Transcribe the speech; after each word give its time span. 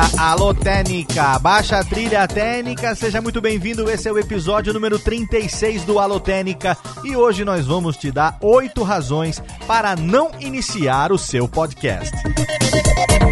Técnica, 0.00 0.22
alô 0.22 0.54
Técnica, 0.54 1.38
baixa 1.38 1.78
a 1.78 1.84
trilha 1.84 2.26
técnica, 2.26 2.94
seja 2.94 3.20
muito 3.20 3.38
bem-vindo. 3.40 3.90
Esse 3.90 4.08
é 4.08 4.12
o 4.12 4.18
episódio 4.18 4.72
número 4.72 4.98
36 4.98 5.84
do 5.84 5.98
Alô 5.98 6.18
Técnica 6.18 6.76
e 7.04 7.14
hoje 7.14 7.44
nós 7.44 7.66
vamos 7.66 7.98
te 7.98 8.10
dar 8.10 8.38
oito 8.40 8.82
razões 8.82 9.42
para 9.66 9.94
não 9.96 10.30
iniciar 10.40 11.12
o 11.12 11.18
seu 11.18 11.46
podcast. 11.46 12.16
Olá, 12.16 13.29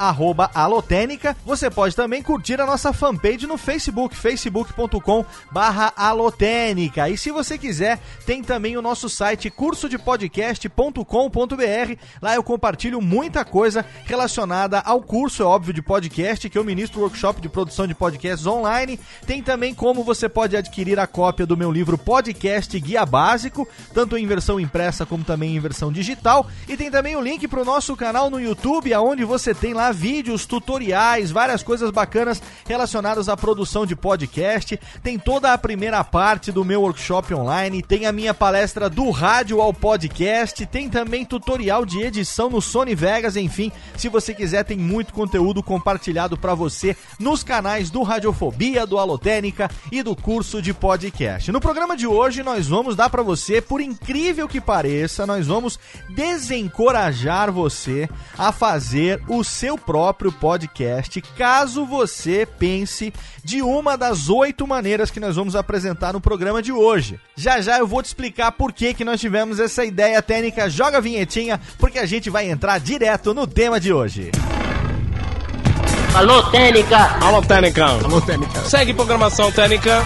@alotênica. 0.53 1.37
Você 1.47 1.71
pode 1.71 1.95
também 1.95 2.23
curtir 2.23 2.61
a 2.61 2.67
nossa 2.67 2.93
fanpage 2.93 3.47
no 3.47 3.57
Facebook, 3.57 4.17
Facebook 4.17 4.73
barra 5.51 5.93
alotênica. 5.97 7.09
E 7.09 7.19
se 7.19 7.31
você 7.31 7.59
quiser, 7.59 7.99
tem 8.25 8.43
também 8.43 8.77
o 8.77 8.83
nosso 8.83 9.09
site 9.09 9.51
cursodepodcast.com.br. 9.51 11.97
Lá 12.21 12.35
eu 12.35 12.43
compartilho 12.43 13.01
muita 13.01 13.45
coisa 13.45 13.85
relacionada 14.05 14.81
ao 14.81 15.03
curso, 15.03 15.43
é 15.43 15.47
óbvio, 15.47 15.75
de 15.75 15.83
podcast, 15.83 16.49
que 16.49 16.57
eu 16.57 16.65
ministro 16.65 17.01
workshop 17.01 17.41
de 17.41 17.49
produção 17.49 17.87
de 17.87 17.95
podcasts 17.95 18.47
online. 18.47 18.99
Tem 19.27 19.43
também 19.43 19.75
como 19.75 20.05
você 20.05 20.29
pode 20.29 20.57
adquirir 20.57 20.99
a 20.99 21.07
cópia 21.07 21.47
do 21.47 21.57
meu 21.57 21.71
livro 21.71 21.99
Podcast 21.99 22.79
Guia 22.79 23.05
Básico, 23.05 23.69
tanto 23.93 24.17
em 24.17 24.27
versão 24.27 24.59
impressa 24.59 25.05
como 25.05 25.25
também 25.25 25.57
em 25.57 25.61
versão 25.61 25.93
digital. 25.93 26.47
E 26.69 26.77
tem 26.77 26.91
também 26.91 27.17
o 27.17 27.21
link 27.21 27.47
para 27.49 27.61
o 27.61 27.65
nosso 27.65 27.97
canal 27.97 28.31
no 28.31 28.41
YouTube, 28.41 28.95
onde 28.95 29.25
você 29.25 29.55
tem 29.55 29.75
lá 29.75 29.93
vídeos, 29.93 30.47
tutoriais, 30.47 31.31
várias 31.31 31.63
coisas 31.63 31.91
bacanas 31.91 32.41
relacionadas 32.67 33.29
à 33.29 33.37
produção 33.37 33.85
de 33.85 33.97
podcast, 33.97 34.79
tem 35.03 35.19
toda 35.19 35.53
a 35.53 35.59
primeira 35.59 36.03
parte 36.05 36.53
do 36.53 36.65
meu 36.65 36.83
workshop 36.83 37.35
online, 37.35 37.83
tem 37.83 38.07
a 38.07 38.13
minha 38.13 38.33
palestra 38.33 38.89
do 38.89 39.11
rádio 39.11 39.61
ao 39.61 39.75
podcast, 39.75 40.65
tem 40.67 40.89
também 40.89 41.25
tutorial 41.25 41.85
de 41.85 42.01
edição 42.01 42.49
no 42.49 42.63
Sony 42.63 42.95
Vegas, 42.95 43.37
enfim, 43.37 43.73
se 43.97 44.09
você 44.09 44.33
quiser 44.33 44.65
tem 44.65 44.79
muito 44.79 45.13
conteúdo 45.13 45.63
compartilhado 45.63 46.37
para 46.37 46.55
você 46.55 46.97
nos 47.19 47.43
canais 47.43 47.91
do 47.91 48.03
Radiofobia, 48.03 48.87
do 48.87 48.97
Alotênica 48.99 49.69
e 49.91 50.03
do 50.03 50.15
curso 50.15 50.63
de 50.63 50.73
podcast. 50.73 51.51
No 51.51 51.61
programa 51.61 51.97
de 51.97 52.07
hoje 52.07 52.45
nós 52.45 52.69
vamos 52.69 52.95
dar 52.95 53.11
para 53.11 53.23
você, 53.23 53.61
por 53.61 53.81
incrível 53.81 54.47
que 54.47 54.61
pareça, 54.61 55.27
nós 55.27 55.49
vamos 55.49 55.81
desencorajar 56.11 57.51
você 57.51 58.09
a 58.39 58.53
fazer 58.53 59.21
o 59.29 59.43
seu 59.43 59.77
próprio 59.77 60.31
podcast, 60.31 61.21
caso 61.37 61.85
você 61.85 62.47
pense 62.47 63.13
de 63.45 63.63
uma 63.63 63.97
das 63.97 64.29
oito 64.29 64.65
maneiras 64.65 64.92
que 65.11 65.21
nós 65.21 65.37
vamos 65.37 65.57
apresentar 65.57 66.13
no 66.13 66.21
programa 66.21 66.63
de 66.63 66.73
hoje. 66.73 67.19
Já 67.37 67.61
já 67.61 67.79
eu 67.79 67.87
vou 67.87 68.03
te 68.03 68.07
explicar 68.07 68.53
por 68.53 68.73
que, 68.73 68.95
que 68.95 69.05
nós 69.05 69.21
tivemos 69.21 69.59
essa 69.59 69.85
ideia 69.85 70.21
técnica. 70.23 70.69
Joga 70.69 70.99
a 70.99 71.01
vinhetinha, 71.01 71.61
porque 71.79 71.99
a 71.99 72.07
gente 72.07 72.29
vai 72.31 72.51
entrar 72.51 72.79
direto 72.79 73.33
no 73.33 73.47
tema 73.47 73.81
de 73.81 73.93
hoje. 73.93 74.31
Alô, 76.15 76.43
Técnica! 76.51 76.99
Alô, 77.25 77.41
Técnica! 77.41 77.87
Alô, 77.87 78.21
Técnica! 78.21 78.61
Segue 78.65 78.93
programação 78.93 79.51
Técnica. 79.51 80.03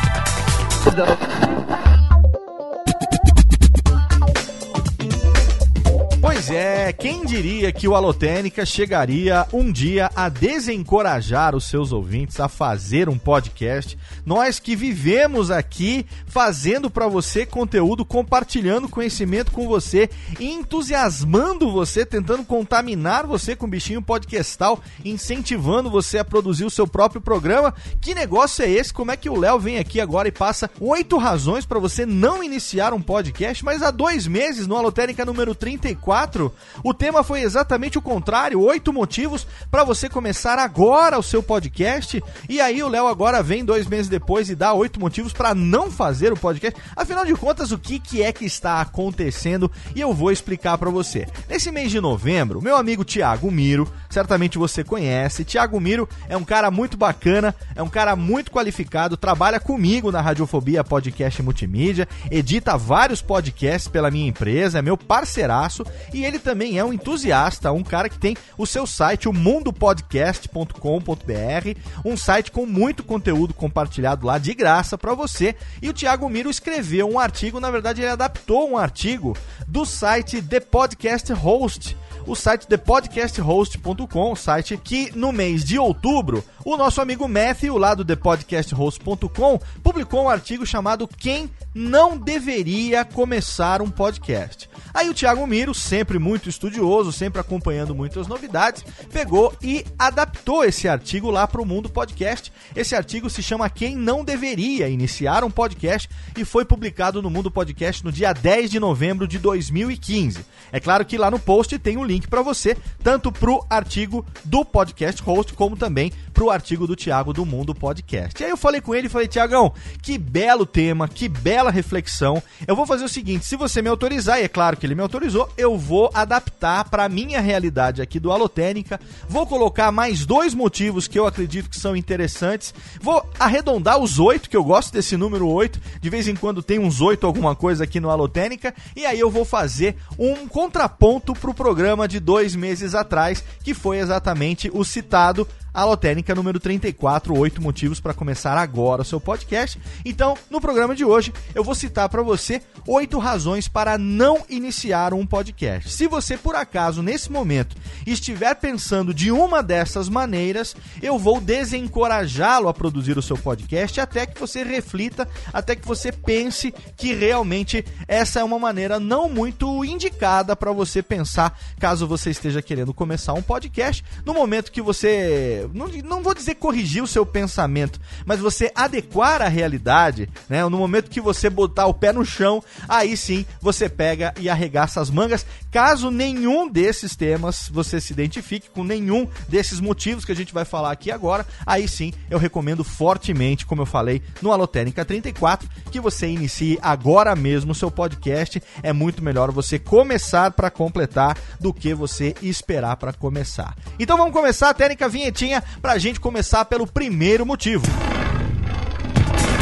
Pois 6.46 6.56
é, 6.56 6.92
quem 6.92 7.24
diria 7.24 7.72
que 7.72 7.88
o 7.88 7.96
Alotênica 7.96 8.64
chegaria 8.64 9.44
um 9.52 9.72
dia 9.72 10.08
a 10.14 10.28
desencorajar 10.28 11.56
os 11.56 11.64
seus 11.64 11.90
ouvintes 11.90 12.38
a 12.38 12.48
fazer 12.48 13.08
um 13.08 13.18
podcast? 13.18 13.98
Nós 14.24 14.60
que 14.60 14.76
vivemos 14.76 15.50
aqui 15.50 16.06
fazendo 16.24 16.88
para 16.88 17.08
você 17.08 17.44
conteúdo, 17.44 18.04
compartilhando 18.04 18.88
conhecimento 18.88 19.50
com 19.50 19.66
você, 19.66 20.08
entusiasmando 20.38 21.72
você, 21.72 22.06
tentando 22.06 22.44
contaminar 22.44 23.26
você 23.26 23.56
com 23.56 23.68
bichinho 23.68 24.00
podcastal, 24.00 24.80
incentivando 25.04 25.90
você 25.90 26.18
a 26.18 26.24
produzir 26.24 26.64
o 26.64 26.70
seu 26.70 26.86
próprio 26.86 27.20
programa. 27.20 27.74
Que 28.00 28.14
negócio 28.14 28.64
é 28.64 28.70
esse? 28.70 28.92
Como 28.92 29.10
é 29.10 29.16
que 29.16 29.28
o 29.28 29.36
Léo 29.36 29.58
vem 29.58 29.78
aqui 29.78 30.00
agora 30.00 30.28
e 30.28 30.32
passa 30.32 30.70
oito 30.78 31.16
razões 31.16 31.66
para 31.66 31.80
você 31.80 32.06
não 32.06 32.40
iniciar 32.40 32.94
um 32.94 33.02
podcast? 33.02 33.64
Mas 33.64 33.82
há 33.82 33.90
dois 33.90 34.28
meses, 34.28 34.68
no 34.68 34.76
Alotênica 34.76 35.24
número 35.24 35.52
34, 35.52 36.35
4, 36.36 36.52
o 36.84 36.92
tema 36.92 37.24
foi 37.24 37.40
exatamente 37.40 37.98
o 37.98 38.02
contrário: 38.02 38.60
oito 38.60 38.92
motivos 38.92 39.46
para 39.70 39.84
você 39.84 40.08
começar 40.08 40.58
agora 40.58 41.18
o 41.18 41.22
seu 41.22 41.42
podcast. 41.42 42.22
E 42.48 42.60
aí 42.60 42.82
o 42.82 42.88
Léo 42.88 43.06
agora 43.06 43.42
vem 43.42 43.64
dois 43.64 43.86
meses 43.86 44.08
depois 44.08 44.50
e 44.50 44.54
dá 44.54 44.72
oito 44.74 45.00
motivos 45.00 45.32
para 45.32 45.54
não 45.54 45.90
fazer 45.90 46.32
o 46.32 46.36
podcast. 46.36 46.80
Afinal 46.94 47.24
de 47.24 47.34
contas, 47.34 47.72
o 47.72 47.78
que, 47.78 47.98
que 47.98 48.22
é 48.22 48.32
que 48.32 48.44
está 48.44 48.80
acontecendo? 48.80 49.70
E 49.94 50.00
eu 50.00 50.12
vou 50.12 50.30
explicar 50.30 50.76
para 50.78 50.90
você. 50.90 51.26
Nesse 51.48 51.70
mês 51.70 51.90
de 51.90 52.00
novembro, 52.00 52.60
meu 52.60 52.76
amigo 52.76 53.04
Tiago 53.04 53.50
Miro, 53.50 53.90
certamente 54.10 54.58
você 54.58 54.84
conhece. 54.84 55.44
Tiago 55.44 55.80
Miro 55.80 56.08
é 56.28 56.36
um 56.36 56.44
cara 56.44 56.70
muito 56.70 56.96
bacana, 56.96 57.54
é 57.74 57.82
um 57.82 57.88
cara 57.88 58.14
muito 58.14 58.50
qualificado, 58.50 59.16
trabalha 59.16 59.58
comigo 59.58 60.12
na 60.12 60.20
Radiofobia 60.20 60.84
Podcast 60.84 61.42
Multimídia, 61.42 62.08
edita 62.30 62.76
vários 62.76 63.22
podcasts 63.22 63.88
pela 63.88 64.10
minha 64.10 64.28
empresa, 64.28 64.78
é 64.78 64.82
meu 64.82 64.96
parceiraço 64.96 65.84
e 66.16 66.24
ele 66.24 66.38
também 66.38 66.78
é 66.78 66.84
um 66.84 66.94
entusiasta, 66.94 67.70
um 67.72 67.82
cara 67.82 68.08
que 68.08 68.18
tem 68.18 68.34
o 68.56 68.66
seu 68.66 68.86
site, 68.86 69.28
o 69.28 69.34
mundopodcast.com.br, 69.34 71.80
um 72.02 72.16
site 72.16 72.50
com 72.50 72.64
muito 72.64 73.04
conteúdo 73.04 73.52
compartilhado 73.52 74.26
lá 74.26 74.38
de 74.38 74.54
graça 74.54 74.96
para 74.96 75.12
você. 75.12 75.54
E 75.82 75.90
o 75.90 75.92
Thiago 75.92 76.26
Miro 76.30 76.48
escreveu 76.48 77.06
um 77.06 77.18
artigo, 77.18 77.60
na 77.60 77.70
verdade 77.70 78.00
ele 78.00 78.10
adaptou 78.10 78.70
um 78.70 78.78
artigo 78.78 79.36
do 79.68 79.84
site 79.84 80.40
The 80.40 80.60
Podcast 80.60 81.30
Host 81.34 81.94
o 82.26 82.34
site 82.34 82.66
thepodcasthost.com, 82.66 84.34
site 84.34 84.76
que 84.76 85.16
no 85.16 85.32
mês 85.32 85.64
de 85.64 85.78
outubro, 85.78 86.44
o 86.64 86.76
nosso 86.76 87.00
amigo 87.00 87.28
Matthew, 87.28 87.78
lá 87.78 87.94
do 87.94 88.04
thepodcasthost.com, 88.04 89.60
publicou 89.82 90.24
um 90.24 90.28
artigo 90.28 90.66
chamado 90.66 91.08
Quem 91.08 91.48
não 91.72 92.16
deveria 92.16 93.04
começar 93.04 93.82
um 93.82 93.90
podcast. 93.90 94.68
Aí 94.94 95.10
o 95.10 95.14
Thiago 95.14 95.46
Miro, 95.46 95.74
sempre 95.74 96.18
muito 96.18 96.48
estudioso, 96.48 97.12
sempre 97.12 97.38
acompanhando 97.38 97.94
muitas 97.94 98.26
novidades, 98.26 98.82
pegou 99.12 99.54
e 99.62 99.84
adaptou 99.98 100.64
esse 100.64 100.88
artigo 100.88 101.30
lá 101.30 101.46
para 101.46 101.60
o 101.60 101.66
Mundo 101.66 101.90
Podcast. 101.90 102.50
Esse 102.74 102.96
artigo 102.96 103.28
se 103.28 103.42
chama 103.42 103.68
Quem 103.68 103.94
não 103.94 104.24
deveria 104.24 104.88
iniciar 104.88 105.44
um 105.44 105.50
podcast 105.50 106.08
e 106.34 106.46
foi 106.46 106.64
publicado 106.64 107.20
no 107.20 107.28
Mundo 107.28 107.50
Podcast 107.50 108.02
no 108.02 108.10
dia 108.10 108.32
10 108.32 108.70
de 108.70 108.80
novembro 108.80 109.28
de 109.28 109.38
2015. 109.38 110.46
É 110.72 110.80
claro 110.80 111.04
que 111.04 111.18
lá 111.18 111.30
no 111.30 111.38
post 111.38 111.78
tem 111.78 111.98
o 111.98 112.00
um 112.00 112.04
link 112.04 112.15
link 112.16 112.28
para 112.28 112.42
você, 112.42 112.76
tanto 113.02 113.30
pro 113.30 113.64
artigo 113.68 114.24
do 114.44 114.64
podcast 114.64 115.22
host, 115.22 115.52
como 115.52 115.76
também 115.76 116.12
pro 116.32 116.50
artigo 116.50 116.86
do 116.86 116.96
Thiago 116.96 117.32
do 117.32 117.46
Mundo 117.46 117.74
Podcast. 117.74 118.42
E 118.42 118.44
aí 118.44 118.50
eu 118.50 118.56
falei 118.56 118.80
com 118.80 118.94
ele 118.94 119.06
e 119.06 119.10
falei, 119.10 119.28
Tiagão, 119.28 119.72
que 120.02 120.18
belo 120.18 120.66
tema, 120.66 121.08
que 121.08 121.28
bela 121.28 121.70
reflexão. 121.70 122.42
Eu 122.66 122.76
vou 122.76 122.86
fazer 122.86 123.04
o 123.04 123.08
seguinte, 123.08 123.46
se 123.46 123.56
você 123.56 123.80
me 123.80 123.88
autorizar, 123.88 124.38
e 124.38 124.42
é 124.42 124.48
claro 124.48 124.76
que 124.76 124.86
ele 124.86 124.94
me 124.94 125.02
autorizou, 125.02 125.48
eu 125.56 125.78
vou 125.78 126.10
adaptar 126.12 126.88
para 126.90 127.08
minha 127.08 127.40
realidade 127.40 128.02
aqui 128.02 128.18
do 128.18 128.32
Alotênica. 128.32 129.00
Vou 129.28 129.46
colocar 129.46 129.92
mais 129.92 130.26
dois 130.26 130.54
motivos 130.54 131.08
que 131.08 131.18
eu 131.18 131.26
acredito 131.26 131.70
que 131.70 131.78
são 131.78 131.96
interessantes. 131.96 132.74
Vou 133.00 133.24
arredondar 133.38 133.98
os 133.98 134.18
oito, 134.18 134.50
que 134.50 134.56
eu 134.56 134.64
gosto 134.64 134.92
desse 134.92 135.16
número 135.16 135.48
oito. 135.48 135.80
De 136.00 136.10
vez 136.10 136.28
em 136.28 136.36
quando 136.36 136.62
tem 136.62 136.78
uns 136.78 137.00
oito 137.00 137.26
alguma 137.26 137.54
coisa 137.54 137.84
aqui 137.84 138.00
no 138.00 138.10
Alotênica. 138.10 138.74
E 138.94 139.06
aí 139.06 139.18
eu 139.18 139.30
vou 139.30 139.44
fazer 139.44 139.96
um 140.18 140.46
contraponto 140.46 141.32
pro 141.34 141.54
programa 141.54 142.05
de 142.06 142.20
dois 142.20 142.54
meses 142.54 142.94
atrás, 142.94 143.42
que 143.62 143.74
foi 143.74 143.98
exatamente 143.98 144.70
o 144.72 144.84
citado 144.84 145.46
Alotênica 145.76 146.34
número 146.34 146.58
34, 146.58 147.36
oito 147.36 147.60
motivos 147.60 148.00
para 148.00 148.14
começar 148.14 148.56
agora 148.56 149.02
o 149.02 149.04
seu 149.04 149.20
podcast. 149.20 149.78
Então, 150.06 150.34
no 150.48 150.58
programa 150.58 150.94
de 150.94 151.04
hoje, 151.04 151.34
eu 151.54 151.62
vou 151.62 151.74
citar 151.74 152.08
para 152.08 152.22
você 152.22 152.62
oito 152.88 153.18
razões 153.18 153.68
para 153.68 153.98
não 153.98 154.42
iniciar 154.48 155.12
um 155.12 155.26
podcast. 155.26 155.90
Se 155.90 156.06
você 156.06 156.38
por 156.38 156.54
acaso 156.54 157.02
nesse 157.02 157.30
momento 157.30 157.76
estiver 158.06 158.54
pensando 158.54 159.12
de 159.12 159.30
uma 159.30 159.62
dessas 159.62 160.08
maneiras, 160.08 160.74
eu 161.02 161.18
vou 161.18 161.42
desencorajá-lo 161.42 162.68
a 162.70 162.74
produzir 162.74 163.18
o 163.18 163.22
seu 163.22 163.36
podcast 163.36 164.00
até 164.00 164.24
que 164.24 164.40
você 164.40 164.64
reflita, 164.64 165.28
até 165.52 165.76
que 165.76 165.86
você 165.86 166.10
pense 166.10 166.72
que 166.96 167.12
realmente 167.12 167.84
essa 168.08 168.40
é 168.40 168.44
uma 168.44 168.58
maneira 168.58 168.98
não 168.98 169.28
muito 169.28 169.84
indicada 169.84 170.56
para 170.56 170.72
você 170.72 171.02
pensar 171.02 171.60
caso 171.78 172.06
você 172.06 172.30
esteja 172.30 172.62
querendo 172.62 172.94
começar 172.94 173.34
um 173.34 173.42
podcast. 173.42 174.02
No 174.24 174.32
momento 174.32 174.72
que 174.72 174.80
você 174.80 175.65
não, 175.72 175.88
não 176.04 176.22
vou 176.22 176.34
dizer 176.34 176.56
corrigir 176.56 177.02
o 177.02 177.06
seu 177.06 177.24
pensamento, 177.24 178.00
mas 178.24 178.40
você 178.40 178.70
adequar 178.74 179.42
a 179.42 179.48
realidade, 179.48 180.28
né? 180.48 180.62
No 180.64 180.78
momento 180.78 181.10
que 181.10 181.20
você 181.20 181.48
botar 181.48 181.86
o 181.86 181.94
pé 181.94 182.12
no 182.12 182.24
chão, 182.24 182.62
aí 182.88 183.16
sim 183.16 183.44
você 183.60 183.88
pega 183.88 184.34
e 184.38 184.48
arregaça 184.48 185.00
as 185.00 185.10
mangas. 185.10 185.46
Caso 185.70 186.10
nenhum 186.10 186.68
desses 186.68 187.16
temas 187.16 187.68
você 187.68 188.00
se 188.00 188.12
identifique 188.12 188.70
com 188.70 188.82
nenhum 188.82 189.28
desses 189.48 189.80
motivos 189.80 190.24
que 190.24 190.32
a 190.32 190.36
gente 190.36 190.54
vai 190.54 190.64
falar 190.64 190.90
aqui 190.90 191.10
agora, 191.10 191.46
aí 191.66 191.86
sim 191.88 192.12
eu 192.30 192.38
recomendo 192.38 192.82
fortemente, 192.82 193.66
como 193.66 193.82
eu 193.82 193.86
falei 193.86 194.22
no 194.40 194.52
Alotênica 194.52 195.04
34, 195.04 195.68
que 195.90 196.00
você 196.00 196.26
inicie 196.26 196.78
agora 196.82 197.34
mesmo 197.36 197.72
o 197.72 197.74
seu 197.74 197.90
podcast. 197.90 198.62
É 198.82 198.92
muito 198.92 199.22
melhor 199.22 199.50
você 199.50 199.78
começar 199.78 200.50
para 200.52 200.70
completar 200.70 201.36
do 201.60 201.72
que 201.72 201.94
você 201.94 202.34
esperar 202.42 202.96
para 202.96 203.12
começar. 203.12 203.76
Então 203.98 204.16
vamos 204.16 204.32
começar 204.32 204.70
a 204.70 204.74
técnica 204.74 205.08
vinhetinha 205.08 205.55
musiquinha 205.56 205.62
pra 205.80 205.98
gente 205.98 206.20
começar 206.20 206.64
pelo 206.64 206.86
primeiro 206.86 207.46
motivo. 207.46 207.86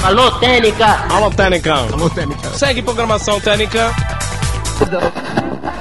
Alô, 0.03 0.31
Técnica! 0.33 1.07
Alô, 1.11 1.31
Técnica! 1.31 1.75
Alô, 1.75 2.11
Técnica! 2.11 2.51
Segue 2.51 2.83
programação 2.83 3.41
Técnica! 3.41 3.91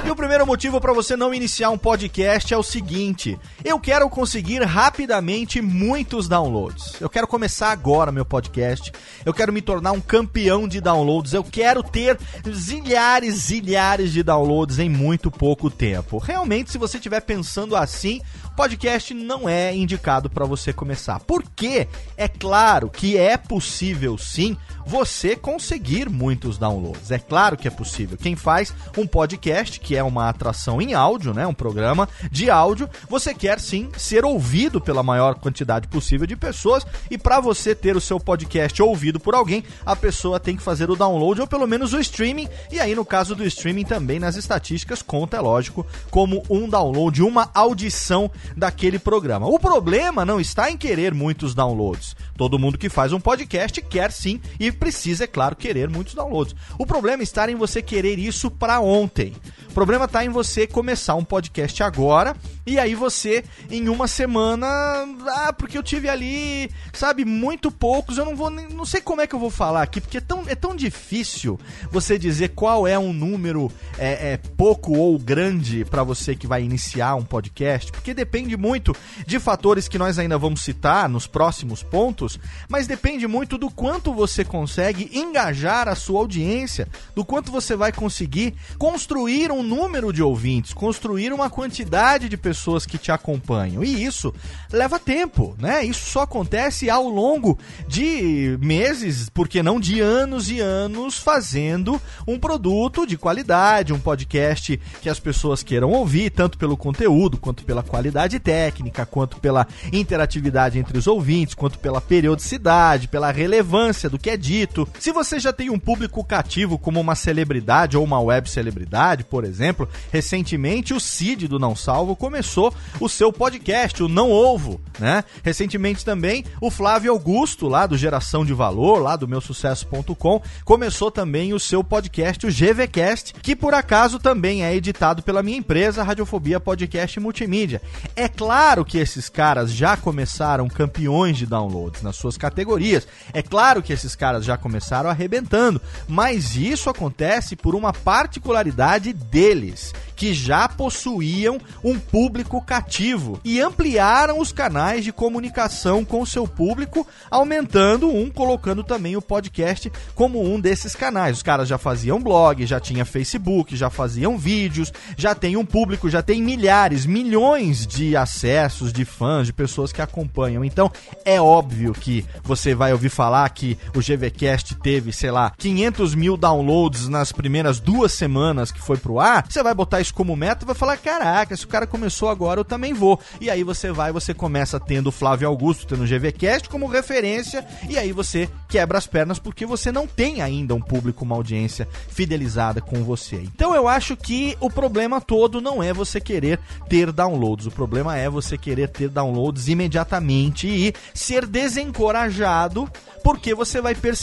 E 0.04 0.10
o 0.10 0.14
primeiro 0.14 0.46
motivo 0.46 0.80
para 0.80 0.92
você 0.92 1.16
não 1.16 1.32
iniciar 1.32 1.70
um 1.70 1.78
podcast 1.78 2.52
é 2.52 2.56
o 2.56 2.62
seguinte: 2.62 3.38
eu 3.64 3.80
quero 3.80 4.08
conseguir 4.08 4.62
rapidamente 4.62 5.60
muitos 5.62 6.28
downloads. 6.28 7.00
Eu 7.00 7.08
quero 7.08 7.26
começar 7.26 7.72
agora 7.72 8.12
meu 8.12 8.24
podcast. 8.24 8.92
Eu 9.24 9.32
quero 9.32 9.52
me 9.52 9.62
tornar 9.62 9.92
um 9.92 10.00
campeão 10.00 10.68
de 10.68 10.80
downloads. 10.80 11.32
Eu 11.32 11.42
quero 11.42 11.82
ter 11.82 12.18
zilhares, 12.48 13.34
zilhares 13.34 14.12
de 14.12 14.22
downloads 14.22 14.78
em 14.78 14.90
muito 14.90 15.30
pouco 15.30 15.70
tempo. 15.70 16.18
Realmente, 16.18 16.70
se 16.70 16.78
você 16.78 16.98
estiver 16.98 17.20
pensando 17.20 17.74
assim, 17.74 18.20
podcast 18.54 19.12
não 19.14 19.48
é 19.48 19.74
indicado 19.74 20.28
para 20.28 20.44
você 20.44 20.72
começar. 20.72 21.18
Porque 21.20 21.88
é 22.16 22.28
claro 22.28 22.90
que 22.90 23.16
é 23.16 23.36
possível 23.36 24.16
sim 24.18 24.56
você 24.86 25.36
conseguir 25.36 26.08
muitos 26.08 26.58
downloads. 26.58 27.10
É 27.10 27.18
claro 27.18 27.56
que 27.56 27.68
é 27.68 27.70
possível. 27.70 28.16
Quem 28.16 28.36
faz 28.36 28.72
um 28.96 29.06
podcast, 29.06 29.80
que 29.80 29.96
é 29.96 30.02
uma 30.02 30.28
atração 30.28 30.80
em 30.80 30.94
áudio, 30.94 31.32
né, 31.32 31.46
um 31.46 31.54
programa 31.54 32.08
de 32.30 32.50
áudio, 32.50 32.88
você 33.08 33.34
quer 33.34 33.58
sim 33.60 33.90
ser 33.96 34.24
ouvido 34.24 34.80
pela 34.80 35.02
maior 35.02 35.34
quantidade 35.34 35.88
possível 35.88 36.26
de 36.26 36.36
pessoas 36.36 36.86
e 37.10 37.16
para 37.16 37.40
você 37.40 37.74
ter 37.74 37.96
o 37.96 38.00
seu 38.00 38.20
podcast 38.20 38.82
ouvido 38.82 39.18
por 39.18 39.34
alguém, 39.34 39.64
a 39.84 39.96
pessoa 39.96 40.40
tem 40.40 40.56
que 40.56 40.62
fazer 40.62 40.90
o 40.90 40.96
download 40.96 41.40
ou 41.40 41.46
pelo 41.46 41.66
menos 41.66 41.92
o 41.92 42.00
streaming. 42.00 42.48
E 42.70 42.78
aí 42.78 42.94
no 42.94 43.04
caso 43.04 43.34
do 43.34 43.44
streaming 43.44 43.84
também 43.84 44.18
nas 44.18 44.36
estatísticas 44.36 45.02
conta, 45.02 45.36
é 45.36 45.40
lógico, 45.40 45.86
como 46.10 46.42
um 46.50 46.68
download, 46.68 47.22
uma 47.22 47.50
audição 47.54 48.30
daquele 48.56 48.98
programa. 48.98 49.46
O 49.46 49.58
problema 49.58 50.24
não 50.24 50.40
está 50.40 50.70
em 50.70 50.76
querer 50.76 51.14
muitos 51.14 51.54
downloads. 51.54 52.16
Todo 52.36 52.58
mundo 52.58 52.78
que 52.78 52.88
faz 52.88 53.12
um 53.12 53.20
podcast 53.20 53.80
quer 53.82 54.12
sim 54.12 54.40
e 54.58 54.73
precisa, 54.74 55.24
é 55.24 55.26
claro, 55.26 55.56
querer 55.56 55.88
muitos 55.88 56.14
downloads. 56.14 56.54
O 56.78 56.86
problema 56.86 57.22
está 57.22 57.50
em 57.50 57.54
você 57.54 57.80
querer 57.80 58.18
isso 58.18 58.50
para 58.50 58.80
ontem. 58.80 59.32
O 59.70 59.74
problema 59.74 60.04
está 60.04 60.24
em 60.24 60.28
você 60.28 60.66
começar 60.66 61.14
um 61.14 61.24
podcast 61.24 61.82
agora 61.82 62.36
e 62.66 62.78
aí 62.78 62.94
você, 62.94 63.44
em 63.70 63.88
uma 63.88 64.06
semana, 64.06 64.66
ah, 64.66 65.52
porque 65.52 65.76
eu 65.76 65.82
tive 65.82 66.08
ali, 66.08 66.70
sabe, 66.92 67.24
muito 67.24 67.70
poucos, 67.70 68.16
eu 68.16 68.24
não 68.24 68.34
vou, 68.34 68.50
não 68.50 68.86
sei 68.86 69.00
como 69.00 69.20
é 69.20 69.26
que 69.26 69.34
eu 69.34 69.38
vou 69.38 69.50
falar 69.50 69.82
aqui, 69.82 70.00
porque 70.00 70.18
é 70.18 70.20
tão, 70.20 70.44
é 70.46 70.54
tão 70.54 70.74
difícil 70.74 71.58
você 71.90 72.16
dizer 72.16 72.50
qual 72.50 72.86
é 72.86 72.98
um 72.98 73.12
número 73.12 73.70
é, 73.98 74.32
é 74.32 74.36
pouco 74.36 74.96
ou 74.96 75.18
grande 75.18 75.84
para 75.84 76.02
você 76.02 76.34
que 76.34 76.46
vai 76.46 76.62
iniciar 76.62 77.16
um 77.16 77.24
podcast, 77.24 77.92
porque 77.92 78.14
depende 78.14 78.56
muito 78.56 78.96
de 79.26 79.38
fatores 79.38 79.88
que 79.88 79.98
nós 79.98 80.18
ainda 80.18 80.38
vamos 80.38 80.62
citar 80.62 81.08
nos 81.08 81.26
próximos 81.26 81.82
pontos, 81.82 82.38
mas 82.68 82.86
depende 82.86 83.26
muito 83.26 83.58
do 83.58 83.68
quanto 83.68 84.14
você 84.14 84.44
consegue 84.44 84.63
engajar 85.12 85.88
a 85.88 85.94
sua 85.94 86.20
audiência, 86.20 86.88
do 87.14 87.24
quanto 87.24 87.52
você 87.52 87.76
vai 87.76 87.92
conseguir 87.92 88.54
construir 88.78 89.50
um 89.50 89.62
número 89.62 90.12
de 90.12 90.22
ouvintes, 90.22 90.72
construir 90.72 91.32
uma 91.32 91.50
quantidade 91.50 92.28
de 92.28 92.36
pessoas 92.36 92.86
que 92.86 92.98
te 92.98 93.10
acompanham. 93.10 93.82
E 93.84 94.04
isso 94.04 94.34
leva 94.72 94.98
tempo, 94.98 95.54
né? 95.58 95.84
Isso 95.84 96.10
só 96.10 96.22
acontece 96.22 96.88
ao 96.90 97.08
longo 97.08 97.58
de 97.86 98.58
meses, 98.60 99.28
porque 99.28 99.62
não 99.62 99.80
de 99.80 100.00
anos 100.00 100.50
e 100.50 100.60
anos 100.60 101.18
fazendo 101.18 102.00
um 102.26 102.38
produto 102.38 103.06
de 103.06 103.16
qualidade, 103.16 103.92
um 103.92 103.98
podcast 103.98 104.80
que 105.00 105.08
as 105.08 105.20
pessoas 105.20 105.62
queiram 105.62 105.90
ouvir, 105.90 106.30
tanto 106.30 106.58
pelo 106.58 106.76
conteúdo, 106.76 107.38
quanto 107.38 107.64
pela 107.64 107.82
qualidade 107.82 108.38
técnica, 108.38 109.06
quanto 109.06 109.38
pela 109.38 109.66
interatividade 109.92 110.78
entre 110.78 110.98
os 110.98 111.06
ouvintes, 111.06 111.54
quanto 111.54 111.78
pela 111.78 112.00
periodicidade, 112.00 113.08
pela 113.08 113.30
relevância 113.30 114.08
do 114.08 114.18
que 114.18 114.30
é 114.30 114.36
dito. 114.36 114.53
Se 115.00 115.10
você 115.10 115.40
já 115.40 115.52
tem 115.52 115.70
um 115.70 115.78
público 115.78 116.22
cativo 116.22 116.78
como 116.78 117.00
uma 117.00 117.14
celebridade 117.14 117.96
ou 117.96 118.04
uma 118.04 118.20
web 118.20 118.48
celebridade, 118.48 119.24
por 119.24 119.44
exemplo, 119.44 119.88
recentemente 120.12 120.94
o 120.94 121.00
Cid 121.00 121.48
do 121.48 121.58
Não 121.58 121.74
Salvo 121.74 122.14
começou 122.14 122.72
o 123.00 123.08
seu 123.08 123.32
podcast, 123.32 124.02
o 124.02 124.08
Não 124.08 124.30
Ovo, 124.30 124.80
né? 124.98 125.24
Recentemente 125.42 126.04
também 126.04 126.44
o 126.60 126.70
Flávio 126.70 127.10
Augusto, 127.10 127.68
lá 127.68 127.86
do 127.86 127.96
Geração 127.96 128.44
de 128.44 128.52
Valor, 128.52 128.98
lá 129.00 129.16
do 129.16 129.26
meusucesso.com, 129.26 130.40
começou 130.64 131.10
também 131.10 131.52
o 131.52 131.58
seu 131.58 131.82
podcast, 131.82 132.46
o 132.46 132.50
GVcast, 132.50 133.34
que 133.34 133.56
por 133.56 133.74
acaso 133.74 134.18
também 134.18 134.64
é 134.64 134.74
editado 134.74 135.22
pela 135.22 135.42
minha 135.42 135.58
empresa, 135.58 136.02
Radiofobia 136.02 136.60
Podcast 136.60 137.18
Multimídia. 137.18 137.82
É 138.14 138.28
claro 138.28 138.84
que 138.84 138.98
esses 138.98 139.28
caras 139.28 139.72
já 139.72 139.96
começaram 139.96 140.68
campeões 140.68 141.36
de 141.36 141.46
downloads 141.46 142.02
nas 142.02 142.16
suas 142.16 142.36
categorias. 142.36 143.06
É 143.32 143.42
claro 143.42 143.82
que 143.82 143.92
esses 143.92 144.14
caras 144.14 144.43
já 144.44 144.56
começaram 144.56 145.10
arrebentando, 145.10 145.80
mas 146.06 146.56
isso 146.56 146.90
acontece 146.90 147.56
por 147.56 147.74
uma 147.74 147.92
particularidade 147.92 149.12
deles 149.12 149.92
que 150.14 150.32
já 150.32 150.68
possuíam 150.68 151.58
um 151.82 151.98
público 151.98 152.60
cativo 152.60 153.40
e 153.44 153.60
ampliaram 153.60 154.38
os 154.38 154.52
canais 154.52 155.04
de 155.04 155.12
comunicação 155.12 156.04
com 156.04 156.24
seu 156.24 156.46
público, 156.46 157.06
aumentando 157.30 158.08
um, 158.08 158.30
colocando 158.30 158.82
também 158.84 159.16
o 159.16 159.22
podcast 159.22 159.90
como 160.14 160.42
um 160.42 160.60
desses 160.60 160.94
canais. 160.94 161.38
Os 161.38 161.42
caras 161.42 161.68
já 161.68 161.78
faziam 161.78 162.22
blog, 162.22 162.64
já 162.64 162.80
tinha 162.80 163.04
Facebook, 163.04 163.76
já 163.76 163.90
faziam 163.90 164.38
vídeos, 164.38 164.92
já 165.16 165.34
tem 165.34 165.56
um 165.56 165.64
público, 165.64 166.08
já 166.08 166.22
tem 166.22 166.42
milhares, 166.42 167.06
milhões 167.06 167.86
de 167.86 168.16
acessos, 168.16 168.92
de 168.92 169.04
fãs, 169.04 169.46
de 169.46 169.52
pessoas 169.52 169.92
que 169.92 170.02
acompanham. 170.02 170.64
Então, 170.64 170.90
é 171.24 171.40
óbvio 171.40 171.92
que 171.92 172.24
você 172.42 172.74
vai 172.74 172.92
ouvir 172.92 173.08
falar 173.08 173.48
que 173.50 173.76
o 173.94 174.00
GVCast 174.34 174.74
teve, 174.76 175.12
sei 175.12 175.30
lá, 175.30 175.52
500 175.56 176.14
mil 176.14 176.36
downloads 176.36 177.08
nas 177.08 177.32
primeiras 177.32 177.78
duas 177.78 178.12
semanas 178.12 178.72
que 178.72 178.80
foi 178.80 178.96
pro 178.96 179.20
ar. 179.20 179.46
Você 179.48 179.62
vai 179.62 179.72
botar 179.72 180.00
isso 180.00 180.12
como 180.12 180.36
meta 180.36 180.64
e 180.64 180.66
vai 180.66 180.74
falar: 180.74 180.96
caraca, 180.96 181.56
se 181.56 181.64
o 181.64 181.68
cara 181.68 181.86
começou 181.86 182.28
agora, 182.28 182.60
eu 182.60 182.64
também 182.64 182.92
vou. 182.92 183.18
E 183.40 183.48
aí 183.48 183.62
você 183.62 183.92
vai, 183.92 184.12
você 184.12 184.34
começa 184.34 184.80
tendo 184.80 185.06
o 185.08 185.12
Flávio 185.12 185.48
Augusto, 185.48 185.86
tendo 185.86 186.02
o 186.02 186.06
GVCast 186.06 186.68
como 186.68 186.86
referência, 186.86 187.64
e 187.88 187.96
aí 187.96 188.12
você 188.12 188.48
quebra 188.68 188.98
as 188.98 189.06
pernas 189.06 189.38
porque 189.38 189.64
você 189.64 189.92
não 189.92 190.06
tem 190.06 190.42
ainda 190.42 190.74
um 190.74 190.80
público, 190.80 191.24
uma 191.24 191.36
audiência 191.36 191.88
fidelizada 192.08 192.80
com 192.80 193.04
você. 193.04 193.36
Então 193.36 193.74
eu 193.74 193.86
acho 193.86 194.16
que 194.16 194.56
o 194.60 194.68
problema 194.68 195.20
todo 195.20 195.60
não 195.60 195.82
é 195.82 195.92
você 195.92 196.20
querer 196.20 196.58
ter 196.88 197.12
downloads, 197.12 197.66
o 197.66 197.70
problema 197.70 198.16
é 198.16 198.28
você 198.28 198.58
querer 198.58 198.88
ter 198.88 199.08
downloads 199.08 199.68
imediatamente 199.68 200.66
e 200.66 200.92
ser 201.12 201.46
desencorajado 201.46 202.90
porque 203.22 203.54
você 203.54 203.80
vai 203.80 203.94
perceber 203.94 204.13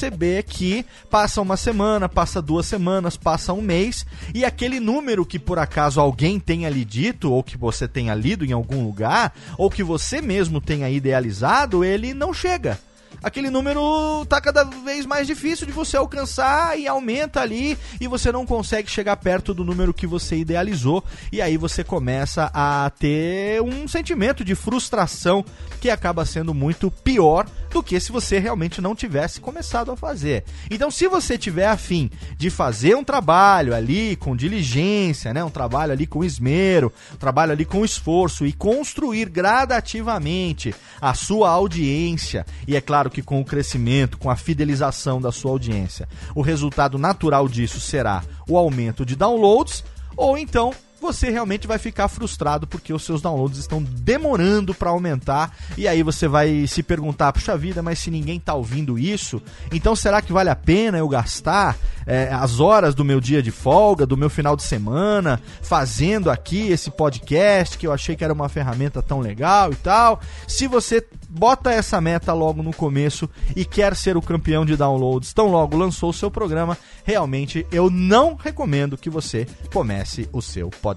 que 0.48 0.86
passa 1.10 1.42
uma 1.42 1.58
semana, 1.58 2.08
passa 2.08 2.42
duas 2.42 2.66
semanas, 2.66 3.18
passa 3.18 3.54
um 3.54 3.62
mês 3.62 4.06
e 4.34 4.46
aquele 4.46 4.80
número 4.80 5.26
que 5.26 5.40
por 5.40 5.60
acaso 5.60 6.00
alguém 6.00 6.40
tenha 6.40 6.70
lhe 6.70 6.86
dito 6.86 7.32
ou 7.32 7.44
que 7.44 7.58
você 7.58 7.88
tenha 7.88 8.14
lido 8.14 8.46
em 8.46 8.52
algum 8.52 8.84
lugar 8.84 9.34
ou 9.58 9.70
que 9.70 9.84
você 9.84 10.22
mesmo 10.22 10.62
tenha 10.62 10.90
idealizado, 10.90 11.84
ele 11.84 12.14
não 12.14 12.34
chega 12.34 12.80
aquele 13.24 13.50
número 13.50 14.25
tá 14.25 14.42
cada 14.42 14.63
vez 14.63 15.06
mais 15.06 15.28
difícil 15.28 15.66
de 15.66 15.72
você 15.72 15.98
alcançar 15.98 16.78
e 16.78 16.88
aumenta 16.88 17.42
ali 17.42 17.78
e 18.00 18.08
você 18.08 18.32
não 18.32 18.46
consegue 18.46 18.90
chegar 18.90 19.16
perto 19.18 19.54
do 19.54 19.63
número 19.63 19.94
que 19.94 20.08
você 20.08 20.38
idealizou 20.38 21.04
e 21.32 21.42
aí 21.42 21.58
você 21.58 21.84
começa 21.84 22.50
a 22.54 22.90
ter 22.90 23.62
um 23.62 23.88
sentimento 23.88 24.44
de 24.44 24.56
frustração 24.56 25.46
que 25.80 25.90
acaba 25.90 26.25
sendo 26.25 26.54
muito 26.54 26.90
pior 26.90 27.48
do 27.72 27.82
que 27.82 28.00
se 28.00 28.12
você 28.12 28.38
realmente 28.38 28.82
não 28.82 28.94
tivesse 28.94 29.40
começado 29.40 29.92
a 29.92 29.98
fazer. 29.98 30.44
Então, 30.70 30.92
se 30.92 31.08
você 31.08 31.38
tiver 31.38 31.68
afim 31.68 32.10
de 32.38 32.50
fazer 32.50 32.96
um 32.96 33.04
trabalho 33.04 33.74
ali 33.74 34.16
com 34.18 34.36
diligência, 34.36 35.34
né, 35.34 35.44
um 35.44 35.50
trabalho 35.50 35.94
ali 35.94 36.06
com 36.06 36.24
esmero, 36.24 36.92
um 37.13 37.18
trabalho 37.18 37.54
ali 37.54 37.66
com 37.66 37.86
esforço 37.86 38.46
e 38.46 38.51
construir 38.51 39.30
gradativamente 39.30 40.75
a 41.00 41.13
sua 41.13 41.50
audiência, 41.50 42.46
e 42.68 42.75
é 42.75 42.82
claro 42.82 43.10
que 43.12 43.22
com 43.22 43.39
o 43.39 43.46
crescimento, 43.46 44.18
com 44.18 44.30
a 44.30 44.36
fidelização 44.36 45.22
da 45.22 45.32
sua 45.32 45.51
audiência, 45.51 46.08
o 46.34 46.41
resultado 46.41 46.98
natural 46.98 47.48
disso 47.48 47.80
será 47.80 48.24
o 48.48 48.58
aumento 48.58 49.06
de 49.06 49.15
downloads 49.15 49.84
ou 50.15 50.38
então 50.38 50.74
você 51.01 51.31
realmente 51.31 51.67
vai 51.67 51.79
ficar 51.79 52.08
frustrado 52.08 52.67
porque 52.67 52.93
os 52.93 53.03
seus 53.03 53.22
downloads 53.22 53.58
estão 53.58 53.81
demorando 53.81 54.74
para 54.74 54.91
aumentar 54.91 55.55
e 55.75 55.88
aí 55.88 56.03
você 56.03 56.27
vai 56.27 56.67
se 56.67 56.84
perguntar, 56.84 57.34
puxa 57.34 57.58
vida, 57.58 57.81
mas 57.81 58.00
se 58.00 58.12
ninguém 58.12 58.39
tá 58.39 58.53
ouvindo 58.53 59.00
isso, 59.00 59.41
então 59.72 59.96
será 59.96 60.22
que 60.22 60.31
vale 60.31 60.50
a 60.50 60.55
pena 60.55 61.00
eu 61.00 61.08
gastar 61.10 61.75
é, 62.05 62.29
as 62.31 62.60
horas 62.60 62.93
do 62.93 63.03
meu 63.03 63.20
dia 63.20 63.41
de 63.41 63.51
folga, 63.51 64.05
do 64.05 64.17
meu 64.17 64.29
final 64.29 64.55
de 64.55 64.63
semana, 64.63 65.41
fazendo 65.62 66.29
aqui 66.29 66.67
esse 66.67 66.91
podcast 66.91 67.77
que 67.77 67.88
eu 67.88 67.91
achei 67.91 68.15
que 68.15 68.24
era 68.24 68.34
uma 68.34 68.50
ferramenta 68.50 69.01
tão 69.01 69.20
legal 69.20 69.72
e 69.72 69.75
tal? 69.75 70.20
Se 70.48 70.67
você 70.67 71.05
bota 71.29 71.72
essa 71.72 72.00
meta 72.00 72.34
logo 72.34 72.62
no 72.62 72.74
começo 72.74 73.29
e 73.55 73.65
quer 73.65 73.96
ser 73.96 74.17
o 74.17 74.22
campeão 74.22 74.65
de 74.65 74.75
downloads 74.75 75.34
tão 75.34 75.48
logo 75.48 75.77
lançou 75.77 76.10
o 76.10 76.13
seu 76.13 76.29
programa, 76.29 76.77
realmente 77.03 77.65
eu 77.72 77.89
não 77.89 78.36
recomendo 78.36 78.98
que 78.98 79.10
você 79.10 79.48
comece 79.72 80.29
o 80.31 80.41
seu 80.41 80.70
podcast. 80.70 80.91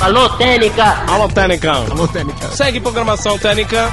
Alô, 0.00 0.28
Técnica! 0.30 1.04
Alô, 1.08 1.28
Técnica! 1.28 1.72
Alô, 1.72 2.06
Técnica! 2.08 2.48
Segue 2.48 2.80
programação 2.80 3.38
Técnica! 3.38 3.88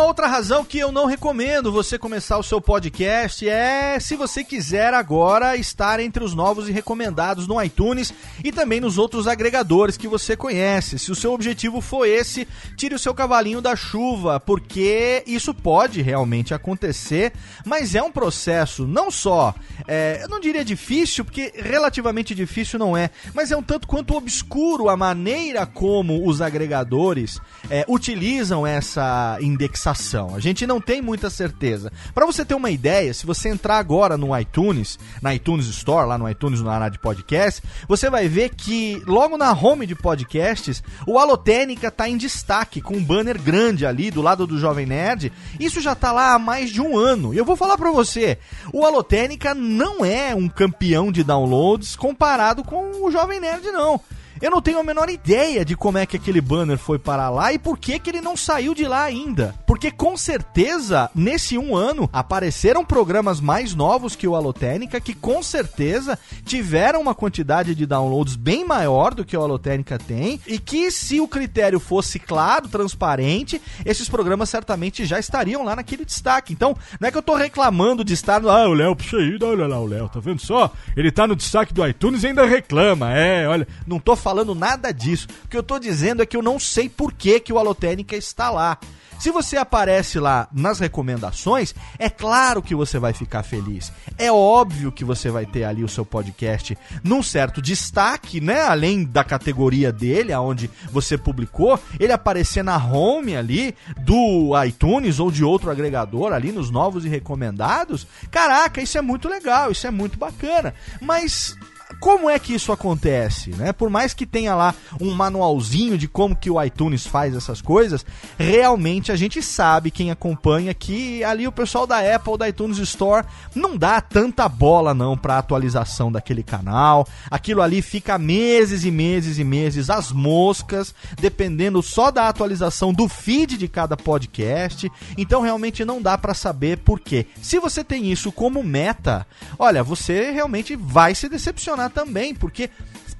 Uma 0.00 0.06
outra 0.06 0.26
razão 0.26 0.64
que 0.64 0.78
eu 0.78 0.90
não 0.90 1.04
recomendo 1.04 1.70
você 1.70 1.98
começar 1.98 2.38
o 2.38 2.42
seu 2.42 2.58
podcast 2.58 3.46
é 3.46 4.00
se 4.00 4.16
você 4.16 4.42
quiser 4.42 4.94
agora 4.94 5.58
estar 5.58 6.00
entre 6.00 6.24
os 6.24 6.32
novos 6.34 6.70
e 6.70 6.72
recomendados 6.72 7.46
no 7.46 7.62
iTunes 7.62 8.10
e 8.42 8.50
também 8.50 8.80
nos 8.80 8.96
outros 8.96 9.28
agregadores 9.28 9.98
que 9.98 10.08
você 10.08 10.34
conhece. 10.34 10.98
Se 10.98 11.12
o 11.12 11.14
seu 11.14 11.34
objetivo 11.34 11.82
for 11.82 12.06
esse, 12.06 12.48
tire 12.78 12.94
o 12.94 12.98
seu 12.98 13.12
cavalinho 13.12 13.60
da 13.60 13.76
chuva, 13.76 14.40
porque 14.40 15.22
isso 15.26 15.52
pode 15.52 16.00
realmente 16.00 16.54
acontecer, 16.54 17.34
mas 17.62 17.94
é 17.94 18.02
um 18.02 18.10
processo 18.10 18.86
não 18.86 19.10
só, 19.10 19.54
é, 19.86 20.20
eu 20.22 20.30
não 20.30 20.40
diria 20.40 20.64
difícil, 20.64 21.26
porque 21.26 21.52
relativamente 21.54 22.34
difícil 22.34 22.78
não 22.78 22.96
é, 22.96 23.10
mas 23.34 23.52
é 23.52 23.56
um 23.56 23.62
tanto 23.62 23.86
quanto 23.86 24.16
obscuro 24.16 24.88
a 24.88 24.96
maneira 24.96 25.66
como 25.66 26.26
os 26.26 26.40
agregadores 26.40 27.38
é, 27.68 27.84
utilizam 27.86 28.66
essa 28.66 29.36
indexação 29.42 29.89
indexação. 29.90 30.34
A 30.34 30.40
gente 30.40 30.66
não 30.66 30.80
tem 30.80 31.02
muita 31.02 31.28
certeza. 31.28 31.92
Para 32.14 32.26
você 32.26 32.44
ter 32.44 32.54
uma 32.54 32.70
ideia, 32.70 33.12
se 33.12 33.26
você 33.26 33.48
entrar 33.48 33.78
agora 33.78 34.16
no 34.16 34.36
iTunes, 34.38 34.98
na 35.20 35.34
iTunes 35.34 35.66
Store, 35.66 36.08
lá 36.08 36.16
no 36.16 36.28
iTunes 36.28 36.60
na 36.60 36.72
área 36.72 36.90
de 36.90 36.98
podcast, 36.98 37.62
você 37.88 38.08
vai 38.08 38.28
ver 38.28 38.50
que 38.50 39.02
logo 39.06 39.36
na 39.36 39.52
home 39.52 39.86
de 39.86 39.94
podcasts, 39.94 40.82
o 41.06 41.18
Alotênica 41.18 41.90
tá 41.90 42.08
em 42.08 42.16
destaque 42.16 42.80
com 42.80 42.96
um 42.96 43.04
banner 43.04 43.40
grande 43.40 43.84
ali 43.84 44.10
do 44.10 44.22
lado 44.22 44.46
do 44.46 44.58
Jovem 44.58 44.86
Nerd. 44.86 45.32
Isso 45.58 45.80
já 45.80 45.94
tá 45.94 46.12
lá 46.12 46.34
há 46.34 46.38
mais 46.38 46.70
de 46.70 46.80
um 46.80 46.96
ano. 46.96 47.34
E 47.34 47.38
eu 47.38 47.44
vou 47.44 47.56
falar 47.56 47.76
para 47.76 47.90
você, 47.90 48.38
o 48.72 48.84
Alotênica 48.84 49.54
não 49.54 50.04
é 50.04 50.34
um 50.34 50.48
campeão 50.48 51.10
de 51.10 51.24
downloads 51.24 51.96
comparado 51.96 52.62
com 52.62 53.04
o 53.04 53.10
Jovem 53.10 53.40
Nerd 53.40 53.70
não. 53.72 54.00
Eu 54.40 54.50
não 54.50 54.62
tenho 54.62 54.78
a 54.78 54.82
menor 54.82 55.10
ideia 55.10 55.66
de 55.66 55.76
como 55.76 55.98
é 55.98 56.06
que 56.06 56.16
aquele 56.16 56.40
banner 56.40 56.78
foi 56.78 56.98
parar 56.98 57.28
lá 57.28 57.52
e 57.52 57.58
por 57.58 57.76
que, 57.76 57.98
que 57.98 58.08
ele 58.08 58.22
não 58.22 58.34
saiu 58.34 58.74
de 58.74 58.86
lá 58.86 59.04
ainda. 59.04 59.54
Porque 59.66 59.90
com 59.90 60.16
certeza, 60.16 61.10
nesse 61.14 61.58
um 61.58 61.76
ano, 61.76 62.08
apareceram 62.10 62.82
programas 62.82 63.38
mais 63.38 63.74
novos 63.74 64.16
que 64.16 64.26
o 64.26 64.34
Alotênica 64.34 64.98
que 64.98 65.12
com 65.12 65.42
certeza 65.42 66.18
tiveram 66.42 67.02
uma 67.02 67.14
quantidade 67.14 67.74
de 67.74 67.84
downloads 67.84 68.34
bem 68.34 68.64
maior 68.64 69.12
do 69.12 69.26
que 69.26 69.36
o 69.36 69.42
Alotênica 69.42 69.98
tem 69.98 70.40
e 70.46 70.58
que 70.58 70.90
se 70.90 71.20
o 71.20 71.28
critério 71.28 71.78
fosse 71.78 72.18
claro, 72.18 72.66
transparente, 72.66 73.60
esses 73.84 74.08
programas 74.08 74.48
certamente 74.48 75.04
já 75.04 75.18
estariam 75.18 75.62
lá 75.62 75.76
naquele 75.76 76.06
destaque. 76.06 76.54
Então, 76.54 76.74
não 76.98 77.06
é 77.06 77.12
que 77.12 77.18
eu 77.18 77.22
tô 77.22 77.34
reclamando 77.34 78.02
de 78.02 78.14
estar 78.14 78.40
no... 78.40 78.48
Ah, 78.48 78.66
o 78.66 78.72
Léo, 78.72 78.96
puxa 78.96 79.18
aí, 79.18 79.38
olha 79.42 79.66
lá 79.66 79.78
o 79.78 79.86
Léo, 79.86 80.08
tá 80.08 80.18
vendo 80.18 80.40
só? 80.40 80.72
Ele 80.96 81.10
tá 81.10 81.26
no 81.26 81.36
destaque 81.36 81.74
do 81.74 81.86
iTunes 81.86 82.22
e 82.22 82.28
ainda 82.28 82.46
reclama. 82.46 83.12
É, 83.12 83.46
olha, 83.46 83.68
não 83.86 83.98
tô 83.98 84.16
falando 84.16 84.29
falando 84.30 84.54
nada 84.54 84.92
disso. 84.92 85.26
O 85.44 85.48
que 85.48 85.56
eu 85.56 85.62
tô 85.62 85.76
dizendo 85.76 86.22
é 86.22 86.26
que 86.26 86.36
eu 86.36 86.42
não 86.42 86.56
sei 86.58 86.88
por 86.88 87.12
que, 87.12 87.40
que 87.40 87.52
o 87.52 87.58
Alotênica 87.58 88.14
está 88.14 88.48
lá. 88.48 88.78
Se 89.18 89.30
você 89.30 89.56
aparece 89.56 90.18
lá 90.18 90.48
nas 90.50 90.78
recomendações, 90.78 91.74
é 91.98 92.08
claro 92.08 92.62
que 92.62 92.74
você 92.74 92.98
vai 92.98 93.12
ficar 93.12 93.42
feliz. 93.42 93.92
É 94.16 94.32
óbvio 94.32 94.92
que 94.92 95.04
você 95.04 95.30
vai 95.30 95.44
ter 95.44 95.64
ali 95.64 95.84
o 95.84 95.88
seu 95.88 96.06
podcast 96.06 96.78
num 97.02 97.22
certo 97.22 97.60
destaque, 97.60 98.40
né? 98.40 98.62
Além 98.62 99.04
da 99.04 99.22
categoria 99.22 99.92
dele, 99.92 100.32
aonde 100.32 100.70
você 100.90 101.18
publicou, 101.18 101.78
ele 101.98 102.12
aparecer 102.12 102.62
na 102.62 102.78
home 102.78 103.36
ali 103.36 103.74
do 103.98 104.52
iTunes 104.64 105.18
ou 105.18 105.30
de 105.30 105.44
outro 105.44 105.70
agregador 105.70 106.32
ali 106.32 106.50
nos 106.52 106.70
novos 106.70 107.04
e 107.04 107.08
recomendados. 107.08 108.06
Caraca, 108.30 108.80
isso 108.80 108.96
é 108.96 109.02
muito 109.02 109.28
legal, 109.28 109.70
isso 109.70 109.86
é 109.86 109.90
muito 109.90 110.16
bacana. 110.16 110.72
Mas 110.98 111.54
como 111.98 112.30
é 112.30 112.38
que 112.38 112.54
isso 112.54 112.72
acontece, 112.72 113.50
né? 113.50 113.72
Por 113.72 113.90
mais 113.90 114.14
que 114.14 114.26
tenha 114.26 114.54
lá 114.54 114.74
um 115.00 115.12
manualzinho 115.14 115.98
de 115.98 116.06
como 116.06 116.36
que 116.36 116.50
o 116.50 116.62
iTunes 116.62 117.06
faz 117.06 117.34
essas 117.34 117.60
coisas, 117.60 118.04
realmente 118.38 119.10
a 119.10 119.16
gente 119.16 119.42
sabe 119.42 119.90
quem 119.90 120.10
acompanha 120.10 120.72
que 120.72 121.24
ali 121.24 121.46
o 121.46 121.52
pessoal 121.52 121.86
da 121.86 121.98
Apple, 121.98 122.38
da 122.38 122.48
iTunes 122.48 122.78
Store, 122.78 123.26
não 123.54 123.76
dá 123.76 124.00
tanta 124.00 124.48
bola 124.48 124.94
não 124.94 125.16
para 125.16 125.38
atualização 125.38 126.12
daquele 126.12 126.42
canal. 126.42 127.06
Aquilo 127.30 127.62
ali 127.62 127.82
fica 127.82 128.18
meses 128.18 128.84
e 128.84 128.90
meses 128.90 129.38
e 129.38 129.44
meses 129.44 129.90
às 129.90 130.12
moscas, 130.12 130.94
dependendo 131.20 131.82
só 131.82 132.10
da 132.10 132.28
atualização 132.28 132.92
do 132.92 133.08
feed 133.08 133.56
de 133.56 133.68
cada 133.68 133.96
podcast. 133.96 134.90
Então 135.16 135.40
realmente 135.40 135.84
não 135.84 136.00
dá 136.00 136.16
para 136.16 136.34
saber 136.34 136.78
por 136.78 137.00
quê. 137.00 137.26
Se 137.40 137.58
você 137.58 137.82
tem 137.82 138.10
isso 138.10 138.30
como 138.30 138.62
meta, 138.62 139.26
olha, 139.58 139.82
você 139.82 140.30
realmente 140.30 140.76
vai 140.76 141.14
se 141.14 141.28
decepcionar 141.28 141.79
também, 141.88 142.34
porque 142.34 142.68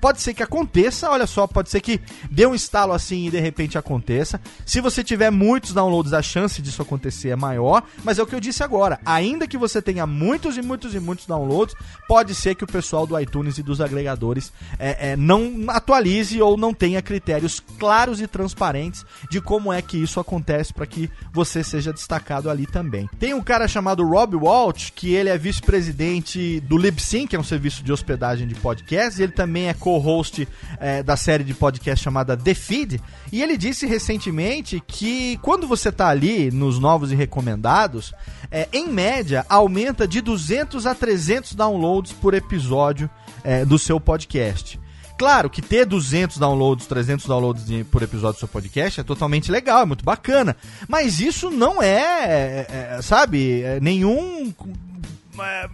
pode 0.00 0.20
ser 0.20 0.34
que 0.34 0.42
aconteça, 0.42 1.10
olha 1.10 1.26
só, 1.26 1.46
pode 1.46 1.70
ser 1.70 1.80
que 1.80 2.00
dê 2.30 2.46
um 2.46 2.54
estalo 2.54 2.92
assim 2.92 3.26
e 3.26 3.30
de 3.30 3.38
repente 3.38 3.76
aconteça. 3.76 4.40
Se 4.64 4.80
você 4.80 5.04
tiver 5.04 5.30
muitos 5.30 5.72
downloads, 5.72 6.12
a 6.12 6.22
chance 6.22 6.62
disso 6.62 6.82
acontecer 6.82 7.28
é 7.28 7.36
maior, 7.36 7.82
mas 8.02 8.18
é 8.18 8.22
o 8.22 8.26
que 8.26 8.34
eu 8.34 8.40
disse 8.40 8.62
agora. 8.62 8.98
Ainda 9.04 9.46
que 9.46 9.58
você 9.58 9.82
tenha 9.82 10.06
muitos 10.06 10.56
e 10.56 10.62
muitos 10.62 10.94
e 10.94 11.00
muitos 11.00 11.26
downloads, 11.26 11.74
pode 12.08 12.34
ser 12.34 12.54
que 12.54 12.64
o 12.64 12.66
pessoal 12.66 13.06
do 13.06 13.18
iTunes 13.18 13.58
e 13.58 13.62
dos 13.62 13.80
agregadores 13.80 14.52
é, 14.78 15.10
é, 15.10 15.16
não 15.16 15.64
atualize 15.68 16.40
ou 16.40 16.56
não 16.56 16.72
tenha 16.72 17.02
critérios 17.02 17.60
claros 17.78 18.20
e 18.20 18.26
transparentes 18.26 19.04
de 19.30 19.40
como 19.40 19.72
é 19.72 19.82
que 19.82 19.98
isso 19.98 20.18
acontece 20.18 20.72
para 20.72 20.86
que 20.86 21.10
você 21.32 21.62
seja 21.62 21.92
destacado 21.92 22.48
ali 22.48 22.66
também. 22.66 23.08
Tem 23.18 23.34
um 23.34 23.42
cara 23.42 23.68
chamado 23.68 24.06
Rob 24.06 24.36
Walsh, 24.36 24.92
que 24.94 25.12
ele 25.12 25.28
é 25.28 25.36
vice-presidente 25.36 26.60
do 26.60 26.78
Libsyn, 26.78 27.26
que 27.26 27.36
é 27.36 27.38
um 27.38 27.44
serviço 27.44 27.82
de 27.82 27.92
hospedagem 27.92 28.46
de 28.46 28.54
podcasts, 28.54 29.18
e 29.18 29.24
ele 29.24 29.32
também 29.32 29.68
é 29.68 29.74
co 29.74 29.89
co-host 29.90 30.46
é, 30.78 31.02
da 31.02 31.16
série 31.16 31.42
de 31.42 31.52
podcast 31.52 32.04
chamada 32.04 32.36
The 32.36 32.54
Feed, 32.54 33.00
e 33.32 33.42
ele 33.42 33.56
disse 33.56 33.86
recentemente 33.86 34.80
que 34.86 35.36
quando 35.38 35.66
você 35.66 35.90
tá 35.90 36.08
ali 36.08 36.50
nos 36.50 36.78
novos 36.78 37.10
e 37.10 37.16
recomendados, 37.16 38.14
é, 38.50 38.68
em 38.72 38.88
média 38.88 39.44
aumenta 39.48 40.06
de 40.06 40.20
200 40.20 40.86
a 40.86 40.94
300 40.94 41.54
downloads 41.54 42.12
por 42.12 42.34
episódio 42.34 43.10
é, 43.42 43.64
do 43.64 43.78
seu 43.78 43.98
podcast. 43.98 44.78
Claro 45.18 45.50
que 45.50 45.60
ter 45.60 45.84
200 45.84 46.38
downloads, 46.38 46.86
300 46.86 47.26
downloads 47.26 47.64
por 47.90 48.02
episódio 48.02 48.36
do 48.36 48.38
seu 48.38 48.48
podcast 48.48 49.00
é 49.00 49.02
totalmente 49.02 49.50
legal, 49.50 49.82
é 49.82 49.84
muito 49.84 50.04
bacana. 50.04 50.56
Mas 50.88 51.20
isso 51.20 51.50
não 51.50 51.82
é, 51.82 52.66
é, 52.70 53.02
sabe, 53.02 53.62
nenhum 53.82 54.50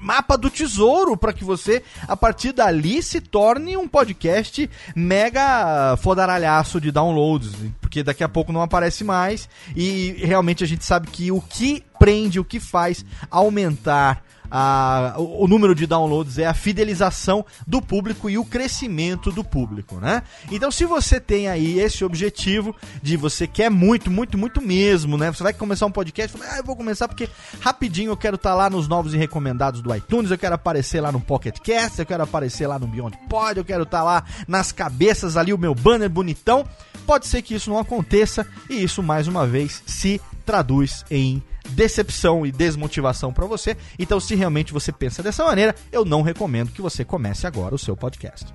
mapa 0.01 0.37
do 0.37 0.51
tesouro 0.51 1.17
para 1.17 1.33
que 1.33 1.45
você, 1.45 1.83
a 2.07 2.17
partir 2.17 2.53
dali, 2.53 3.03
se 3.03 3.21
torne 3.21 3.77
um 3.77 3.89
podcast 3.89 4.69
mega 4.95 5.97
fodaralhaço 5.99 6.81
de 6.81 6.91
downloads. 6.91 7.53
Porque 7.81 8.03
daqui 8.03 8.25
a 8.25 8.29
pouco 8.29 8.53
não 8.53 8.63
aparece 8.63 9.05
mais. 9.05 9.49
E 9.75 10.13
realmente 10.19 10.65
a 10.65 10.67
gente 10.67 10.85
sabe 10.85 11.09
que 11.09 11.31
o 11.31 11.41
que 11.41 11.85
prende, 11.99 12.39
o 12.39 12.45
que 12.45 12.61
faz 12.61 13.05
aumentar 13.31 14.23
a, 14.51 15.15
o, 15.17 15.45
o, 15.45 15.49
número 15.49 15.75
de 15.75 15.87
downloads 15.87 16.39
é 16.39 16.47
a 16.47 16.55
fidelização 16.55 17.45
do 17.67 17.81
público 17.81 18.29
e 18.31 18.39
o 18.39 18.45
crescimento 18.45 19.31
do 19.31 19.43
público, 19.43 19.97
né? 19.97 20.23
Então, 20.51 20.71
se 20.71 20.85
você 20.85 21.21
tem 21.21 21.49
aí 21.49 21.79
esse 21.79 22.05
objetivo 22.05 22.75
de 23.03 23.17
você 23.17 23.47
quer 23.47 23.71
muito, 23.71 24.11
muito, 24.11 24.39
muito 24.39 24.61
mesmo, 24.61 25.17
né? 25.17 25.33
Você 25.33 25.43
vai 25.43 25.53
começar 25.53 25.87
um 25.87 25.91
podcast, 25.91 26.37
fala, 26.37 26.55
ah, 26.55 26.59
eu 26.59 26.65
vou 26.65 26.77
começar 26.77 27.09
porque 27.09 27.29
rapidinho 27.61 28.11
eu 28.11 28.17
quero 28.17 28.37
estar 28.37 28.51
tá 28.51 28.57
lá 28.57 28.71
nos 28.71 28.89
novos 28.89 29.15
e 29.15 29.17
recomendados 29.17 29.81
do 29.81 29.95
iTunes, 29.95 30.31
eu 30.31 30.39
quero 30.39 30.55
aparecer 30.55 31.01
lá 31.01 31.11
no 31.11 31.21
Pocket 31.21 31.59
Cast, 31.61 31.99
eu 31.99 32.07
quero 32.07 32.23
aparecer 32.23 32.67
lá 32.67 32.79
no 32.79 32.87
Beyond 32.87 33.17
Pod, 33.29 33.59
eu 33.59 33.65
quero 33.65 33.83
estar 33.83 33.99
tá 33.99 34.05
lá 34.05 34.25
nas 34.47 34.73
cabeças 34.73 35.37
ali 35.37 35.53
o 35.53 35.59
meu 35.59 35.75
banner 35.75 36.09
bonitão. 36.09 36.67
Pode 37.07 37.27
ser 37.27 37.43
que 37.43 37.55
isso 37.55 37.71
não 37.71 37.79
aconteça 37.79 38.47
e 38.69 38.83
isso 38.83 39.03
mais 39.03 39.29
uma 39.29 39.47
vez 39.47 39.83
se 39.87 40.21
traduz 40.45 41.05
em 41.11 41.43
decepção 41.67 42.47
e 42.47 42.53
desmotivação 42.53 43.33
para 43.33 43.47
você. 43.47 43.77
Então, 43.99 44.21
se 44.21 44.35
realmente 44.35 44.73
você 44.73 44.93
pensa 44.93 45.23
dessa 45.23 45.45
maneira, 45.45 45.75
eu 45.93 46.05
não 46.05 46.23
recomendo 46.23 46.73
que 46.73 46.83
você 46.83 47.05
comece 47.05 47.47
agora 47.47 47.75
o 47.75 47.79
seu 47.79 47.97
podcast. 47.97 48.47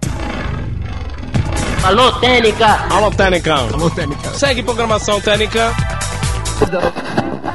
Alô, 1.83 2.11
Técnica! 2.19 2.67
Alô, 2.93 3.11
Técnica! 3.11 3.55
Alô, 3.55 3.89
Técnica! 3.89 4.33
Segue 4.33 4.61
programação 4.61 5.19
Técnica! 5.19 5.73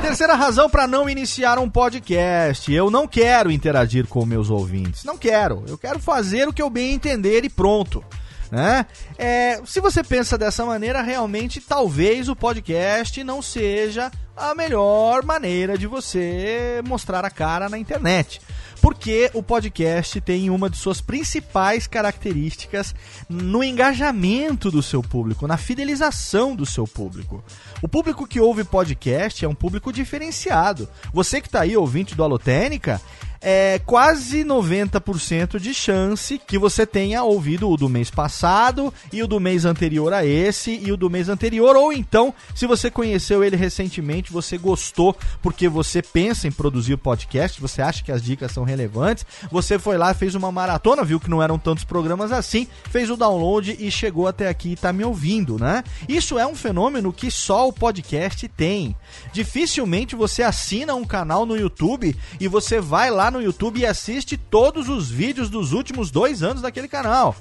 Terceira 0.02 0.34
razão 0.34 0.68
para 0.68 0.86
não 0.86 1.08
iniciar 1.08 1.58
um 1.58 1.70
podcast. 1.70 2.72
Eu 2.72 2.90
não 2.90 3.06
quero 3.06 3.50
interagir 3.50 4.06
com 4.06 4.26
meus 4.26 4.50
ouvintes. 4.50 5.04
Não 5.04 5.16
quero. 5.16 5.64
Eu 5.68 5.78
quero 5.78 5.98
fazer 6.00 6.48
o 6.48 6.52
que 6.52 6.60
eu 6.60 6.68
bem 6.68 6.92
entender 6.92 7.44
e 7.44 7.48
pronto. 7.48 8.02
Né? 8.50 8.86
É, 9.18 9.60
se 9.64 9.80
você 9.80 10.02
pensa 10.04 10.38
dessa 10.38 10.64
maneira, 10.64 11.02
realmente 11.02 11.60
talvez 11.60 12.28
o 12.28 12.36
podcast 12.36 13.22
não 13.24 13.42
seja 13.42 14.10
a 14.36 14.54
melhor 14.54 15.24
maneira 15.24 15.78
de 15.78 15.86
você 15.86 16.82
mostrar 16.86 17.24
a 17.24 17.30
cara 17.30 17.68
na 17.68 17.78
internet. 17.78 18.40
Porque 18.86 19.32
o 19.34 19.42
podcast 19.42 20.20
tem 20.20 20.48
uma 20.48 20.70
de 20.70 20.76
suas 20.76 21.00
principais 21.00 21.88
características 21.88 22.94
no 23.28 23.64
engajamento 23.64 24.70
do 24.70 24.80
seu 24.80 25.02
público, 25.02 25.44
na 25.48 25.56
fidelização 25.56 26.54
do 26.54 26.64
seu 26.64 26.86
público. 26.86 27.42
O 27.82 27.88
público 27.88 28.28
que 28.28 28.38
ouve 28.38 28.62
podcast 28.62 29.44
é 29.44 29.48
um 29.48 29.56
público 29.56 29.92
diferenciado. 29.92 30.88
Você 31.12 31.40
que 31.40 31.48
está 31.48 31.62
aí 31.62 31.76
ouvinte 31.76 32.14
do 32.14 32.22
Alotênica, 32.22 33.00
é 33.40 33.80
quase 33.86 34.44
90% 34.44 35.60
de 35.60 35.72
chance 35.72 36.36
que 36.44 36.58
você 36.58 36.86
tenha 36.86 37.22
ouvido 37.22 37.70
o 37.70 37.76
do 37.76 37.88
mês 37.88 38.10
passado 38.10 38.92
e 39.12 39.22
o 39.22 39.26
do 39.28 39.38
mês 39.38 39.64
anterior 39.64 40.12
a 40.12 40.24
esse 40.24 40.76
e 40.76 40.90
o 40.90 40.96
do 40.96 41.10
mês 41.10 41.28
anterior, 41.28 41.76
ou 41.76 41.92
então, 41.92 42.34
se 42.54 42.66
você 42.66 42.90
conheceu 42.90 43.44
ele 43.44 43.56
recentemente, 43.56 44.32
você 44.32 44.58
gostou 44.58 45.16
porque 45.42 45.68
você 45.68 46.02
pensa 46.02 46.48
em 46.48 46.52
produzir 46.52 46.96
podcast, 46.96 47.60
você 47.60 47.82
acha 47.82 48.02
que 48.02 48.10
as 48.12 48.22
dicas 48.22 48.50
são 48.50 48.64
relevantes, 48.64 48.75
você 49.50 49.78
foi 49.78 49.96
lá, 49.96 50.12
fez 50.12 50.34
uma 50.34 50.52
maratona, 50.52 51.04
viu 51.04 51.20
que 51.20 51.30
não 51.30 51.42
eram 51.42 51.58
tantos 51.58 51.84
programas 51.84 52.32
assim, 52.32 52.66
fez 52.90 53.10
o 53.10 53.16
download 53.16 53.76
e 53.78 53.90
chegou 53.90 54.28
até 54.28 54.48
aqui 54.48 54.70
e 54.70 54.72
está 54.74 54.92
me 54.92 55.04
ouvindo, 55.04 55.58
né? 55.58 55.82
Isso 56.08 56.38
é 56.38 56.46
um 56.46 56.54
fenômeno 56.54 57.12
que 57.12 57.30
só 57.30 57.68
o 57.68 57.72
podcast 57.72 58.46
tem. 58.48 58.96
Dificilmente 59.32 60.16
você 60.16 60.42
assina 60.42 60.94
um 60.94 61.04
canal 61.04 61.46
no 61.46 61.56
YouTube 61.56 62.16
e 62.40 62.48
você 62.48 62.80
vai 62.80 63.10
lá 63.10 63.30
no 63.30 63.40
YouTube 63.40 63.80
e 63.80 63.86
assiste 63.86 64.36
todos 64.36 64.88
os 64.88 65.10
vídeos 65.10 65.48
dos 65.48 65.72
últimos 65.72 66.10
dois 66.10 66.42
anos 66.42 66.62
daquele 66.62 66.88
canal. 66.88 67.34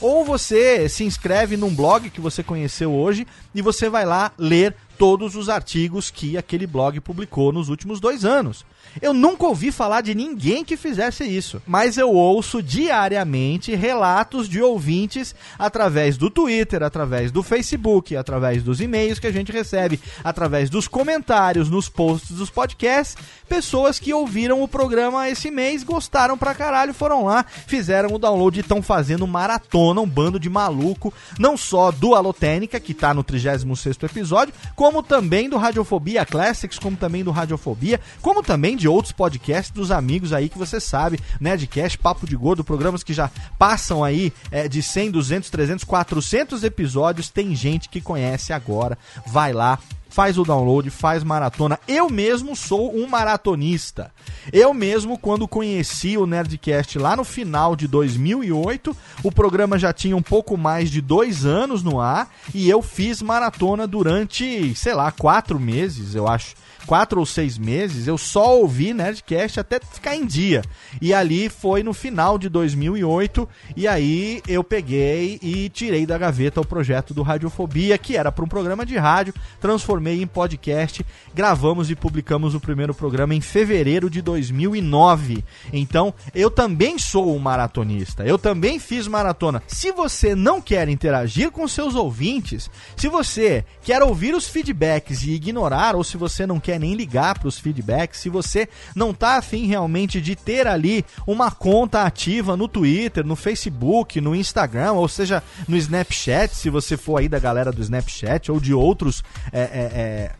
Ou 0.00 0.24
você 0.24 0.88
se 0.88 1.04
inscreve 1.04 1.56
num 1.56 1.74
blog 1.74 2.10
que 2.10 2.20
você 2.20 2.42
conheceu 2.42 2.92
hoje 2.92 3.26
e 3.54 3.60
você 3.60 3.88
vai 3.88 4.04
lá 4.04 4.32
ler 4.38 4.76
todos 4.96 5.34
os 5.34 5.48
artigos 5.48 6.10
que 6.10 6.36
aquele 6.36 6.66
blog 6.66 7.00
publicou 7.00 7.50
nos 7.52 7.68
últimos 7.68 7.98
dois 7.98 8.24
anos. 8.24 8.64
Eu 9.00 9.12
nunca 9.12 9.46
ouvi 9.46 9.70
falar 9.70 10.00
de 10.00 10.14
ninguém 10.14 10.64
que 10.64 10.76
fizesse 10.76 11.24
isso, 11.24 11.62
mas 11.66 11.96
eu 11.96 12.10
ouço 12.12 12.62
diariamente 12.62 13.74
relatos 13.74 14.48
de 14.48 14.60
ouvintes 14.60 15.34
através 15.58 16.16
do 16.16 16.30
Twitter, 16.30 16.82
através 16.82 17.30
do 17.30 17.42
Facebook, 17.42 18.16
através 18.16 18.62
dos 18.62 18.80
e-mails 18.80 19.18
que 19.18 19.26
a 19.26 19.32
gente 19.32 19.52
recebe, 19.52 20.00
através 20.24 20.68
dos 20.68 20.88
comentários 20.88 21.70
nos 21.70 21.88
posts 21.88 22.32
dos 22.32 22.50
podcasts, 22.50 23.16
pessoas 23.48 23.98
que 23.98 24.12
ouviram 24.12 24.62
o 24.62 24.68
programa 24.68 25.28
esse 25.28 25.50
mês, 25.50 25.82
gostaram 25.82 26.36
pra 26.36 26.54
caralho, 26.54 26.94
foram 26.94 27.24
lá, 27.24 27.44
fizeram 27.66 28.14
o 28.14 28.18
download 28.18 28.58
e 28.58 28.60
estão 28.60 28.82
fazendo 28.82 29.26
maratona, 29.26 30.00
um 30.00 30.08
bando 30.08 30.38
de 30.38 30.48
maluco, 30.48 31.12
não 31.38 31.56
só 31.56 31.90
do 31.90 32.14
Alotênica, 32.14 32.80
que 32.80 32.94
tá 32.94 33.12
no 33.12 33.24
36º 33.24 34.04
episódio, 34.04 34.54
como 34.74 35.02
também 35.02 35.48
do 35.48 35.56
Radiofobia 35.56 36.24
Classics, 36.24 36.78
como 36.78 36.96
também 36.96 37.24
do 37.24 37.30
Radiofobia, 37.30 38.00
como 38.20 38.42
também 38.42 38.76
de 38.80 38.88
outros 38.88 39.12
podcasts 39.12 39.70
dos 39.70 39.90
amigos 39.90 40.32
aí 40.32 40.48
que 40.48 40.58
você 40.58 40.80
sabe, 40.80 41.20
Nerdcast, 41.38 41.98
Papo 41.98 42.26
de 42.26 42.34
Gordo, 42.34 42.64
programas 42.64 43.02
que 43.02 43.12
já 43.12 43.30
passam 43.58 44.02
aí 44.02 44.32
é, 44.50 44.66
de 44.66 44.82
100, 44.82 45.10
200, 45.10 45.50
300, 45.50 45.84
400 45.84 46.64
episódios. 46.64 47.28
Tem 47.28 47.54
gente 47.54 47.88
que 47.88 48.00
conhece 48.00 48.52
agora. 48.52 48.96
Vai 49.26 49.52
lá, 49.52 49.78
faz 50.10 50.36
o 50.36 50.44
download, 50.44 50.90
faz 50.90 51.24
maratona. 51.24 51.78
Eu 51.88 52.10
mesmo 52.10 52.54
sou 52.54 52.94
um 52.94 53.06
maratonista. 53.06 54.12
Eu 54.52 54.74
mesmo, 54.74 55.16
quando 55.16 55.48
conheci 55.48 56.18
o 56.18 56.26
Nerdcast 56.26 56.98
lá 56.98 57.16
no 57.16 57.24
final 57.24 57.74
de 57.74 57.86
2008, 57.86 58.94
o 59.22 59.32
programa 59.32 59.78
já 59.78 59.92
tinha 59.92 60.16
um 60.16 60.22
pouco 60.22 60.56
mais 60.56 60.90
de 60.90 61.00
dois 61.00 61.46
anos 61.46 61.82
no 61.82 62.00
ar 62.00 62.28
e 62.52 62.68
eu 62.68 62.82
fiz 62.82 63.22
maratona 63.22 63.86
durante, 63.86 64.74
sei 64.74 64.94
lá, 64.94 65.10
quatro 65.12 65.58
meses, 65.58 66.14
eu 66.14 66.26
acho 66.26 66.54
quatro 66.86 67.20
ou 67.20 67.26
seis 67.26 67.56
meses, 67.56 68.06
eu 68.06 68.18
só 68.18 68.58
ouvi 68.58 68.92
Nerdcast 68.92 69.60
até 69.60 69.78
ficar 69.78 70.16
em 70.16 70.26
dia. 70.26 70.62
E 71.00 71.14
ali 71.14 71.48
foi 71.48 71.84
no 71.84 71.92
final 71.92 72.36
de 72.36 72.48
2008, 72.48 73.48
e 73.76 73.86
aí 73.86 74.42
eu 74.48 74.64
peguei 74.64 75.38
e 75.42 75.68
tirei 75.68 76.04
da 76.04 76.18
gaveta 76.18 76.60
o 76.60 76.66
projeto 76.66 77.14
do 77.14 77.22
Radiofobia, 77.22 77.96
que 77.96 78.16
era 78.16 78.32
para 78.32 78.44
um 78.44 78.48
programa 78.48 78.84
de 78.84 78.96
rádio, 78.96 79.34
transformei 79.60 79.99
em 80.08 80.26
podcast, 80.26 81.04
gravamos 81.34 81.90
e 81.90 81.94
publicamos 81.94 82.54
o 82.54 82.60
primeiro 82.60 82.94
programa 82.94 83.34
em 83.34 83.40
fevereiro 83.40 84.08
de 84.08 84.22
2009. 84.22 85.44
Então, 85.72 86.14
eu 86.34 86.50
também 86.50 86.98
sou 86.98 87.34
um 87.34 87.38
maratonista, 87.38 88.24
eu 88.24 88.38
também 88.38 88.78
fiz 88.78 89.06
maratona. 89.06 89.62
Se 89.66 89.92
você 89.92 90.34
não 90.34 90.60
quer 90.60 90.88
interagir 90.88 91.50
com 91.50 91.66
seus 91.68 91.94
ouvintes, 91.94 92.70
se 92.96 93.08
você 93.08 93.64
quer 93.82 94.02
ouvir 94.02 94.34
os 94.34 94.48
feedbacks 94.48 95.22
e 95.22 95.32
ignorar, 95.32 95.94
ou 95.94 96.04
se 96.04 96.16
você 96.16 96.46
não 96.46 96.58
quer 96.58 96.78
nem 96.78 96.94
ligar 96.94 97.38
para 97.38 97.48
os 97.48 97.58
feedbacks, 97.58 98.20
se 98.20 98.28
você 98.28 98.68
não 98.94 99.12
tá 99.12 99.36
afim 99.36 99.66
realmente 99.66 100.20
de 100.20 100.34
ter 100.34 100.66
ali 100.66 101.04
uma 101.26 101.50
conta 101.50 102.02
ativa 102.02 102.56
no 102.56 102.68
Twitter, 102.68 103.24
no 103.26 103.36
Facebook, 103.36 104.20
no 104.20 104.34
Instagram, 104.34 104.92
ou 104.92 105.08
seja, 105.08 105.42
no 105.68 105.76
Snapchat, 105.76 106.54
se 106.54 106.70
você 106.70 106.96
for 106.96 107.18
aí 107.18 107.28
da 107.28 107.38
galera 107.38 107.72
do 107.72 107.80
Snapchat 107.80 108.50
ou 108.50 108.60
de 108.60 108.72
outros 108.72 109.22
é, 109.52 109.60
é, 109.60 109.89
é 109.92 110.30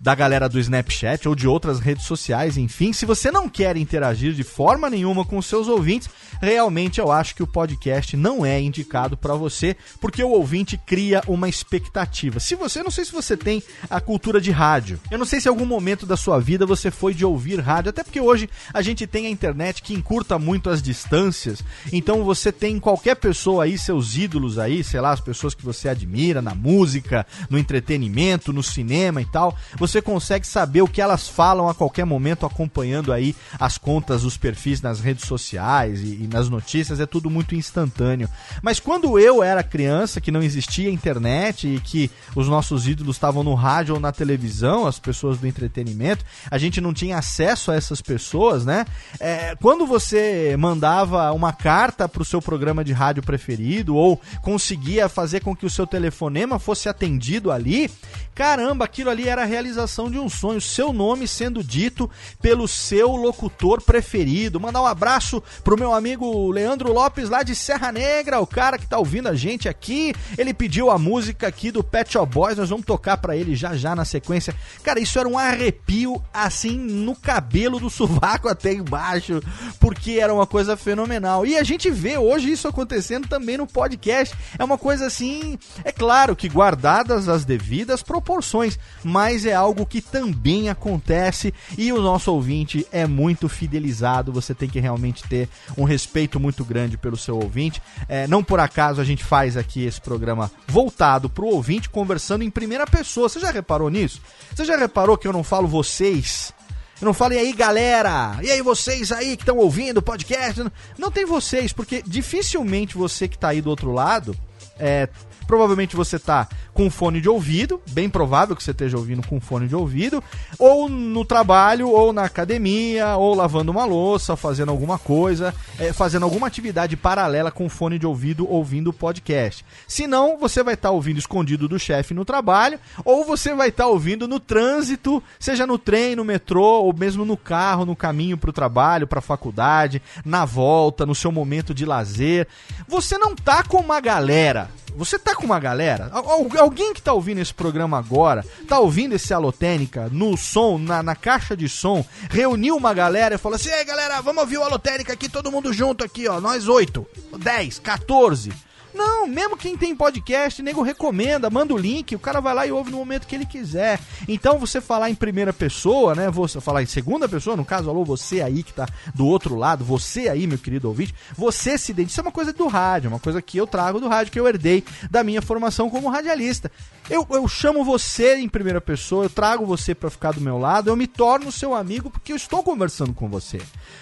da 0.00 0.14
galera 0.14 0.48
do 0.48 0.60
Snapchat 0.60 1.28
ou 1.28 1.34
de 1.34 1.48
outras 1.48 1.80
redes 1.80 2.06
sociais, 2.06 2.56
enfim. 2.56 2.92
Se 2.92 3.04
você 3.04 3.30
não 3.30 3.48
quer 3.48 3.76
interagir 3.76 4.32
de 4.32 4.44
forma 4.44 4.88
nenhuma 4.88 5.24
com 5.24 5.42
seus 5.42 5.66
ouvintes, 5.66 6.08
realmente 6.40 7.00
eu 7.00 7.10
acho 7.10 7.34
que 7.34 7.42
o 7.42 7.46
podcast 7.46 8.16
não 8.16 8.46
é 8.46 8.60
indicado 8.60 9.16
para 9.16 9.34
você, 9.34 9.76
porque 10.00 10.22
o 10.22 10.30
ouvinte 10.30 10.78
cria 10.78 11.20
uma 11.26 11.48
expectativa. 11.48 12.38
Se 12.38 12.54
você, 12.54 12.82
não 12.82 12.90
sei 12.90 13.04
se 13.04 13.12
você 13.12 13.36
tem 13.36 13.62
a 13.90 14.00
cultura 14.00 14.40
de 14.40 14.50
rádio. 14.50 15.00
Eu 15.10 15.18
não 15.18 15.26
sei 15.26 15.40
se 15.40 15.48
em 15.48 15.50
algum 15.50 15.66
momento 15.66 16.06
da 16.06 16.16
sua 16.16 16.38
vida 16.38 16.64
você 16.64 16.90
foi 16.90 17.12
de 17.12 17.24
ouvir 17.24 17.58
rádio, 17.60 17.90
até 17.90 18.04
porque 18.04 18.20
hoje 18.20 18.48
a 18.72 18.82
gente 18.82 19.06
tem 19.06 19.26
a 19.26 19.30
internet 19.30 19.82
que 19.82 19.94
encurta 19.94 20.38
muito 20.38 20.70
as 20.70 20.80
distâncias. 20.80 21.64
Então 21.92 22.22
você 22.22 22.52
tem 22.52 22.78
qualquer 22.78 23.16
pessoa 23.16 23.64
aí, 23.64 23.76
seus 23.76 24.16
ídolos 24.16 24.58
aí, 24.58 24.84
sei 24.84 25.00
lá, 25.00 25.10
as 25.10 25.20
pessoas 25.20 25.54
que 25.54 25.64
você 25.64 25.88
admira 25.88 26.40
na 26.40 26.54
música, 26.54 27.26
no 27.50 27.58
entretenimento, 27.58 28.52
no 28.52 28.62
cinema 28.62 29.20
e 29.20 29.26
tal. 29.26 29.56
Você 29.76 29.87
você 29.88 30.02
consegue 30.02 30.46
saber 30.46 30.82
o 30.82 30.88
que 30.88 31.00
elas 31.00 31.28
falam 31.28 31.68
a 31.68 31.74
qualquer 31.74 32.04
momento, 32.04 32.44
acompanhando 32.44 33.12
aí 33.12 33.34
as 33.58 33.78
contas, 33.78 34.22
os 34.24 34.36
perfis 34.36 34.82
nas 34.82 35.00
redes 35.00 35.26
sociais 35.26 36.02
e, 36.02 36.24
e 36.24 36.28
nas 36.30 36.48
notícias, 36.48 37.00
é 37.00 37.06
tudo 37.06 37.30
muito 37.30 37.54
instantâneo. 37.54 38.28
Mas 38.62 38.78
quando 38.78 39.18
eu 39.18 39.42
era 39.42 39.62
criança, 39.62 40.20
que 40.20 40.30
não 40.30 40.42
existia 40.42 40.90
internet 40.90 41.66
e 41.66 41.80
que 41.80 42.10
os 42.36 42.48
nossos 42.48 42.86
ídolos 42.86 43.16
estavam 43.16 43.42
no 43.42 43.54
rádio 43.54 43.94
ou 43.94 44.00
na 44.00 44.12
televisão, 44.12 44.86
as 44.86 44.98
pessoas 44.98 45.38
do 45.38 45.46
entretenimento, 45.46 46.24
a 46.50 46.58
gente 46.58 46.80
não 46.80 46.92
tinha 46.92 47.18
acesso 47.18 47.70
a 47.70 47.74
essas 47.74 48.02
pessoas, 48.02 48.64
né? 48.64 48.84
É, 49.18 49.56
quando 49.56 49.86
você 49.86 50.56
mandava 50.58 51.32
uma 51.32 51.52
carta 51.52 52.08
para 52.08 52.22
o 52.22 52.24
seu 52.24 52.42
programa 52.42 52.84
de 52.84 52.92
rádio 52.92 53.22
preferido 53.22 53.96
ou 53.96 54.20
conseguia 54.42 55.08
fazer 55.08 55.40
com 55.40 55.56
que 55.56 55.66
o 55.66 55.70
seu 55.70 55.86
telefonema 55.86 56.58
fosse 56.58 56.88
atendido 56.88 57.50
ali, 57.50 57.90
caramba, 58.34 58.84
aquilo 58.84 59.10
ali 59.10 59.28
era 59.28 59.42
a 59.42 59.46
realização 59.78 60.10
de 60.10 60.18
um 60.18 60.28
sonho, 60.28 60.60
seu 60.60 60.92
nome 60.92 61.28
sendo 61.28 61.62
dito 61.62 62.10
pelo 62.42 62.66
seu 62.66 63.10
locutor 63.10 63.80
preferido. 63.80 64.58
Mandar 64.58 64.82
um 64.82 64.86
abraço 64.86 65.42
pro 65.62 65.78
meu 65.78 65.94
amigo 65.94 66.50
Leandro 66.50 66.92
Lopes 66.92 67.28
lá 67.28 67.42
de 67.42 67.54
Serra 67.54 67.92
Negra, 67.92 68.40
o 68.40 68.46
cara 68.46 68.78
que 68.78 68.86
tá 68.86 68.98
ouvindo 68.98 69.28
a 69.28 69.34
gente 69.34 69.68
aqui. 69.68 70.12
Ele 70.36 70.52
pediu 70.52 70.90
a 70.90 70.98
música 70.98 71.46
aqui 71.46 71.70
do 71.70 71.84
Pet 71.84 72.12
Shop 72.12 72.32
Boys, 72.32 72.58
nós 72.58 72.70
vamos 72.70 72.84
tocar 72.84 73.18
para 73.18 73.36
ele 73.36 73.54
já 73.54 73.76
já 73.76 73.94
na 73.94 74.04
sequência. 74.04 74.54
Cara, 74.82 74.98
isso 74.98 75.18
era 75.18 75.28
um 75.28 75.38
arrepio 75.38 76.22
assim 76.32 76.76
no 76.76 77.14
cabelo 77.14 77.78
do 77.78 77.88
sovaco 77.88 78.48
até 78.48 78.72
embaixo, 78.72 79.40
porque 79.78 80.12
era 80.12 80.34
uma 80.34 80.46
coisa 80.46 80.76
fenomenal. 80.76 81.46
E 81.46 81.56
a 81.56 81.62
gente 81.62 81.90
vê 81.90 82.18
hoje 82.18 82.50
isso 82.50 82.66
acontecendo 82.66 83.28
também 83.28 83.56
no 83.56 83.66
podcast. 83.66 84.34
É 84.58 84.64
uma 84.64 84.78
coisa 84.78 85.06
assim, 85.06 85.58
é 85.84 85.92
claro 85.92 86.34
que 86.34 86.48
guardadas 86.48 87.28
as 87.28 87.44
devidas 87.44 88.02
proporções, 88.02 88.78
mas 89.04 89.46
é 89.46 89.54
algo 89.54 89.67
que 89.86 90.00
também 90.00 90.68
acontece 90.68 91.52
e 91.76 91.92
o 91.92 92.00
nosso 92.00 92.32
ouvinte 92.32 92.86
é 92.92 93.06
muito 93.06 93.48
fidelizado. 93.48 94.32
Você 94.32 94.54
tem 94.54 94.68
que 94.68 94.80
realmente 94.80 95.24
ter 95.24 95.48
um 95.76 95.84
respeito 95.84 96.38
muito 96.38 96.64
grande 96.64 96.96
pelo 96.96 97.16
seu 97.16 97.36
ouvinte. 97.36 97.82
É, 98.08 98.26
não 98.26 98.42
por 98.42 98.60
acaso 98.60 99.00
a 99.00 99.04
gente 99.04 99.24
faz 99.24 99.56
aqui 99.56 99.84
esse 99.84 100.00
programa 100.00 100.50
voltado 100.66 101.28
para 101.28 101.44
o 101.44 101.48
ouvinte, 101.48 101.88
conversando 101.88 102.44
em 102.44 102.50
primeira 102.50 102.86
pessoa. 102.86 103.28
Você 103.28 103.40
já 103.40 103.50
reparou 103.50 103.90
nisso? 103.90 104.20
Você 104.54 104.64
já 104.64 104.76
reparou 104.76 105.16
que 105.16 105.26
eu 105.26 105.32
não 105.32 105.44
falo 105.44 105.68
vocês? 105.68 106.52
Eu 107.00 107.06
não 107.06 107.14
falo, 107.14 107.34
e 107.34 107.38
aí 107.38 107.52
galera? 107.52 108.38
E 108.42 108.50
aí 108.50 108.60
vocês 108.60 109.12
aí 109.12 109.36
que 109.36 109.42
estão 109.42 109.56
ouvindo 109.56 109.98
o 109.98 110.02
podcast? 110.02 110.64
Não 110.98 111.12
tem 111.12 111.24
vocês, 111.24 111.72
porque 111.72 112.02
dificilmente 112.04 112.96
você 112.96 113.28
que 113.28 113.36
está 113.36 113.48
aí 113.48 113.60
do 113.60 113.70
outro 113.70 113.92
lado 113.92 114.36
é, 114.78 115.08
Provavelmente 115.48 115.96
você 115.96 116.18
tá 116.18 116.46
com 116.74 116.90
fone 116.90 117.22
de 117.22 117.28
ouvido, 117.28 117.80
bem 117.90 118.06
provável 118.06 118.54
que 118.54 118.62
você 118.62 118.70
esteja 118.70 118.98
ouvindo 118.98 119.26
com 119.26 119.40
fone 119.40 119.66
de 119.66 119.74
ouvido, 119.74 120.22
ou 120.58 120.90
no 120.90 121.24
trabalho, 121.24 121.88
ou 121.88 122.12
na 122.12 122.24
academia, 122.24 123.16
ou 123.16 123.34
lavando 123.34 123.72
uma 123.72 123.86
louça, 123.86 124.36
fazendo 124.36 124.68
alguma 124.70 124.98
coisa, 124.98 125.54
é, 125.78 125.90
fazendo 125.90 126.24
alguma 126.24 126.46
atividade 126.46 126.98
paralela 126.98 127.50
com 127.50 127.66
fone 127.66 127.98
de 127.98 128.06
ouvido 128.06 128.46
ouvindo 128.46 128.88
o 128.88 128.92
podcast. 128.92 129.64
Se 129.86 130.06
não, 130.06 130.36
você 130.36 130.62
vai 130.62 130.74
estar 130.74 130.90
tá 130.90 130.94
ouvindo 130.94 131.18
escondido 131.18 131.66
do 131.66 131.78
chefe 131.78 132.12
no 132.12 132.26
trabalho, 132.26 132.78
ou 133.02 133.24
você 133.24 133.54
vai 133.54 133.70
estar 133.70 133.84
tá 133.84 133.88
ouvindo 133.88 134.28
no 134.28 134.38
trânsito, 134.38 135.22
seja 135.40 135.66
no 135.66 135.78
trem, 135.78 136.14
no 136.14 136.26
metrô, 136.26 136.82
ou 136.82 136.92
mesmo 136.92 137.24
no 137.24 137.38
carro, 137.38 137.86
no 137.86 137.96
caminho 137.96 138.36
para 138.36 138.50
o 138.50 138.52
trabalho, 138.52 139.06
para 139.06 139.20
a 139.20 139.22
faculdade, 139.22 140.02
na 140.26 140.44
volta, 140.44 141.06
no 141.06 141.14
seu 141.14 141.32
momento 141.32 141.72
de 141.72 141.86
lazer. 141.86 142.46
Você 142.86 143.16
não 143.16 143.34
tá 143.34 143.62
com 143.62 143.78
uma 143.78 143.98
galera 143.98 144.68
você 144.98 145.16
tá 145.16 145.34
com 145.34 145.44
uma 145.44 145.60
galera? 145.60 146.10
Alguém 146.58 146.92
que 146.92 147.00
tá 147.00 147.12
ouvindo 147.12 147.38
esse 147.38 147.54
programa 147.54 147.96
agora, 147.96 148.44
tá 148.66 148.80
ouvindo 148.80 149.14
esse 149.14 149.32
Alotênica 149.32 150.08
no 150.10 150.36
som, 150.36 150.76
na, 150.76 151.04
na 151.04 151.14
caixa 151.14 151.56
de 151.56 151.68
som, 151.68 152.04
reuniu 152.28 152.76
uma 152.76 152.92
galera 152.92 153.36
e 153.36 153.38
falou 153.38 153.54
assim: 153.54 153.70
Ei 153.70 153.84
galera, 153.84 154.20
vamos 154.20 154.42
ouvir 154.42 154.58
o 154.58 154.64
Alotênica 154.64 155.12
aqui, 155.12 155.28
todo 155.28 155.52
mundo 155.52 155.72
junto 155.72 156.02
aqui, 156.02 156.26
ó, 156.26 156.40
nós 156.40 156.66
oito, 156.66 157.06
dez, 157.38 157.78
14. 157.78 158.52
Não, 158.94 159.26
mesmo 159.26 159.56
quem 159.56 159.76
tem 159.76 159.94
podcast, 159.94 160.62
nego 160.62 160.82
recomenda, 160.82 161.50
manda 161.50 161.74
o 161.74 161.78
link, 161.78 162.14
o 162.14 162.18
cara 162.18 162.40
vai 162.40 162.54
lá 162.54 162.66
e 162.66 162.72
ouve 162.72 162.90
no 162.90 162.98
momento 162.98 163.26
que 163.26 163.34
ele 163.34 163.46
quiser. 163.46 164.00
Então 164.26 164.58
você 164.58 164.80
falar 164.80 165.10
em 165.10 165.14
primeira 165.14 165.52
pessoa, 165.52 166.14
né? 166.14 166.30
Você 166.30 166.60
falar 166.60 166.82
em 166.82 166.86
segunda 166.86 167.28
pessoa, 167.28 167.56
no 167.56 167.64
caso, 167.64 167.90
alô, 167.90 168.04
você 168.04 168.40
aí 168.40 168.62
que 168.62 168.72
tá 168.72 168.88
do 169.14 169.26
outro 169.26 169.56
lado, 169.56 169.84
você 169.84 170.28
aí, 170.28 170.46
meu 170.46 170.58
querido 170.58 170.88
ouvinte, 170.88 171.14
você 171.36 171.76
se 171.76 171.92
identifica. 171.92 172.08
Isso 172.08 172.20
é 172.20 172.22
uma 172.22 172.32
coisa 172.32 172.52
do 172.52 172.66
rádio, 172.66 173.08
é 173.08 173.10
uma 173.10 173.20
coisa 173.20 173.42
que 173.42 173.58
eu 173.58 173.66
trago 173.66 174.00
do 174.00 174.08
rádio, 174.08 174.32
que 174.32 174.40
eu 174.40 174.48
herdei 174.48 174.82
da 175.10 175.22
minha 175.22 175.42
formação 175.42 175.90
como 175.90 176.08
radialista. 176.08 176.70
Eu, 177.10 177.26
eu 177.30 177.48
chamo 177.48 177.84
você 177.84 178.36
em 178.36 178.48
primeira 178.48 178.80
pessoa, 178.80 179.24
eu 179.24 179.30
trago 179.30 179.64
você 179.64 179.94
para 179.94 180.10
ficar 180.10 180.32
do 180.32 180.40
meu 180.40 180.58
lado, 180.58 180.90
eu 180.90 180.96
me 180.96 181.06
torno 181.06 181.50
seu 181.50 181.74
amigo 181.74 182.10
porque 182.10 182.32
eu 182.32 182.36
estou 182.36 182.62
conversando 182.62 183.14
com 183.14 183.28
você. 183.28 183.60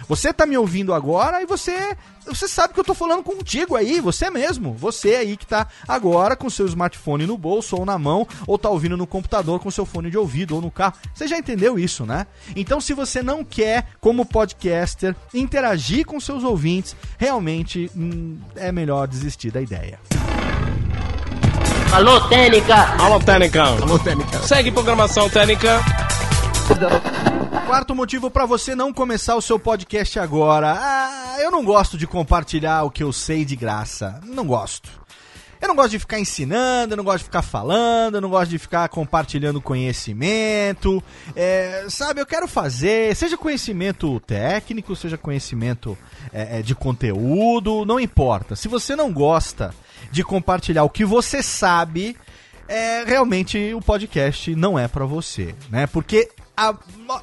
Você 0.09 0.33
tá 0.33 0.45
me 0.45 0.59
ouvindo 0.59 0.93
agora 0.93 1.41
e 1.41 1.47
você 1.47 1.97
você 2.27 2.49
sabe 2.49 2.75
que 2.75 2.81
eu 2.81 2.85
tô 2.85 2.95
falando 2.95 3.23
contigo 3.23 3.77
aí, 3.77 4.01
você 4.01 4.29
mesmo. 4.29 4.75
Você 4.75 5.15
aí 5.15 5.37
que 5.37 5.47
tá 5.47 5.69
agora 5.87 6.35
com 6.35 6.51
seu 6.51 6.67
smartphone 6.67 7.27
no 7.27 7.39
bolso 7.39 7.77
ou 7.77 7.87
na 7.87 7.97
mão, 7.97 8.27
ou 8.47 8.59
tá 8.59 8.69
ouvindo 8.69 8.97
no 8.97 9.07
computador 9.07 9.61
com 9.61 9.71
seu 9.71 9.87
fone 9.87 10.11
de 10.11 10.19
ouvido 10.19 10.57
ou 10.57 10.61
no 10.61 10.71
carro. 10.71 10.95
Você 11.15 11.29
já 11.29 11.39
entendeu 11.39 11.79
isso, 11.79 12.05
né? 12.05 12.27
Então, 12.57 12.81
se 12.81 12.93
você 12.93 13.23
não 13.23 13.45
quer, 13.45 13.91
como 14.01 14.27
podcaster, 14.27 15.15
interagir 15.33 16.05
com 16.05 16.19
seus 16.19 16.43
ouvintes, 16.43 16.97
realmente 17.17 17.91
hum, 17.97 18.39
é 18.57 18.73
melhor 18.73 19.07
desistir 19.07 19.53
da 19.53 19.61
ideia. 19.61 20.01
Alô, 21.93 22.21
Técnica! 22.29 22.75
Alô, 22.99 23.19
Técnica! 23.21 23.63
Alô, 23.63 23.99
Técnica! 23.99 24.39
Segue 24.43 24.71
programação 24.71 25.31
Técnica. 25.31 25.81
Quarto 27.67 27.95
motivo 27.95 28.31
para 28.31 28.45
você 28.45 28.75
não 28.75 28.93
começar 28.93 29.35
o 29.35 29.41
seu 29.41 29.59
podcast 29.59 30.19
agora. 30.19 30.77
Ah, 30.79 31.37
eu 31.41 31.51
não 31.51 31.65
gosto 31.65 31.97
de 31.97 32.07
compartilhar 32.07 32.83
o 32.83 32.91
que 32.91 33.03
eu 33.03 33.13
sei 33.13 33.45
de 33.45 33.57
graça. 33.57 34.21
Não 34.25 34.45
gosto. 34.45 34.91
Eu 35.61 35.69
não 35.69 35.77
gosto 35.77 35.91
de 35.91 35.99
ficar 35.99 36.21
ensinando, 36.21 36.93
eu 36.93 36.97
não 36.99 37.05
gosto 37.05 37.19
de 37.19 37.25
ficar 37.25 37.41
falando, 37.41 38.17
eu 38.17 38.21
não 38.21 38.29
gosto 38.29 38.51
de 38.51 38.59
ficar 38.59 38.87
compartilhando 38.91 39.61
conhecimento. 39.61 41.03
É, 41.35 41.87
sabe, 41.89 42.21
eu 42.21 42.27
quero 42.27 42.47
fazer, 42.47 43.17
seja 43.17 43.39
conhecimento 43.39 44.21
técnico, 44.21 44.95
seja 44.95 45.17
conhecimento 45.17 45.97
é, 46.31 46.59
é 46.59 46.63
de 46.63 46.75
conteúdo, 46.75 47.87
não 47.87 47.99
importa. 47.99 48.55
Se 48.55 48.69
você 48.69 48.95
não 48.95 49.11
gosta 49.11 49.75
de 50.11 50.23
compartilhar 50.25 50.85
o 50.85 50.91
que 50.91 51.05
você 51.05 51.43
sabe, 51.43 52.17
é, 52.69 53.05
realmente 53.05 53.73
o 53.75 53.81
podcast 53.81 54.55
não 54.55 54.79
é 54.79 54.89
para 54.89 55.05
você, 55.05 55.55
né? 55.71 55.87
Porque 55.87 56.31
a, 56.57 56.75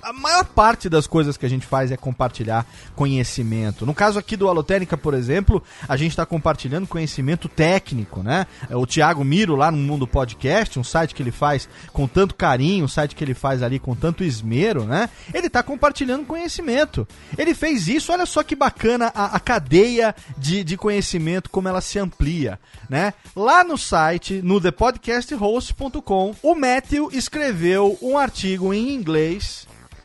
a, 0.03 0.13
maior 0.13 0.45
parte 0.45 0.87
das 0.87 1.07
coisas 1.07 1.35
que 1.35 1.45
a 1.45 1.49
gente 1.49 1.65
faz 1.65 1.91
é 1.91 1.97
compartilhar 1.97 2.67
conhecimento. 2.95 3.83
No 3.83 3.93
caso 3.93 4.19
aqui 4.19 4.37
do 4.37 4.47
Alotênica, 4.47 4.95
por 4.95 5.15
exemplo, 5.15 5.63
a 5.89 5.97
gente 5.97 6.11
está 6.11 6.23
compartilhando 6.23 6.85
conhecimento 6.85 7.49
técnico, 7.49 8.21
né? 8.21 8.45
O 8.69 8.85
Thiago 8.85 9.23
Miro, 9.23 9.55
lá 9.55 9.71
no 9.71 9.77
Mundo 9.77 10.05
Podcast, 10.05 10.77
um 10.77 10.83
site 10.83 11.15
que 11.15 11.23
ele 11.23 11.31
faz 11.31 11.67
com 11.91 12.07
tanto 12.07 12.35
carinho, 12.35 12.85
um 12.85 12.87
site 12.87 13.15
que 13.15 13.23
ele 13.23 13.33
faz 13.33 13.63
ali 13.63 13.79
com 13.79 13.95
tanto 13.95 14.23
esmero, 14.23 14.83
né? 14.83 15.09
Ele 15.33 15.47
está 15.47 15.63
compartilhando 15.63 16.25
conhecimento. 16.25 17.07
Ele 17.35 17.55
fez 17.55 17.87
isso, 17.87 18.11
olha 18.11 18.27
só 18.27 18.43
que 18.43 18.55
bacana 18.55 19.11
a, 19.15 19.35
a 19.35 19.39
cadeia 19.39 20.13
de, 20.37 20.63
de 20.63 20.77
conhecimento, 20.77 21.49
como 21.49 21.67
ela 21.67 21.81
se 21.81 21.97
amplia, 21.97 22.59
né? 22.87 23.15
Lá 23.35 23.63
no 23.63 23.79
site, 23.79 24.41
no 24.43 24.61
thepodcasthost.com, 24.61 26.35
o 26.43 26.53
Matthew 26.53 27.09
escreveu 27.11 27.97
um 27.99 28.15
artigo 28.15 28.71
em 28.71 28.93
inglês 28.93 29.22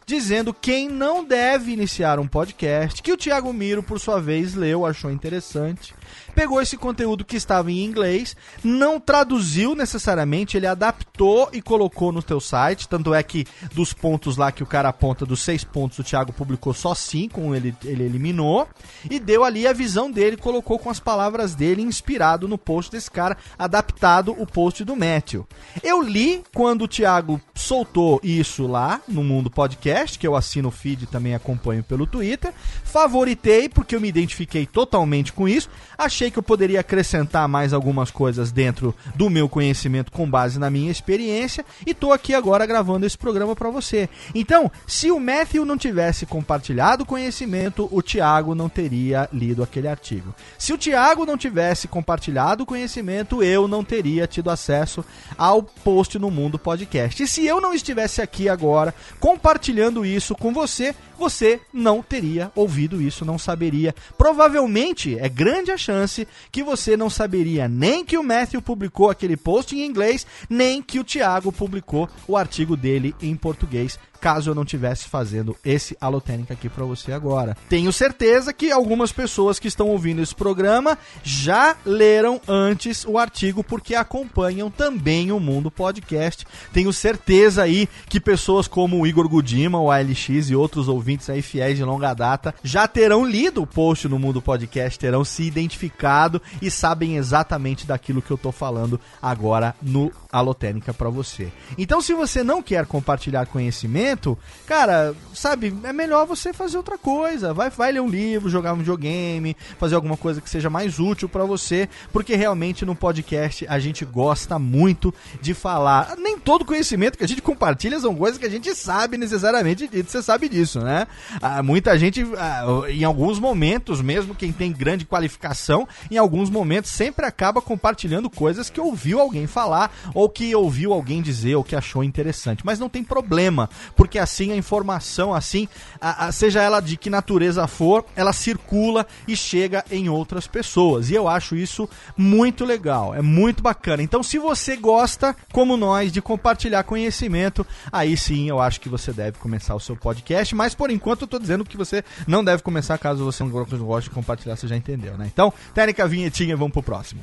dizendo 0.06 0.54
quem 0.54 0.88
não 0.88 1.24
deve 1.24 1.72
iniciar 1.72 2.18
um 2.18 2.26
podcast, 2.26 3.02
que 3.02 3.12
o 3.12 3.16
Thiago 3.16 3.52
Miro, 3.52 3.82
por 3.82 4.00
sua 4.00 4.20
vez, 4.20 4.54
leu, 4.54 4.86
achou 4.86 5.10
interessante 5.10 5.94
pegou 6.34 6.60
esse 6.60 6.76
conteúdo 6.76 7.24
que 7.24 7.36
estava 7.36 7.70
em 7.70 7.84
inglês, 7.84 8.36
não 8.62 9.00
traduziu 9.00 9.74
necessariamente, 9.74 10.56
ele 10.56 10.66
adaptou 10.66 11.48
e 11.52 11.60
colocou 11.60 12.12
no 12.12 12.22
teu 12.22 12.40
site. 12.40 12.88
Tanto 12.88 13.14
é 13.14 13.22
que 13.22 13.46
dos 13.74 13.92
pontos 13.92 14.36
lá 14.36 14.52
que 14.52 14.62
o 14.62 14.66
cara 14.66 14.88
aponta, 14.88 15.26
dos 15.26 15.40
seis 15.40 15.64
pontos, 15.64 15.98
o 15.98 16.04
Thiago 16.04 16.32
publicou 16.32 16.72
só 16.72 16.94
cinco, 16.94 17.54
ele, 17.54 17.74
ele 17.84 18.04
eliminou. 18.04 18.68
E 19.10 19.18
deu 19.18 19.44
ali 19.44 19.66
a 19.66 19.72
visão 19.72 20.10
dele, 20.10 20.36
colocou 20.36 20.78
com 20.78 20.90
as 20.90 21.00
palavras 21.00 21.54
dele, 21.54 21.82
inspirado 21.82 22.48
no 22.48 22.58
post 22.58 22.90
desse 22.90 23.10
cara, 23.10 23.36
adaptado 23.58 24.34
o 24.38 24.46
post 24.46 24.84
do 24.84 24.96
Matthew. 24.96 25.46
Eu 25.82 26.02
li 26.02 26.42
quando 26.54 26.82
o 26.82 26.88
Thiago 26.88 27.40
soltou 27.54 28.20
isso 28.22 28.66
lá 28.66 29.00
no 29.08 29.22
Mundo 29.22 29.50
Podcast, 29.50 30.18
que 30.18 30.26
eu 30.26 30.36
assino 30.36 30.68
o 30.68 30.72
feed 30.72 31.04
e 31.04 31.06
também 31.06 31.34
acompanho 31.34 31.82
pelo 31.82 32.06
Twitter. 32.06 32.52
Favoritei, 32.84 33.68
porque 33.68 33.94
eu 33.94 34.00
me 34.00 34.08
identifiquei 34.08 34.66
totalmente 34.66 35.32
com 35.32 35.48
isso. 35.48 35.68
Achei 35.98 36.30
que 36.30 36.38
eu 36.38 36.44
poderia 36.44 36.78
acrescentar 36.78 37.48
mais 37.48 37.72
algumas 37.72 38.08
coisas 38.08 38.52
dentro 38.52 38.94
do 39.16 39.28
meu 39.28 39.48
conhecimento 39.48 40.12
com 40.12 40.30
base 40.30 40.56
na 40.56 40.70
minha 40.70 40.92
experiência. 40.92 41.66
E 41.84 41.92
tô 41.92 42.12
aqui 42.12 42.34
agora 42.34 42.64
gravando 42.64 43.04
esse 43.04 43.18
programa 43.18 43.56
para 43.56 43.68
você. 43.68 44.08
Então, 44.32 44.70
se 44.86 45.10
o 45.10 45.18
Matthew 45.18 45.64
não 45.64 45.76
tivesse 45.76 46.24
compartilhado 46.24 47.04
conhecimento, 47.04 47.88
o 47.90 48.00
Thiago 48.00 48.54
não 48.54 48.68
teria 48.68 49.28
lido 49.32 49.60
aquele 49.60 49.88
artigo. 49.88 50.32
Se 50.56 50.72
o 50.72 50.78
Thiago 50.78 51.26
não 51.26 51.36
tivesse 51.36 51.88
compartilhado 51.88 52.64
conhecimento, 52.64 53.42
eu 53.42 53.66
não 53.66 53.82
teria 53.82 54.28
tido 54.28 54.50
acesso 54.50 55.04
ao 55.36 55.64
post 55.64 56.16
no 56.16 56.30
Mundo 56.30 56.60
Podcast. 56.60 57.20
E 57.20 57.26
se 57.26 57.44
eu 57.44 57.60
não 57.60 57.74
estivesse 57.74 58.22
aqui 58.22 58.48
agora 58.48 58.94
compartilhando 59.18 60.06
isso 60.06 60.36
com 60.36 60.52
você, 60.52 60.94
você 61.18 61.60
não 61.72 62.02
teria 62.02 62.52
ouvido 62.54 63.02
isso, 63.02 63.24
não 63.24 63.38
saberia. 63.38 63.94
Provavelmente 64.16 65.18
é 65.18 65.28
grande 65.28 65.70
a 65.70 65.76
chance 65.76 66.26
que 66.50 66.62
você 66.62 66.96
não 66.96 67.10
saberia 67.10 67.68
nem 67.68 68.04
que 68.04 68.16
o 68.16 68.22
Matthew 68.22 68.62
publicou 68.62 69.10
aquele 69.10 69.36
post 69.36 69.76
em 69.76 69.84
inglês, 69.84 70.26
nem 70.48 70.80
que 70.80 71.00
o 71.00 71.04
Thiago 71.04 71.50
publicou 71.50 72.08
o 72.26 72.36
artigo 72.36 72.76
dele 72.76 73.14
em 73.20 73.34
português 73.36 73.98
caso 74.18 74.50
eu 74.50 74.54
não 74.54 74.64
tivesse 74.64 75.08
fazendo 75.08 75.56
esse 75.64 75.96
Alotênica 76.00 76.54
aqui 76.54 76.68
para 76.68 76.84
você 76.84 77.12
agora. 77.12 77.56
Tenho 77.68 77.92
certeza 77.92 78.52
que 78.52 78.70
algumas 78.70 79.12
pessoas 79.12 79.58
que 79.58 79.68
estão 79.68 79.88
ouvindo 79.88 80.22
esse 80.22 80.34
programa 80.34 80.98
já 81.22 81.76
leram 81.84 82.40
antes 82.46 83.04
o 83.04 83.18
artigo 83.18 83.62
porque 83.64 83.94
acompanham 83.94 84.70
também 84.70 85.32
o 85.32 85.40
Mundo 85.40 85.70
Podcast. 85.70 86.46
Tenho 86.72 86.92
certeza 86.92 87.62
aí 87.62 87.88
que 88.08 88.20
pessoas 88.20 88.68
como 88.68 89.00
o 89.00 89.06
Igor 89.06 89.28
Gudima, 89.28 89.80
o 89.80 89.90
ALX 89.90 90.50
e 90.50 90.54
outros 90.54 90.88
ouvintes 90.88 91.30
aí 91.30 91.42
fiéis 91.42 91.76
de 91.76 91.84
longa 91.84 92.14
data 92.14 92.54
já 92.62 92.86
terão 92.86 93.24
lido 93.24 93.62
o 93.62 93.66
post 93.66 94.08
no 94.08 94.18
Mundo 94.18 94.42
Podcast, 94.42 94.98
terão 94.98 95.24
se 95.24 95.42
identificado 95.42 96.40
e 96.60 96.70
sabem 96.70 97.16
exatamente 97.16 97.86
daquilo 97.86 98.22
que 98.22 98.30
eu 98.30 98.38
tô 98.38 98.52
falando 98.52 99.00
agora 99.22 99.74
no 99.82 100.10
Alotênica 100.30 100.92
para 100.92 101.08
você. 101.08 101.50
Então 101.76 102.00
se 102.00 102.12
você 102.12 102.42
não 102.42 102.62
quer 102.62 102.84
compartilhar 102.86 103.46
conhecimento, 103.46 104.38
cara, 104.66 105.14
sabe, 105.34 105.74
é 105.84 105.92
melhor 105.92 106.26
você 106.26 106.52
fazer 106.52 106.76
outra 106.76 106.98
coisa. 106.98 107.54
Vai, 107.54 107.70
vai 107.70 107.92
ler 107.92 108.00
um 108.00 108.08
livro, 108.08 108.50
jogar 108.50 108.74
um 108.74 108.78
videogame, 108.78 109.56
fazer 109.78 109.94
alguma 109.94 110.16
coisa 110.16 110.40
que 110.40 110.50
seja 110.50 110.68
mais 110.68 110.98
útil 110.98 111.28
para 111.28 111.44
você, 111.44 111.88
porque 112.12 112.36
realmente 112.36 112.84
no 112.84 112.94
podcast 112.94 113.66
a 113.68 113.78
gente 113.78 114.04
gosta 114.04 114.58
muito 114.58 115.14
de 115.40 115.54
falar. 115.54 116.16
Nem 116.18 116.38
todo 116.38 116.64
conhecimento 116.64 117.16
que 117.16 117.24
a 117.24 117.28
gente 117.28 117.42
compartilha 117.42 117.98
são 117.98 118.14
coisas 118.14 118.38
que 118.38 118.46
a 118.46 118.50
gente 118.50 118.74
sabe 118.74 119.16
necessariamente, 119.16 119.88
você 119.88 120.22
sabe 120.22 120.48
disso, 120.48 120.80
né? 120.80 121.06
Ah, 121.40 121.62
muita 121.62 121.98
gente, 121.98 122.26
ah, 122.36 122.64
em 122.88 123.04
alguns 123.04 123.38
momentos, 123.38 124.00
mesmo 124.00 124.34
quem 124.34 124.52
tem 124.52 124.72
grande 124.72 125.04
qualificação, 125.04 125.88
em 126.10 126.18
alguns 126.18 126.50
momentos 126.50 126.90
sempre 126.90 127.24
acaba 127.24 127.60
compartilhando 127.60 128.28
coisas 128.28 128.68
que 128.70 128.80
ouviu 128.80 129.20
alguém 129.20 129.46
falar, 129.46 129.90
ou 130.18 130.28
que 130.28 130.52
ouviu 130.52 130.92
alguém 130.92 131.22
dizer, 131.22 131.54
ou 131.54 131.62
que 131.62 131.76
achou 131.76 132.02
interessante. 132.02 132.66
Mas 132.66 132.80
não 132.80 132.88
tem 132.88 133.04
problema, 133.04 133.70
porque 133.94 134.18
assim 134.18 134.50
a 134.50 134.56
informação, 134.56 135.32
assim, 135.32 135.68
a, 136.00 136.26
a, 136.26 136.32
seja 136.32 136.60
ela 136.60 136.80
de 136.80 136.96
que 136.96 137.08
natureza 137.08 137.68
for, 137.68 138.04
ela 138.16 138.32
circula 138.32 139.06
e 139.28 139.36
chega 139.36 139.84
em 139.92 140.08
outras 140.08 140.48
pessoas. 140.48 141.08
E 141.08 141.14
eu 141.14 141.28
acho 141.28 141.54
isso 141.54 141.88
muito 142.16 142.64
legal, 142.64 143.14
é 143.14 143.22
muito 143.22 143.62
bacana. 143.62 144.02
Então, 144.02 144.20
se 144.20 144.38
você 144.38 144.76
gosta, 144.76 145.36
como 145.52 145.76
nós, 145.76 146.10
de 146.10 146.20
compartilhar 146.20 146.82
conhecimento, 146.82 147.64
aí 147.92 148.16
sim 148.16 148.48
eu 148.48 148.58
acho 148.58 148.80
que 148.80 148.88
você 148.88 149.12
deve 149.12 149.38
começar 149.38 149.76
o 149.76 149.80
seu 149.80 149.96
podcast. 149.96 150.52
Mas 150.52 150.74
por 150.74 150.90
enquanto 150.90 151.22
eu 151.22 151.28
tô 151.28 151.38
dizendo 151.38 151.64
que 151.64 151.76
você 151.76 152.02
não 152.26 152.42
deve 152.42 152.64
começar 152.64 152.98
caso 152.98 153.24
você 153.24 153.44
não 153.44 153.50
goste 153.50 154.08
de 154.08 154.14
compartilhar, 154.16 154.56
você 154.56 154.66
já 154.66 154.76
entendeu, 154.76 155.16
né? 155.16 155.30
Então, 155.32 155.52
técnica 155.72 156.08
vinhetinha, 156.08 156.56
vamos 156.56 156.72
pro 156.72 156.82
próximo. 156.82 157.22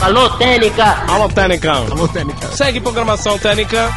Alô, 0.00 0.30
Técnica! 0.36 0.84
Alô, 1.10 1.28
Técnica! 1.28 1.72
Alô, 1.72 2.06
Técnica! 2.06 2.48
Segue 2.48 2.80
programação 2.80 3.38
Técnica. 3.38 3.88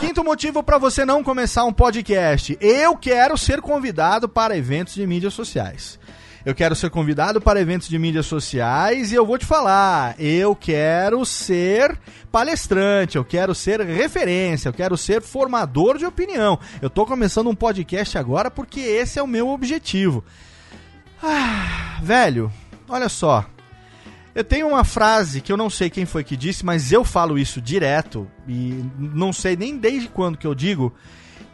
Quinto 0.00 0.24
motivo 0.24 0.62
para 0.62 0.78
você 0.78 1.04
não 1.04 1.22
começar 1.22 1.64
um 1.64 1.72
podcast. 1.72 2.56
Eu 2.60 2.96
quero 2.96 3.36
ser 3.36 3.60
convidado 3.60 4.28
para 4.28 4.56
eventos 4.56 4.94
de 4.94 5.06
mídias 5.06 5.34
sociais. 5.34 5.98
Eu 6.44 6.54
quero 6.54 6.74
ser 6.74 6.90
convidado 6.90 7.40
para 7.40 7.60
eventos 7.60 7.88
de 7.88 7.98
mídias 7.98 8.26
sociais 8.26 9.12
e 9.12 9.14
eu 9.14 9.26
vou 9.26 9.36
te 9.36 9.44
falar, 9.44 10.14
eu 10.16 10.54
quero 10.54 11.24
ser 11.24 11.98
palestrante, 12.30 13.16
eu 13.16 13.24
quero 13.24 13.52
ser 13.52 13.80
referência, 13.80 14.68
eu 14.68 14.72
quero 14.72 14.96
ser 14.96 15.20
formador 15.20 15.98
de 15.98 16.06
opinião. 16.06 16.58
Eu 16.80 16.88
tô 16.88 17.04
começando 17.04 17.50
um 17.50 17.54
podcast 17.54 18.16
agora 18.16 18.50
porque 18.50 18.80
esse 18.80 19.18
é 19.18 19.22
o 19.22 19.26
meu 19.26 19.48
objetivo. 19.48 20.24
Ah, 21.22 21.98
velho, 22.00 22.50
olha 22.88 23.08
só. 23.08 23.44
Eu 24.36 24.44
tenho 24.44 24.68
uma 24.68 24.84
frase 24.84 25.40
que 25.40 25.50
eu 25.50 25.56
não 25.56 25.70
sei 25.70 25.88
quem 25.88 26.04
foi 26.04 26.22
que 26.22 26.36
disse, 26.36 26.62
mas 26.62 26.92
eu 26.92 27.02
falo 27.02 27.38
isso 27.38 27.58
direto 27.58 28.30
e 28.46 28.84
não 28.98 29.32
sei 29.32 29.56
nem 29.56 29.78
desde 29.78 30.08
quando 30.08 30.36
que 30.36 30.46
eu 30.46 30.54
digo, 30.54 30.92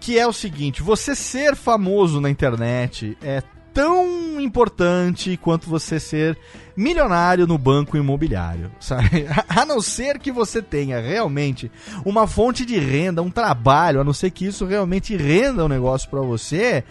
que 0.00 0.18
é 0.18 0.26
o 0.26 0.32
seguinte: 0.32 0.82
você 0.82 1.14
ser 1.14 1.54
famoso 1.54 2.20
na 2.20 2.28
internet 2.28 3.16
é 3.22 3.40
tão 3.72 4.40
importante 4.40 5.36
quanto 5.36 5.70
você 5.70 6.00
ser 6.00 6.36
milionário 6.76 7.46
no 7.46 7.58
banco 7.58 7.96
imobiliário, 7.96 8.70
sabe? 8.80 9.26
A 9.48 9.64
não 9.64 9.80
ser 9.80 10.18
que 10.18 10.32
você 10.32 10.62
tenha 10.62 11.00
realmente 11.00 11.70
uma 12.04 12.26
fonte 12.26 12.64
de 12.64 12.78
renda, 12.78 13.22
um 13.22 13.30
trabalho, 13.30 14.00
a 14.00 14.04
não 14.04 14.12
ser 14.12 14.30
que 14.30 14.46
isso 14.46 14.64
realmente 14.64 15.16
renda 15.16 15.64
um 15.64 15.68
negócio 15.68 16.08
para 16.08 16.20
você, 16.20 16.84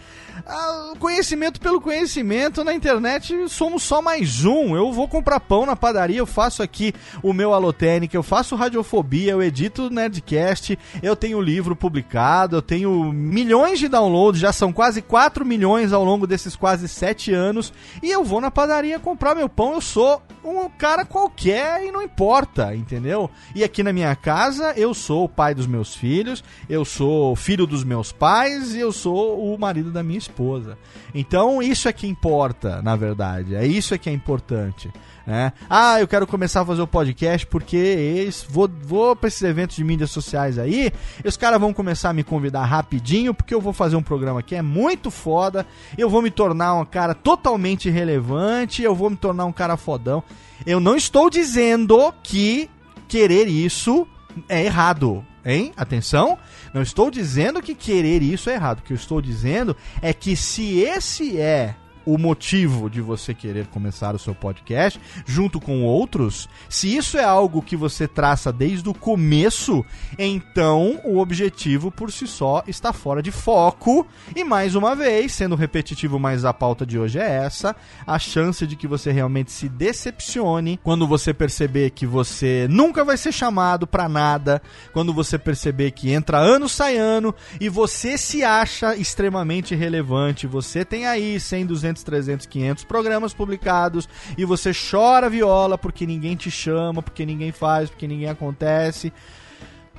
ah, 0.45 0.93
conhecimento 0.99 1.59
pelo 1.59 1.81
conhecimento 1.81 2.63
na 2.63 2.73
internet 2.73 3.49
somos 3.49 3.83
só 3.83 4.01
mais 4.01 4.45
um. 4.45 4.75
Eu 4.75 4.91
vou 4.91 5.07
comprar 5.07 5.39
pão 5.39 5.65
na 5.65 5.75
padaria, 5.75 6.17
eu 6.17 6.25
faço 6.25 6.63
aqui 6.63 6.93
o 7.21 7.33
meu 7.33 7.53
Alotênica, 7.53 8.15
eu 8.15 8.23
faço 8.23 8.55
radiofobia, 8.55 9.31
eu 9.31 9.41
edito 9.41 9.89
Nerdcast, 9.89 10.77
eu 11.01 11.15
tenho 11.15 11.41
livro 11.41 11.75
publicado, 11.75 12.57
eu 12.57 12.61
tenho 12.61 13.11
milhões 13.11 13.79
de 13.79 13.87
downloads, 13.87 14.41
já 14.41 14.51
são 14.51 14.71
quase 14.73 15.01
4 15.01 15.45
milhões 15.45 15.93
ao 15.93 16.03
longo 16.03 16.25
desses 16.25 16.55
quase 16.55 16.87
7 16.87 17.33
anos, 17.33 17.73
e 18.01 18.09
eu 18.09 18.23
vou 18.23 18.41
na 18.41 18.51
padaria 18.51 18.99
comprar 18.99 19.35
meu 19.35 19.49
pão, 19.49 19.70
eu 19.73 19.81
sou 19.81 20.21
um 20.43 20.67
cara 20.69 21.05
qualquer 21.05 21.85
e 21.85 21.91
não 21.91 22.01
importa, 22.01 22.75
entendeu? 22.75 23.29
E 23.53 23.63
aqui 23.63 23.83
na 23.83 23.93
minha 23.93 24.15
casa 24.15 24.73
eu 24.75 24.93
sou 24.93 25.25
o 25.25 25.29
pai 25.29 25.53
dos 25.53 25.67
meus 25.67 25.95
filhos, 25.95 26.43
eu 26.69 26.83
sou 26.83 27.35
filho 27.35 27.65
dos 27.65 27.83
meus 27.83 28.11
pais 28.11 28.73
e 28.73 28.79
eu 28.79 28.91
sou 28.91 29.53
o 29.53 29.57
marido 29.57 29.91
da 29.91 30.03
minha 30.03 30.17
esposa. 30.17 30.77
Então 31.13 31.61
isso 31.61 31.87
é 31.87 31.93
que 31.93 32.07
importa, 32.07 32.81
na 32.81 32.95
verdade. 32.95 33.55
É 33.55 33.65
isso 33.65 33.93
é 33.93 33.97
que 33.97 34.09
é 34.09 34.13
importante. 34.13 34.91
Né? 35.25 35.53
Ah, 35.69 35.99
eu 35.99 36.07
quero 36.07 36.25
começar 36.25 36.61
a 36.61 36.65
fazer 36.65 36.81
o 36.81 36.87
podcast 36.87 37.45
porque 37.45 37.77
esse, 37.77 38.45
vou, 38.49 38.69
vou 38.81 39.15
para 39.15 39.27
esses 39.27 39.41
eventos 39.43 39.75
de 39.75 39.83
mídias 39.83 40.11
sociais 40.11 40.57
aí. 40.57 40.91
Os 41.23 41.37
caras 41.37 41.59
vão 41.59 41.73
começar 41.73 42.09
a 42.09 42.13
me 42.13 42.23
convidar 42.23 42.65
rapidinho 42.65 43.33
porque 43.33 43.53
eu 43.53 43.61
vou 43.61 43.73
fazer 43.73 43.95
um 43.95 44.03
programa 44.03 44.41
que 44.41 44.55
é 44.55 44.61
muito 44.61 45.11
foda. 45.11 45.65
Eu 45.97 46.09
vou 46.09 46.21
me 46.21 46.31
tornar 46.31 46.73
um 46.73 46.85
cara 46.85 47.13
totalmente 47.13 47.89
relevante. 47.89 48.81
Eu 48.81 48.95
vou 48.95 49.09
me 49.09 49.15
tornar 49.15 49.45
um 49.45 49.53
cara 49.53 49.60
fodão. 49.77 50.23
Eu 50.65 50.79
não 50.79 50.95
estou 50.95 51.29
dizendo 51.29 52.13
que 52.23 52.69
querer 53.07 53.47
isso 53.47 54.07
é 54.47 54.63
errado, 54.63 55.25
hein? 55.45 55.73
Atenção, 55.75 56.37
não 56.73 56.81
estou 56.81 57.11
dizendo 57.11 57.61
que 57.61 57.75
querer 57.75 58.21
isso 58.21 58.49
é 58.49 58.53
errado. 58.53 58.79
O 58.79 58.81
que 58.83 58.93
eu 58.93 58.95
estou 58.95 59.21
dizendo 59.21 59.75
é 60.01 60.13
que 60.13 60.35
se 60.35 60.79
esse 60.79 61.39
é 61.39 61.75
o 62.05 62.17
motivo 62.17 62.89
de 62.89 63.01
você 63.01 63.33
querer 63.33 63.67
começar 63.67 64.15
o 64.15 64.19
seu 64.19 64.33
podcast 64.33 64.99
junto 65.25 65.59
com 65.59 65.83
outros, 65.83 66.49
se 66.69 66.95
isso 66.95 67.17
é 67.17 67.23
algo 67.23 67.61
que 67.61 67.75
você 67.75 68.07
traça 68.07 68.51
desde 68.51 68.87
o 68.89 68.93
começo, 68.93 69.85
então 70.17 70.99
o 71.03 71.19
objetivo 71.19 71.91
por 71.91 72.11
si 72.11 72.27
só 72.27 72.63
está 72.67 72.93
fora 72.93 73.21
de 73.21 73.31
foco. 73.31 74.05
E 74.35 74.43
mais 74.43 74.75
uma 74.75 74.95
vez, 74.95 75.33
sendo 75.33 75.55
repetitivo, 75.55 76.19
mas 76.19 76.45
a 76.45 76.53
pauta 76.53 76.85
de 76.85 76.97
hoje 76.97 77.19
é 77.19 77.29
essa: 77.43 77.75
a 78.05 78.19
chance 78.19 78.65
de 78.65 78.75
que 78.75 78.87
você 78.87 79.11
realmente 79.11 79.51
se 79.51 79.67
decepcione 79.67 80.79
quando 80.83 81.07
você 81.07 81.33
perceber 81.33 81.91
que 81.91 82.05
você 82.05 82.67
nunca 82.69 83.03
vai 83.03 83.17
ser 83.17 83.31
chamado 83.31 83.87
para 83.87 84.07
nada, 84.07 84.61
quando 84.93 85.13
você 85.13 85.37
perceber 85.37 85.91
que 85.91 86.11
entra 86.11 86.37
ano 86.37 86.69
sai 86.69 86.97
ano 86.97 87.33
e 87.59 87.69
você 87.69 88.17
se 88.17 88.43
acha 88.43 88.95
extremamente 88.95 89.75
relevante, 89.75 90.47
você 90.47 90.85
tem 90.85 91.05
aí 91.05 91.39
100, 91.39 91.65
200 91.65 91.90
200, 91.91 92.03
300, 92.03 92.45
500 92.45 92.83
programas 92.85 93.33
publicados 93.33 94.07
e 94.37 94.45
você 94.45 94.71
chora 94.73 95.29
viola 95.29 95.77
porque 95.77 96.05
ninguém 96.05 96.35
te 96.35 96.49
chama, 96.49 97.01
porque 97.01 97.25
ninguém 97.25 97.51
faz, 97.51 97.89
porque 97.89 98.07
ninguém 98.07 98.29
acontece. 98.29 99.11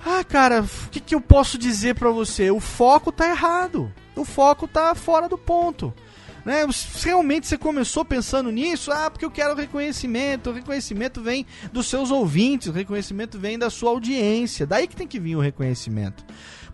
Ah, 0.04 0.24
cara, 0.24 0.62
o 0.62 0.90
que, 0.90 0.98
que 0.98 1.14
eu 1.14 1.20
posso 1.20 1.56
dizer 1.56 1.94
para 1.94 2.10
você? 2.10 2.50
O 2.50 2.58
foco 2.58 3.12
tá 3.12 3.28
errado. 3.28 3.92
O 4.16 4.24
foco 4.24 4.66
tá 4.66 4.94
fora 4.94 5.28
do 5.28 5.38
ponto. 5.38 5.94
Né? 6.44 6.66
Realmente 7.04 7.46
você 7.46 7.56
começou 7.56 8.04
pensando 8.04 8.50
nisso? 8.50 8.90
Ah, 8.90 9.08
porque 9.08 9.24
eu 9.24 9.30
quero 9.30 9.54
reconhecimento. 9.54 10.50
O 10.50 10.52
reconhecimento 10.52 11.20
vem 11.20 11.46
dos 11.72 11.86
seus 11.86 12.10
ouvintes, 12.10 12.66
o 12.66 12.72
reconhecimento 12.72 13.38
vem 13.38 13.56
da 13.56 13.70
sua 13.70 13.90
audiência. 13.90 14.66
Daí 14.66 14.88
que 14.88 14.96
tem 14.96 15.06
que 15.06 15.20
vir 15.20 15.36
o 15.36 15.40
reconhecimento. 15.40 16.24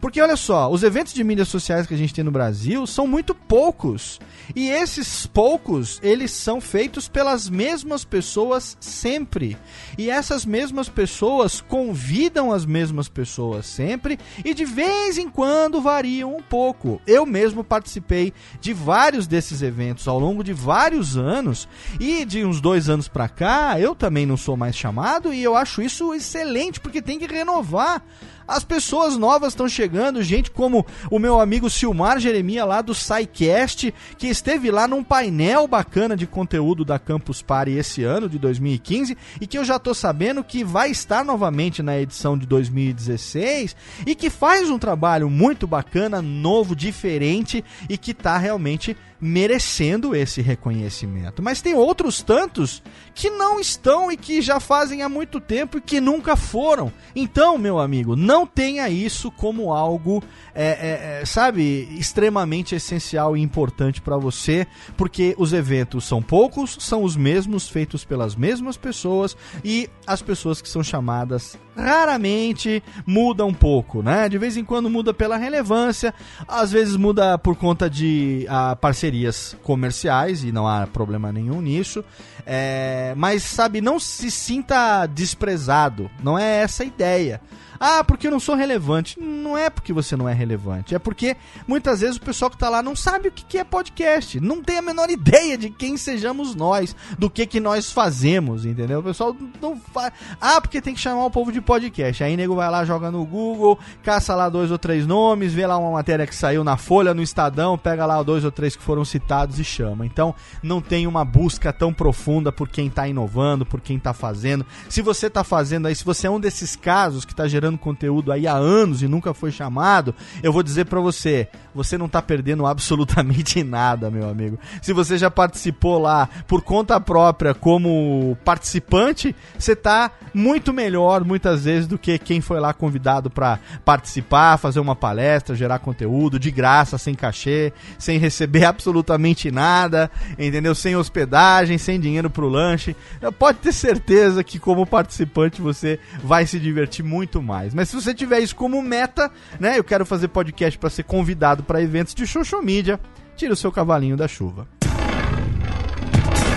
Porque 0.00 0.20
olha 0.20 0.36
só, 0.36 0.70
os 0.70 0.84
eventos 0.84 1.12
de 1.12 1.24
mídias 1.24 1.48
sociais 1.48 1.86
que 1.86 1.94
a 1.94 1.96
gente 1.96 2.14
tem 2.14 2.22
no 2.22 2.30
Brasil 2.30 2.86
são 2.86 3.06
muito 3.06 3.34
poucos. 3.34 4.20
E 4.54 4.68
esses 4.68 5.26
poucos, 5.26 5.98
eles 6.02 6.30
são 6.30 6.60
feitos 6.60 7.08
pelas 7.08 7.50
mesmas 7.50 8.04
pessoas 8.04 8.76
sempre. 8.80 9.56
E 9.98 10.08
essas 10.08 10.46
mesmas 10.46 10.88
pessoas 10.88 11.60
convidam 11.60 12.52
as 12.52 12.64
mesmas 12.64 13.08
pessoas 13.08 13.66
sempre 13.66 14.18
e 14.44 14.54
de 14.54 14.64
vez 14.64 15.18
em 15.18 15.28
quando 15.28 15.80
variam 15.80 16.34
um 16.34 16.42
pouco. 16.42 17.02
Eu 17.06 17.26
mesmo 17.26 17.64
participei 17.64 18.32
de 18.60 18.72
vários 18.72 19.26
desses 19.26 19.62
eventos 19.62 20.06
ao 20.06 20.18
longo 20.18 20.44
de 20.44 20.52
vários 20.52 21.16
anos 21.16 21.68
e 21.98 22.24
de 22.24 22.44
uns 22.44 22.60
dois 22.60 22.88
anos 22.88 23.08
para 23.08 23.28
cá 23.28 23.78
eu 23.78 23.94
também 23.94 24.24
não 24.24 24.36
sou 24.36 24.56
mais 24.56 24.76
chamado 24.76 25.32
e 25.32 25.42
eu 25.42 25.56
acho 25.56 25.82
isso 25.82 26.14
excelente 26.14 26.80
porque 26.80 27.02
tem 27.02 27.18
que 27.18 27.26
renovar 27.26 28.02
as 28.48 28.64
pessoas 28.64 29.18
novas 29.18 29.52
estão 29.52 29.68
chegando, 29.68 30.22
gente 30.22 30.50
como 30.50 30.84
o 31.10 31.18
meu 31.18 31.38
amigo 31.38 31.68
Silmar 31.68 32.18
Jeremia 32.18 32.64
lá 32.64 32.80
do 32.80 32.94
SciCast, 32.94 33.92
que 34.16 34.26
esteve 34.26 34.70
lá 34.70 34.88
num 34.88 35.04
painel 35.04 35.68
bacana 35.68 36.16
de 36.16 36.26
conteúdo 36.26 36.82
da 36.84 36.98
Campus 36.98 37.42
Party 37.42 37.72
esse 37.72 38.02
ano, 38.02 38.28
de 38.28 38.38
2015, 38.38 39.16
e 39.38 39.46
que 39.46 39.58
eu 39.58 39.64
já 39.64 39.78
tô 39.78 39.92
sabendo 39.92 40.42
que 40.42 40.64
vai 40.64 40.90
estar 40.90 41.22
novamente 41.22 41.82
na 41.82 41.98
edição 41.98 42.38
de 42.38 42.46
2016 42.46 43.76
e 44.06 44.14
que 44.14 44.30
faz 44.30 44.70
um 44.70 44.78
trabalho 44.78 45.28
muito 45.28 45.66
bacana, 45.66 46.22
novo, 46.22 46.74
diferente 46.74 47.62
e 47.88 47.98
que 47.98 48.14
tá 48.14 48.38
realmente 48.38 48.96
merecendo 49.20 50.14
esse 50.14 50.40
reconhecimento. 50.40 51.42
Mas 51.42 51.60
tem 51.60 51.74
outros 51.74 52.22
tantos 52.22 52.82
que 53.14 53.30
não 53.30 53.58
estão 53.58 54.10
e 54.10 54.16
que 54.16 54.40
já 54.40 54.60
fazem 54.60 55.02
há 55.02 55.08
muito 55.08 55.40
tempo 55.40 55.78
e 55.78 55.80
que 55.80 56.00
nunca 56.00 56.36
foram. 56.36 56.92
Então, 57.14 57.58
meu 57.58 57.78
amigo, 57.78 58.14
não 58.14 58.46
tenha 58.46 58.88
isso 58.88 59.30
como 59.30 59.72
algo, 59.72 60.22
é, 60.54 60.66
é, 60.66 61.20
é 61.20 61.24
sabe, 61.24 61.88
extremamente 61.98 62.74
essencial 62.74 63.36
e 63.36 63.40
importante 63.40 64.00
para 64.00 64.16
você, 64.16 64.66
porque 64.96 65.34
os 65.38 65.52
eventos 65.52 66.04
são 66.04 66.22
poucos, 66.22 66.76
são 66.80 67.02
os 67.02 67.16
mesmos, 67.16 67.68
feitos 67.68 68.04
pelas 68.04 68.36
mesmas 68.36 68.76
pessoas 68.76 69.36
e 69.64 69.88
as 70.06 70.22
pessoas 70.22 70.62
que 70.62 70.68
são 70.68 70.82
chamadas 70.82 71.58
raramente 71.78 72.82
muda 73.06 73.46
um 73.46 73.54
pouco, 73.54 74.02
né? 74.02 74.28
De 74.28 74.36
vez 74.36 74.56
em 74.56 74.64
quando 74.64 74.90
muda 74.90 75.14
pela 75.14 75.36
relevância, 75.36 76.12
às 76.46 76.72
vezes 76.72 76.96
muda 76.96 77.38
por 77.38 77.54
conta 77.56 77.88
de 77.88 78.44
ah, 78.48 78.76
parcerias 78.76 79.56
comerciais 79.62 80.42
e 80.42 80.50
não 80.50 80.66
há 80.66 80.86
problema 80.86 81.30
nenhum 81.30 81.60
nisso. 81.60 82.04
É, 82.44 83.14
mas 83.16 83.42
sabe, 83.42 83.80
não 83.80 84.00
se 84.00 84.30
sinta 84.30 85.06
desprezado, 85.06 86.10
não 86.22 86.38
é 86.38 86.62
essa 86.62 86.82
a 86.82 86.86
ideia. 86.86 87.40
Ah, 87.80 88.02
porque 88.02 88.26
eu 88.26 88.30
não 88.30 88.40
sou 88.40 88.54
relevante. 88.54 89.20
Não 89.20 89.56
é 89.56 89.70
porque 89.70 89.92
você 89.92 90.16
não 90.16 90.28
é 90.28 90.32
relevante. 90.32 90.94
É 90.94 90.98
porque 90.98 91.36
muitas 91.66 92.00
vezes 92.00 92.16
o 92.16 92.20
pessoal 92.20 92.50
que 92.50 92.56
está 92.56 92.68
lá 92.68 92.82
não 92.82 92.96
sabe 92.96 93.28
o 93.28 93.32
que 93.32 93.58
é 93.58 93.64
podcast. 93.64 94.40
Não 94.40 94.62
tem 94.62 94.78
a 94.78 94.82
menor 94.82 95.08
ideia 95.10 95.56
de 95.56 95.70
quem 95.70 95.96
sejamos 95.96 96.54
nós, 96.54 96.94
do 97.18 97.30
que 97.30 97.46
que 97.46 97.60
nós 97.60 97.92
fazemos, 97.92 98.64
entendeu? 98.64 99.00
O 99.00 99.02
pessoal 99.02 99.36
não 99.60 99.76
faz. 99.76 100.12
Ah, 100.40 100.60
porque 100.60 100.80
tem 100.80 100.94
que 100.94 101.00
chamar 101.00 101.24
o 101.24 101.30
povo 101.30 101.52
de 101.52 101.60
podcast. 101.60 102.24
Aí 102.24 102.36
nego 102.36 102.54
vai 102.54 102.70
lá, 102.70 102.84
joga 102.84 103.10
no 103.10 103.24
Google, 103.24 103.78
caça 104.02 104.34
lá 104.34 104.48
dois 104.48 104.70
ou 104.70 104.78
três 104.78 105.06
nomes, 105.06 105.52
vê 105.52 105.66
lá 105.66 105.76
uma 105.76 105.92
matéria 105.92 106.26
que 106.26 106.34
saiu 106.34 106.64
na 106.64 106.76
Folha, 106.76 107.14
no 107.14 107.22
Estadão, 107.22 107.78
pega 107.78 108.06
lá 108.06 108.22
dois 108.22 108.44
ou 108.44 108.50
três 108.50 108.74
que 108.74 108.82
foram 108.82 109.04
citados 109.04 109.58
e 109.58 109.64
chama. 109.64 110.04
Então, 110.04 110.34
não 110.62 110.80
tem 110.80 111.06
uma 111.06 111.24
busca 111.24 111.72
tão 111.72 111.92
profunda 111.92 112.50
por 112.50 112.68
quem 112.68 112.88
está 112.88 113.06
inovando, 113.06 113.64
por 113.64 113.80
quem 113.80 113.96
está 113.96 114.12
fazendo. 114.12 114.64
Se 114.88 115.02
você 115.02 115.26
está 115.26 115.44
fazendo 115.44 115.86
aí, 115.86 115.94
se 115.94 116.04
você 116.04 116.26
é 116.26 116.30
um 116.30 116.40
desses 116.40 116.74
casos 116.74 117.24
que 117.24 117.32
está 117.32 117.46
gerando 117.46 117.67
gerando 117.68 117.78
conteúdo 117.78 118.32
aí 118.32 118.46
há 118.46 118.54
anos 118.54 119.02
e 119.02 119.08
nunca 119.08 119.34
foi 119.34 119.52
chamado, 119.52 120.14
eu 120.42 120.52
vou 120.52 120.62
dizer 120.62 120.86
para 120.86 121.00
você, 121.00 121.48
você 121.74 121.98
não 121.98 122.08
tá 122.08 122.22
perdendo 122.22 122.66
absolutamente 122.66 123.62
nada, 123.64 124.10
meu 124.10 124.28
amigo. 124.28 124.58
Se 124.80 124.92
você 124.92 125.18
já 125.18 125.30
participou 125.30 125.98
lá 125.98 126.28
por 126.46 126.62
conta 126.62 126.98
própria 126.98 127.54
como 127.54 128.36
participante, 128.44 129.36
você 129.58 129.76
tá 129.76 130.10
muito 130.32 130.72
melhor 130.72 131.24
muitas 131.24 131.64
vezes 131.64 131.86
do 131.86 131.98
que 131.98 132.18
quem 132.18 132.40
foi 132.40 132.58
lá 132.58 132.72
convidado 132.72 133.28
para 133.30 133.58
participar, 133.84 134.56
fazer 134.56 134.80
uma 134.80 134.96
palestra, 134.96 135.54
gerar 135.54 135.78
conteúdo 135.78 136.38
de 136.38 136.50
graça, 136.50 136.96
sem 136.96 137.14
cachê, 137.14 137.72
sem 137.98 138.18
receber 138.18 138.64
absolutamente 138.66 139.50
nada, 139.50 140.10
entendeu? 140.38 140.74
Sem 140.74 140.96
hospedagem, 140.96 141.76
sem 141.76 142.00
dinheiro 142.00 142.30
pro 142.30 142.48
lanche. 142.48 142.96
Pode 143.38 143.58
ter 143.58 143.72
certeza 143.72 144.42
que 144.42 144.58
como 144.58 144.86
participante 144.86 145.60
você 145.60 145.98
vai 146.22 146.46
se 146.46 146.58
divertir 146.58 147.04
muito 147.04 147.42
mais 147.42 147.57
mais. 147.58 147.74
Mas 147.74 147.88
se 147.88 147.96
você 147.96 148.14
tiver 148.14 148.40
isso 148.40 148.54
como 148.54 148.80
meta, 148.80 149.30
né? 149.58 149.78
Eu 149.78 149.84
quero 149.84 150.06
fazer 150.06 150.28
podcast 150.28 150.78
para 150.78 150.90
ser 150.90 151.02
convidado 151.02 151.62
para 151.62 151.82
eventos 151.82 152.14
de 152.14 152.26
social 152.26 152.62
media, 152.62 153.00
tira 153.36 153.52
o 153.52 153.56
seu 153.56 153.72
cavalinho 153.72 154.16
da 154.16 154.28
chuva. 154.28 154.66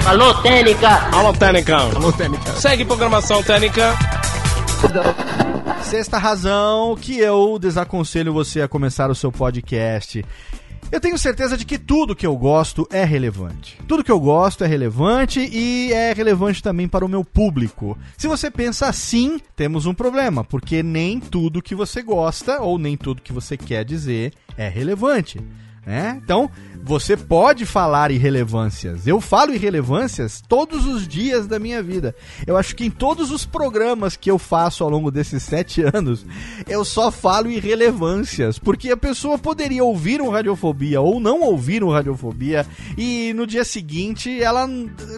Alô, 0.06 0.34
Técnica! 0.42 0.90
Alô, 1.12 1.34
Técnica! 1.34 1.78
Alô, 1.78 2.12
Técnica! 2.12 2.52
Segue 2.54 2.86
programação 2.86 3.44
Técnica! 3.44 3.94
Sexta 5.84 6.18
razão 6.18 6.96
que 7.00 7.20
eu 7.20 7.60
desaconselho 7.60 8.34
você 8.34 8.62
a 8.62 8.68
começar 8.68 9.12
o 9.12 9.16
seu 9.16 9.32
podcast 9.32 10.24
eu 10.92 11.00
tenho 11.00 11.18
certeza 11.18 11.58
de 11.58 11.66
que 11.66 11.78
tudo 11.78 12.16
que 12.16 12.28
eu 12.28 12.36
gosto 12.36 12.86
é 12.92 13.06
relevante. 13.06 13.80
Tudo 13.88 14.04
que 14.04 14.12
eu 14.12 14.20
gosto 14.20 14.64
é 14.64 14.68
relevante 14.68 15.40
e 15.40 15.94
é 15.94 16.12
relevante 16.12 16.62
também 16.62 16.88
para 16.88 17.06
o 17.06 17.10
meu 17.10 17.24
público. 17.24 17.98
Se 18.18 18.28
você 18.28 18.52
pensa 18.52 18.88
assim, 18.88 19.40
temos 19.56 19.86
um 19.86 19.94
problema, 19.94 20.44
porque 20.44 20.84
nem 20.84 21.20
tudo 21.20 21.62
que 21.62 21.74
você 21.74 22.02
gosta 22.02 22.60
ou 22.62 22.78
nem 22.78 22.98
tudo 22.98 23.22
que 23.22 23.32
você 23.32 23.56
quer 23.56 23.86
dizer 23.86 24.34
é 24.58 24.68
relevante. 24.68 25.40
Né? 25.86 26.20
Então, 26.24 26.50
você 26.84 27.16
pode 27.16 27.66
falar 27.66 28.12
irrelevâncias. 28.12 29.08
Eu 29.08 29.22
falo 29.22 29.54
irrelevâncias 29.54 30.42
todos 30.48 30.86
os 30.86 31.08
dias 31.08 31.48
da 31.48 31.60
minha 31.60 31.82
vida. 31.82 32.16
Eu 32.46 32.58
acho 32.58 32.76
que 32.76 32.86
em 32.86 32.90
todos 32.90 33.32
os 33.32 33.46
programas 33.46 34.16
que 34.16 34.30
eu 34.30 34.38
faço 34.40 34.84
ao 34.84 34.90
longo 34.90 35.12
desses 35.12 35.44
sete 35.44 35.82
anos, 35.94 36.26
eu 36.68 36.84
só 36.84 37.12
falo 37.12 37.50
irrelevâncias. 37.50 38.60
Porque 38.60 38.92
a 38.92 38.98
pessoa 38.98 39.38
poderia 39.38 39.84
ouvir 39.84 40.22
um 40.22 40.30
Radiofobia 40.30 41.02
ou 41.02 41.20
não 41.20 41.42
ouvir 41.42 41.84
um 41.84 41.90
Radiofobia 41.90 42.66
e 42.98 43.34
no 43.34 43.46
dia 43.48 43.64
seguinte 43.64 44.42
ela 44.42 44.68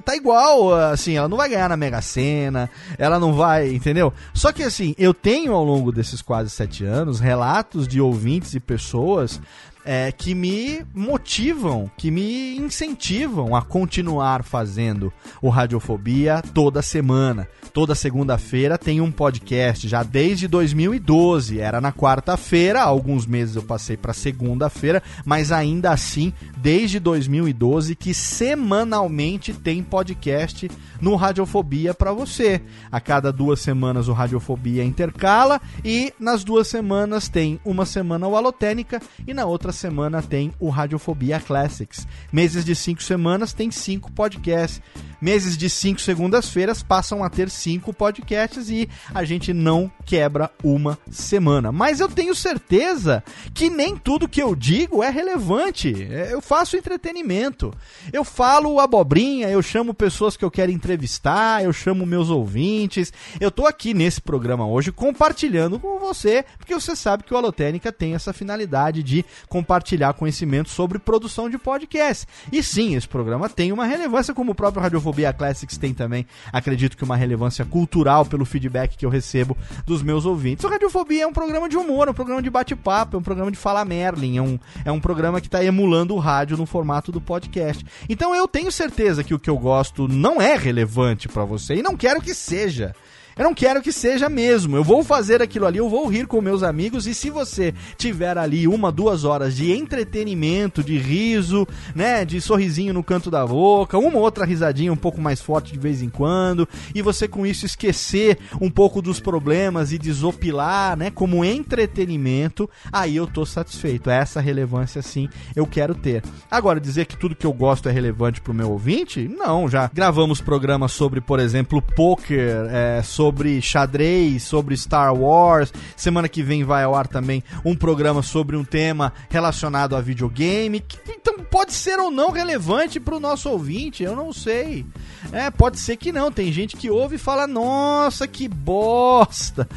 tá 0.04 0.16
igual, 0.16 0.74
assim, 0.74 1.18
ela 1.18 1.28
não 1.28 1.38
vai 1.38 1.50
ganhar 1.50 1.70
na 1.70 1.78
Mega 1.78 2.02
Sena, 2.02 2.70
ela 2.98 3.20
não 3.20 3.34
vai, 3.34 3.74
entendeu? 3.74 4.14
Só 4.34 4.52
que 4.52 4.64
assim, 4.64 4.96
eu 4.98 5.14
tenho 5.14 5.54
ao 5.54 5.64
longo 5.64 5.92
desses 5.92 6.22
quase 6.22 6.50
sete 6.50 6.84
anos 6.84 7.20
relatos 7.20 7.88
de 7.88 8.00
ouvintes 8.00 8.54
e 8.54 8.60
pessoas 8.60 9.42
é, 9.86 10.12
que 10.12 10.34
me 10.34 10.86
motivam, 10.94 11.90
que 11.98 12.10
me 12.10 12.58
incentivam 12.58 13.56
a 13.56 13.62
continuar 13.62 14.44
fazendo 14.44 15.12
o 15.42 15.50
Radiofobia 15.50 16.42
toda 16.54 16.82
semana. 16.82 17.48
Toda 17.74 17.96
segunda-feira 17.96 18.78
tem 18.78 19.02
um 19.02 19.12
podcast, 19.12 19.88
já 19.88 20.04
desde 20.04 20.48
2012. 20.48 21.60
Era 21.60 21.82
na 21.82 21.92
quarta-feira, 21.92 22.82
alguns 22.82 23.26
meses 23.26 23.56
eu 23.56 23.64
passei 23.64 23.98
para 23.98 24.14
segunda-feira, 24.14 25.02
mas 25.26 25.52
ainda 25.52 25.92
assim, 25.92 26.32
desde 26.58 27.00
2012 27.00 27.96
que 27.96 28.14
semanalmente 28.14 29.54
tem 29.54 29.84
podcast 29.84 30.70
no 31.02 31.16
Radiofobia 31.16 31.94
para 31.94 32.14
você. 32.14 32.62
A 32.92 33.02
cada 33.02 33.34
duas 33.34 33.60
semanas 33.60 34.08
o 34.08 34.14
Radiofobia 34.14 34.84
intercala 34.84 35.60
e 35.84 36.14
nas 36.20 36.44
duas 36.44 36.68
semanas 36.68 37.28
tem 37.28 37.60
uma 37.66 37.86
semana 37.86 38.28
o 38.28 38.38
Alotênica 38.38 39.02
e 39.28 39.34
na 39.34 39.46
outra 39.46 39.73
semana 39.74 40.22
tem 40.22 40.54
o 40.60 40.70
Radiofobia 40.70 41.40
Classics. 41.40 42.08
Meses 42.32 42.64
de 42.64 42.76
cinco 42.76 43.04
semanas 43.04 43.52
tem 43.54 43.70
cinco 43.72 44.12
podcasts. 44.12 44.82
Meses 45.24 45.56
de 45.56 45.70
cinco 45.70 46.02
segundas-feiras 46.02 46.84
passam 46.84 47.24
a 47.24 47.30
ter 47.30 47.50
cinco 47.50 47.94
podcasts 47.94 48.70
e 48.70 48.90
a 49.16 49.24
gente 49.24 49.54
não 49.54 49.90
quebra 50.06 50.52
uma 50.62 51.00
semana. 51.10 51.72
Mas 51.72 52.02
eu 52.02 52.10
tenho 52.10 52.36
certeza 52.36 53.24
que 53.54 53.70
nem 53.70 53.96
tudo 53.96 54.28
que 54.28 54.44
eu 54.44 54.54
digo 54.54 55.02
é 55.02 55.10
relevante. 55.10 55.96
Eu 56.30 56.42
faço 56.42 56.76
entretenimento. 56.76 57.74
Eu 58.12 58.26
falo 58.26 58.82
abobrinha, 58.82 59.48
eu 59.48 59.62
chamo 59.62 59.94
pessoas 59.94 60.36
que 60.36 60.44
eu 60.44 60.52
quero 60.52 60.74
entrevistar, 60.74 61.64
eu 61.64 61.72
chamo 61.72 62.06
meus 62.06 62.30
ouvintes. 62.30 63.14
Eu 63.40 63.50
tô 63.50 63.66
aqui 63.66 63.94
nesse 63.94 64.20
programa 64.20 64.68
hoje 64.68 64.92
compartilhando 64.92 65.80
com 65.80 66.00
você, 66.00 66.44
porque 66.58 66.74
você 66.74 66.98
sabe 66.98 67.24
que 67.24 67.34
o 67.34 67.38
Alotênica 67.38 67.94
tem 67.94 68.14
essa 68.14 68.34
finalidade 68.34 69.02
de 69.02 69.24
compartilhar 69.48 70.16
conhecimento 70.16 70.70
sobre 70.70 71.00
produção 71.00 71.50
de 71.50 71.58
podcast. 71.58 72.28
E 72.52 72.62
sim, 72.62 72.98
esse 72.98 73.08
programa 73.08 73.48
tem 73.48 73.72
uma 73.72 73.86
relevância 73.86 74.34
como 74.34 74.52
o 74.52 74.56
próprio 74.56 74.84
Radiofobia 74.84 75.13
Radiofobia 75.14 75.34
Classics 75.34 75.78
tem 75.78 75.94
também, 75.94 76.26
acredito 76.52 76.98
que 76.98 77.04
uma 77.04 77.16
relevância 77.16 77.64
cultural 77.64 78.26
pelo 78.26 78.46
feedback 78.46 78.98
que 78.98 79.06
eu 79.06 79.10
recebo 79.10 79.56
dos 79.86 80.02
meus 80.02 80.26
ouvintes. 80.26 80.66
O 80.66 80.68
Radiofobia 80.68 81.24
é 81.24 81.28
um 81.28 81.34
programa 81.34 81.70
de 81.70 81.78
humor, 81.78 82.08
é 82.08 82.12
um 82.12 82.16
programa 82.16 82.42
de 82.42 82.50
bate-papo, 82.50 83.16
é 83.16 83.20
um 83.20 83.24
programa 83.24 83.52
de 83.52 83.58
falar 83.58 83.86
Merlin, 83.86 84.38
é 84.38 84.42
um, 84.42 84.60
é 84.84 84.92
um 84.92 85.00
programa 85.00 85.40
que 85.40 85.48
está 85.48 85.64
emulando 85.64 86.16
o 86.16 86.20
rádio 86.20 86.58
no 86.58 86.66
formato 86.66 87.12
do 87.12 87.22
podcast. 87.22 87.86
Então 88.10 88.34
eu 88.34 88.48
tenho 88.48 88.72
certeza 88.72 89.24
que 89.24 89.34
o 89.34 89.40
que 89.40 89.50
eu 89.50 89.58
gosto 89.58 90.08
não 90.08 90.42
é 90.42 90.56
relevante 90.56 91.28
para 91.28 91.46
você 91.46 91.76
e 91.76 91.84
não 91.84 91.96
quero 91.96 92.22
que 92.22 92.34
seja. 92.34 92.96
Eu 93.36 93.46
não 93.46 93.54
quero 93.54 93.82
que 93.82 93.92
seja 93.92 94.30
mesmo. 94.30 94.78
Eu 94.78 94.84
vou 94.84 95.04
fazer 95.04 95.42
aquilo 95.42 95.66
ali, 95.66 95.80
eu 95.80 95.90
vou 95.90 96.08
rir 96.08 96.28
com 96.28 96.40
meus 96.40 96.62
amigos. 96.62 97.08
E 97.08 97.16
se 97.16 97.32
você 97.32 97.74
tiver 97.98 98.38
ali 98.38 98.68
uma, 98.68 98.92
duas 98.92 99.24
horas 99.24 99.56
de 99.56 99.72
entretenimento, 99.72 100.84
de 100.84 101.00
riso, 101.00 101.68
né? 101.96 102.24
De 102.24 102.40
sorrisinho 102.40 102.94
no 102.94 103.04
canto 103.04 103.32
da 103.32 103.46
boca, 103.46 103.98
uma 103.98 104.20
outra 104.20 104.46
risadinha 104.46 104.94
um 104.94 104.98
pouco 104.98 105.20
mais 105.20 105.42
forte 105.42 105.74
de 105.74 105.80
vez 105.80 106.02
em 106.04 106.10
quando, 106.10 106.68
e 106.94 107.02
você 107.02 107.28
com 107.28 107.46
isso 107.46 107.66
esquecer 107.66 108.38
um 108.62 108.70
pouco 108.70 109.02
dos 109.02 109.20
problemas 109.20 109.92
e 109.92 109.98
desopilar, 109.98 110.96
né? 110.96 111.10
Como 111.10 111.44
entretenimento, 111.44 112.70
aí 112.92 113.16
eu 113.16 113.26
tô 113.26 113.46
satisfeito. 113.46 114.12
Essa 114.12 114.42
relevância 114.42 115.02
sim 115.02 115.28
eu 115.56 115.66
quero 115.66 115.96
ter. 115.96 116.22
Agora, 116.52 116.80
dizer 116.80 117.06
que 117.06 117.18
tudo 117.18 117.36
que 117.36 117.48
eu 117.48 117.54
gosto 117.54 117.90
é 117.90 117.92
relevante 117.92 118.42
pro 118.42 118.54
meu 118.54 118.70
ouvinte? 118.70 119.28
Não, 119.28 119.68
já 119.68 119.90
gravamos 119.92 120.40
programas 120.40 120.92
sobre, 120.92 121.20
por 121.20 121.40
exemplo, 121.40 121.82
poker, 121.82 122.68
é, 122.70 123.02
sobre 123.02 123.23
sobre 123.24 123.62
xadrez, 123.62 124.44
sobre 124.44 124.76
Star 124.76 125.16
Wars. 125.16 125.72
Semana 125.96 126.28
que 126.28 126.44
vem 126.44 126.66
vai 126.66 126.84
ao 126.84 126.94
ar 126.94 127.08
também 127.08 127.42
um 127.64 127.74
programa 127.74 128.22
sobre 128.22 128.58
um 128.58 128.66
tema 128.66 129.14
relacionado 129.30 129.96
a 129.96 130.02
videogame. 130.02 130.84
Então 131.08 131.40
pode 131.50 131.72
ser 131.72 132.00
ou 132.00 132.12
não 132.12 132.32
relevante 132.32 133.00
para 133.00 133.16
o 133.16 133.20
nosso 133.22 133.50
ouvinte, 133.50 134.04
eu 134.04 134.14
não 134.14 134.34
sei. 134.34 134.86
É, 135.32 135.50
pode 135.50 135.80
ser 135.80 135.96
que 135.98 136.12
não. 136.12 136.32
Tem 136.32 136.52
gente 136.52 136.76
que 136.76 136.90
ouve 136.90 137.16
e 137.16 137.20
fala: 137.20 137.48
Nossa, 137.48 138.28
que 138.28 138.48
bosta. 138.48 139.70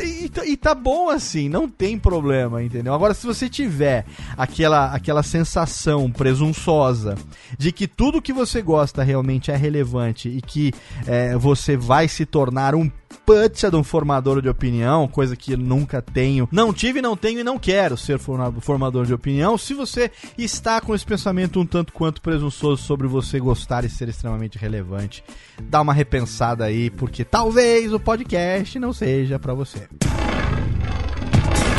E, 0.00 0.30
e, 0.46 0.52
e 0.52 0.56
tá 0.56 0.74
bom 0.74 1.10
assim, 1.10 1.48
não 1.48 1.68
tem 1.68 1.98
problema, 1.98 2.62
entendeu? 2.62 2.94
Agora, 2.94 3.12
se 3.12 3.26
você 3.26 3.48
tiver 3.48 4.06
aquela, 4.36 4.94
aquela 4.94 5.22
sensação 5.22 6.10
presunçosa 6.10 7.16
de 7.58 7.72
que 7.72 7.86
tudo 7.86 8.22
que 8.22 8.32
você 8.32 8.62
gosta 8.62 9.02
realmente 9.02 9.50
é 9.50 9.56
relevante 9.56 10.28
e 10.28 10.40
que 10.40 10.72
é, 11.06 11.36
você 11.36 11.76
vai 11.76 12.08
se 12.08 12.24
tornar 12.24 12.74
um 12.74 12.85
puta 13.26 13.70
de 13.70 13.76
um 13.76 13.82
formador 13.82 14.40
de 14.40 14.48
opinião, 14.48 15.08
coisa 15.08 15.34
que 15.34 15.56
nunca 15.56 16.00
tenho. 16.00 16.48
Não 16.52 16.72
tive, 16.72 17.02
não 17.02 17.16
tenho 17.16 17.40
e 17.40 17.44
não 17.44 17.58
quero 17.58 17.96
ser 17.96 18.18
formador 18.18 19.04
de 19.04 19.12
opinião. 19.12 19.58
Se 19.58 19.74
você 19.74 20.12
está 20.38 20.80
com 20.80 20.94
esse 20.94 21.04
pensamento 21.04 21.60
um 21.60 21.66
tanto 21.66 21.92
quanto 21.92 22.22
presunçoso 22.22 22.82
sobre 22.82 23.08
você 23.08 23.40
gostar 23.40 23.84
e 23.84 23.90
ser 23.90 24.08
extremamente 24.08 24.56
relevante, 24.56 25.24
dá 25.60 25.80
uma 25.80 25.92
repensada 25.92 26.64
aí, 26.64 26.88
porque 26.88 27.24
talvez 27.24 27.92
o 27.92 27.98
podcast 27.98 28.78
não 28.78 28.92
seja 28.92 29.38
para 29.38 29.52
você. 29.52 29.88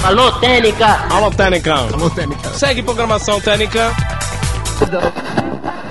Alô, 0.03 0.31
Técnica! 0.39 0.85
Alô, 1.09 1.31
Técnica! 1.31 1.73
Alô, 1.73 2.09
Técnica! 2.09 2.49
Segue 2.49 2.83
programação 2.83 3.39
Técnica. 3.39 3.95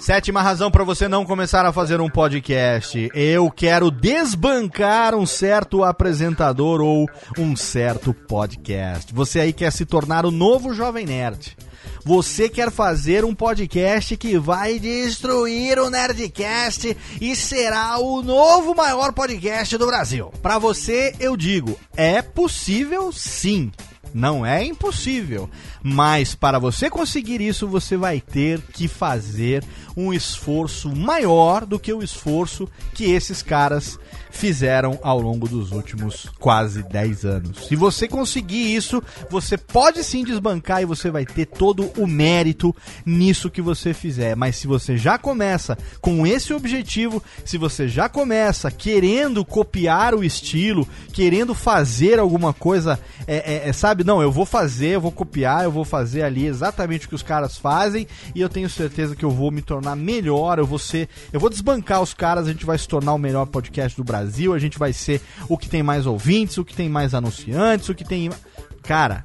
Sétima 0.00 0.40
razão 0.40 0.70
para 0.70 0.84
você 0.84 1.08
não 1.08 1.24
começar 1.24 1.66
a 1.66 1.72
fazer 1.72 2.00
um 2.00 2.08
podcast. 2.08 3.10
Eu 3.14 3.50
quero 3.50 3.90
desbancar 3.90 5.14
um 5.14 5.26
certo 5.26 5.82
apresentador 5.82 6.80
ou 6.80 7.08
um 7.36 7.56
certo 7.56 8.14
podcast. 8.14 9.12
Você 9.12 9.40
aí 9.40 9.52
quer 9.52 9.72
se 9.72 9.84
tornar 9.84 10.24
o 10.24 10.30
novo 10.30 10.72
Jovem 10.74 11.06
Nerd. 11.06 11.56
Você 12.04 12.48
quer 12.48 12.70
fazer 12.70 13.24
um 13.24 13.34
podcast 13.34 14.16
que 14.16 14.38
vai 14.38 14.78
destruir 14.78 15.76
o 15.80 15.90
Nerdcast 15.90 16.96
e 17.20 17.34
será 17.34 17.98
o 17.98 18.22
novo 18.22 18.76
maior 18.76 19.12
podcast 19.12 19.76
do 19.76 19.86
Brasil. 19.88 20.32
Para 20.40 20.56
você, 20.56 21.16
eu 21.18 21.36
digo, 21.36 21.76
é 21.96 22.22
possível 22.22 23.10
sim. 23.10 23.72
Não 24.14 24.44
é 24.44 24.64
impossível, 24.64 25.48
mas 25.82 26.34
para 26.34 26.58
você 26.58 26.88
conseguir 26.88 27.40
isso, 27.40 27.66
você 27.68 27.96
vai 27.96 28.20
ter 28.20 28.60
que 28.72 28.88
fazer 28.88 29.62
um 29.96 30.12
esforço 30.12 30.94
maior 30.94 31.64
do 31.64 31.78
que 31.78 31.92
o 31.92 32.02
esforço 32.02 32.68
que 32.92 33.04
esses 33.04 33.42
caras 33.42 33.98
fizeram 34.30 34.98
ao 35.02 35.18
longo 35.18 35.48
dos 35.48 35.72
últimos 35.72 36.26
quase 36.38 36.82
10 36.82 37.24
anos. 37.24 37.66
Se 37.66 37.74
você 37.74 38.06
conseguir 38.06 38.74
isso, 38.74 39.02
você 39.30 39.56
pode 39.56 40.04
sim 40.04 40.22
desbancar 40.22 40.82
e 40.82 40.84
você 40.84 41.10
vai 41.10 41.24
ter 41.24 41.46
todo 41.46 41.90
o 41.96 42.06
mérito 42.06 42.76
nisso 43.04 43.50
que 43.50 43.62
você 43.62 43.94
fizer. 43.94 44.36
Mas 44.36 44.56
se 44.56 44.66
você 44.66 44.96
já 44.98 45.16
começa 45.16 45.78
com 46.00 46.26
esse 46.26 46.52
objetivo, 46.52 47.22
se 47.44 47.56
você 47.56 47.88
já 47.88 48.08
começa 48.08 48.70
querendo 48.70 49.44
copiar 49.44 50.14
o 50.14 50.22
estilo, 50.22 50.86
querendo 51.12 51.54
fazer 51.54 52.18
alguma 52.18 52.52
coisa, 52.52 53.00
é, 53.26 53.36
é, 53.36 53.68
é, 53.68 53.72
sabe? 53.72 54.04
Não, 54.04 54.20
eu 54.20 54.30
vou 54.30 54.44
fazer, 54.44 54.88
eu 54.88 55.00
vou 55.00 55.12
copiar, 55.12 55.64
eu 55.64 55.72
vou 55.72 55.84
fazer 55.84 56.22
ali 56.22 56.46
exatamente 56.46 57.06
o 57.06 57.08
que 57.08 57.14
os 57.14 57.22
caras 57.22 57.56
fazem 57.56 58.06
e 58.34 58.40
eu 58.40 58.48
tenho 58.48 58.68
certeza 58.68 59.16
que 59.16 59.24
eu 59.24 59.30
vou 59.30 59.50
me 59.50 59.62
tornar 59.62 59.85
melhor, 59.94 60.58
eu 60.58 60.66
vou 60.66 60.78
ser, 60.78 61.08
eu 61.32 61.38
vou 61.38 61.50
desbancar 61.50 62.02
os 62.02 62.14
caras, 62.14 62.48
a 62.48 62.52
gente 62.52 62.66
vai 62.66 62.78
se 62.78 62.88
tornar 62.88 63.12
o 63.14 63.18
melhor 63.18 63.46
podcast 63.46 63.96
do 63.96 64.02
Brasil 64.02 64.16
Brasil, 64.16 64.54
a 64.54 64.58
gente 64.58 64.78
vai 64.78 64.92
ser 64.92 65.20
o 65.48 65.58
que 65.58 65.68
tem 65.68 65.82
mais 65.82 66.06
ouvintes, 66.06 66.56
o 66.58 66.64
que 66.64 66.74
tem 66.74 66.88
mais 66.88 67.14
anunciantes, 67.14 67.88
o 67.88 67.94
que 67.94 68.04
tem. 68.04 68.30
Cara, 68.82 69.22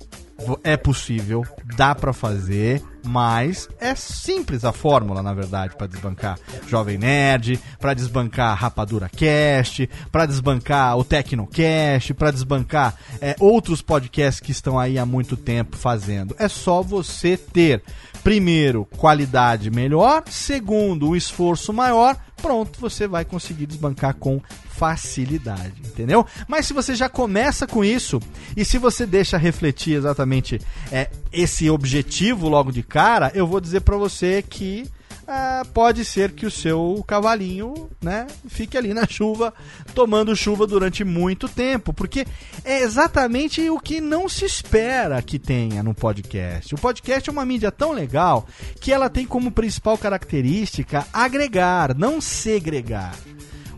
é 0.63 0.75
possível, 0.75 1.45
dá 1.75 1.93
para 1.93 2.13
fazer, 2.13 2.81
mas 3.03 3.69
é 3.79 3.93
simples 3.95 4.65
a 4.65 4.71
fórmula, 4.71 5.21
na 5.21 5.33
verdade, 5.33 5.75
para 5.75 5.87
desbancar 5.87 6.37
Jovem 6.67 6.97
Nerd, 6.97 7.59
para 7.79 7.93
desbancar 7.93 8.57
Rapadura 8.57 9.09
Cast, 9.09 9.89
para 10.11 10.25
desbancar 10.25 10.97
o 10.97 11.03
Tecnocast, 11.03 12.13
para 12.13 12.31
desbancar 12.31 12.95
é, 13.19 13.35
outros 13.39 13.81
podcasts 13.81 14.39
que 14.39 14.51
estão 14.51 14.79
aí 14.79 14.97
há 14.97 15.05
muito 15.05 15.37
tempo 15.37 15.77
fazendo. 15.77 16.35
É 16.39 16.47
só 16.47 16.81
você 16.81 17.37
ter, 17.37 17.83
primeiro, 18.23 18.85
qualidade 18.97 19.69
melhor, 19.69 20.23
segundo, 20.29 21.09
um 21.09 21.15
esforço 21.15 21.73
maior, 21.73 22.17
pronto, 22.41 22.79
você 22.79 23.07
vai 23.07 23.25
conseguir 23.25 23.65
desbancar 23.65 24.15
com 24.15 24.41
facilidade, 24.69 25.73
entendeu? 25.85 26.25
Mas 26.47 26.65
se 26.65 26.73
você 26.73 26.95
já 26.95 27.07
começa 27.07 27.67
com 27.67 27.83
isso 27.83 28.19
e 28.55 28.65
se 28.65 28.77
você 28.77 29.05
deixa 29.05 29.37
refletir 29.37 29.93
exatamente 29.93 30.59
é, 30.91 31.09
esse 31.31 31.69
objetivo 31.69 32.49
logo 32.49 32.71
de 32.71 32.83
cara, 32.83 33.31
eu 33.35 33.45
vou 33.45 33.59
dizer 33.59 33.81
para 33.81 33.97
você 33.97 34.41
que 34.41 34.89
é, 35.31 35.63
pode 35.73 36.03
ser 36.03 36.31
que 36.31 36.45
o 36.45 36.51
seu 36.51 37.03
cavalinho, 37.07 37.89
né, 38.01 38.27
fique 38.47 38.77
ali 38.77 38.93
na 38.93 39.07
chuva, 39.07 39.53
tomando 39.95 40.35
chuva 40.35 40.67
durante 40.67 41.03
muito 41.03 41.47
tempo, 41.47 41.93
porque 41.93 42.25
é 42.65 42.81
exatamente 42.81 43.69
o 43.69 43.79
que 43.79 44.01
não 44.01 44.27
se 44.27 44.43
espera 44.43 45.21
que 45.21 45.39
tenha 45.39 45.81
no 45.81 45.93
podcast. 45.93 46.75
O 46.75 46.77
podcast 46.77 47.29
é 47.29 47.31
uma 47.31 47.45
mídia 47.45 47.71
tão 47.71 47.93
legal 47.93 48.45
que 48.81 48.91
ela 48.91 49.09
tem 49.09 49.25
como 49.25 49.51
principal 49.51 49.97
característica 49.97 51.07
agregar, 51.13 51.95
não 51.95 52.19
segregar. 52.19 53.15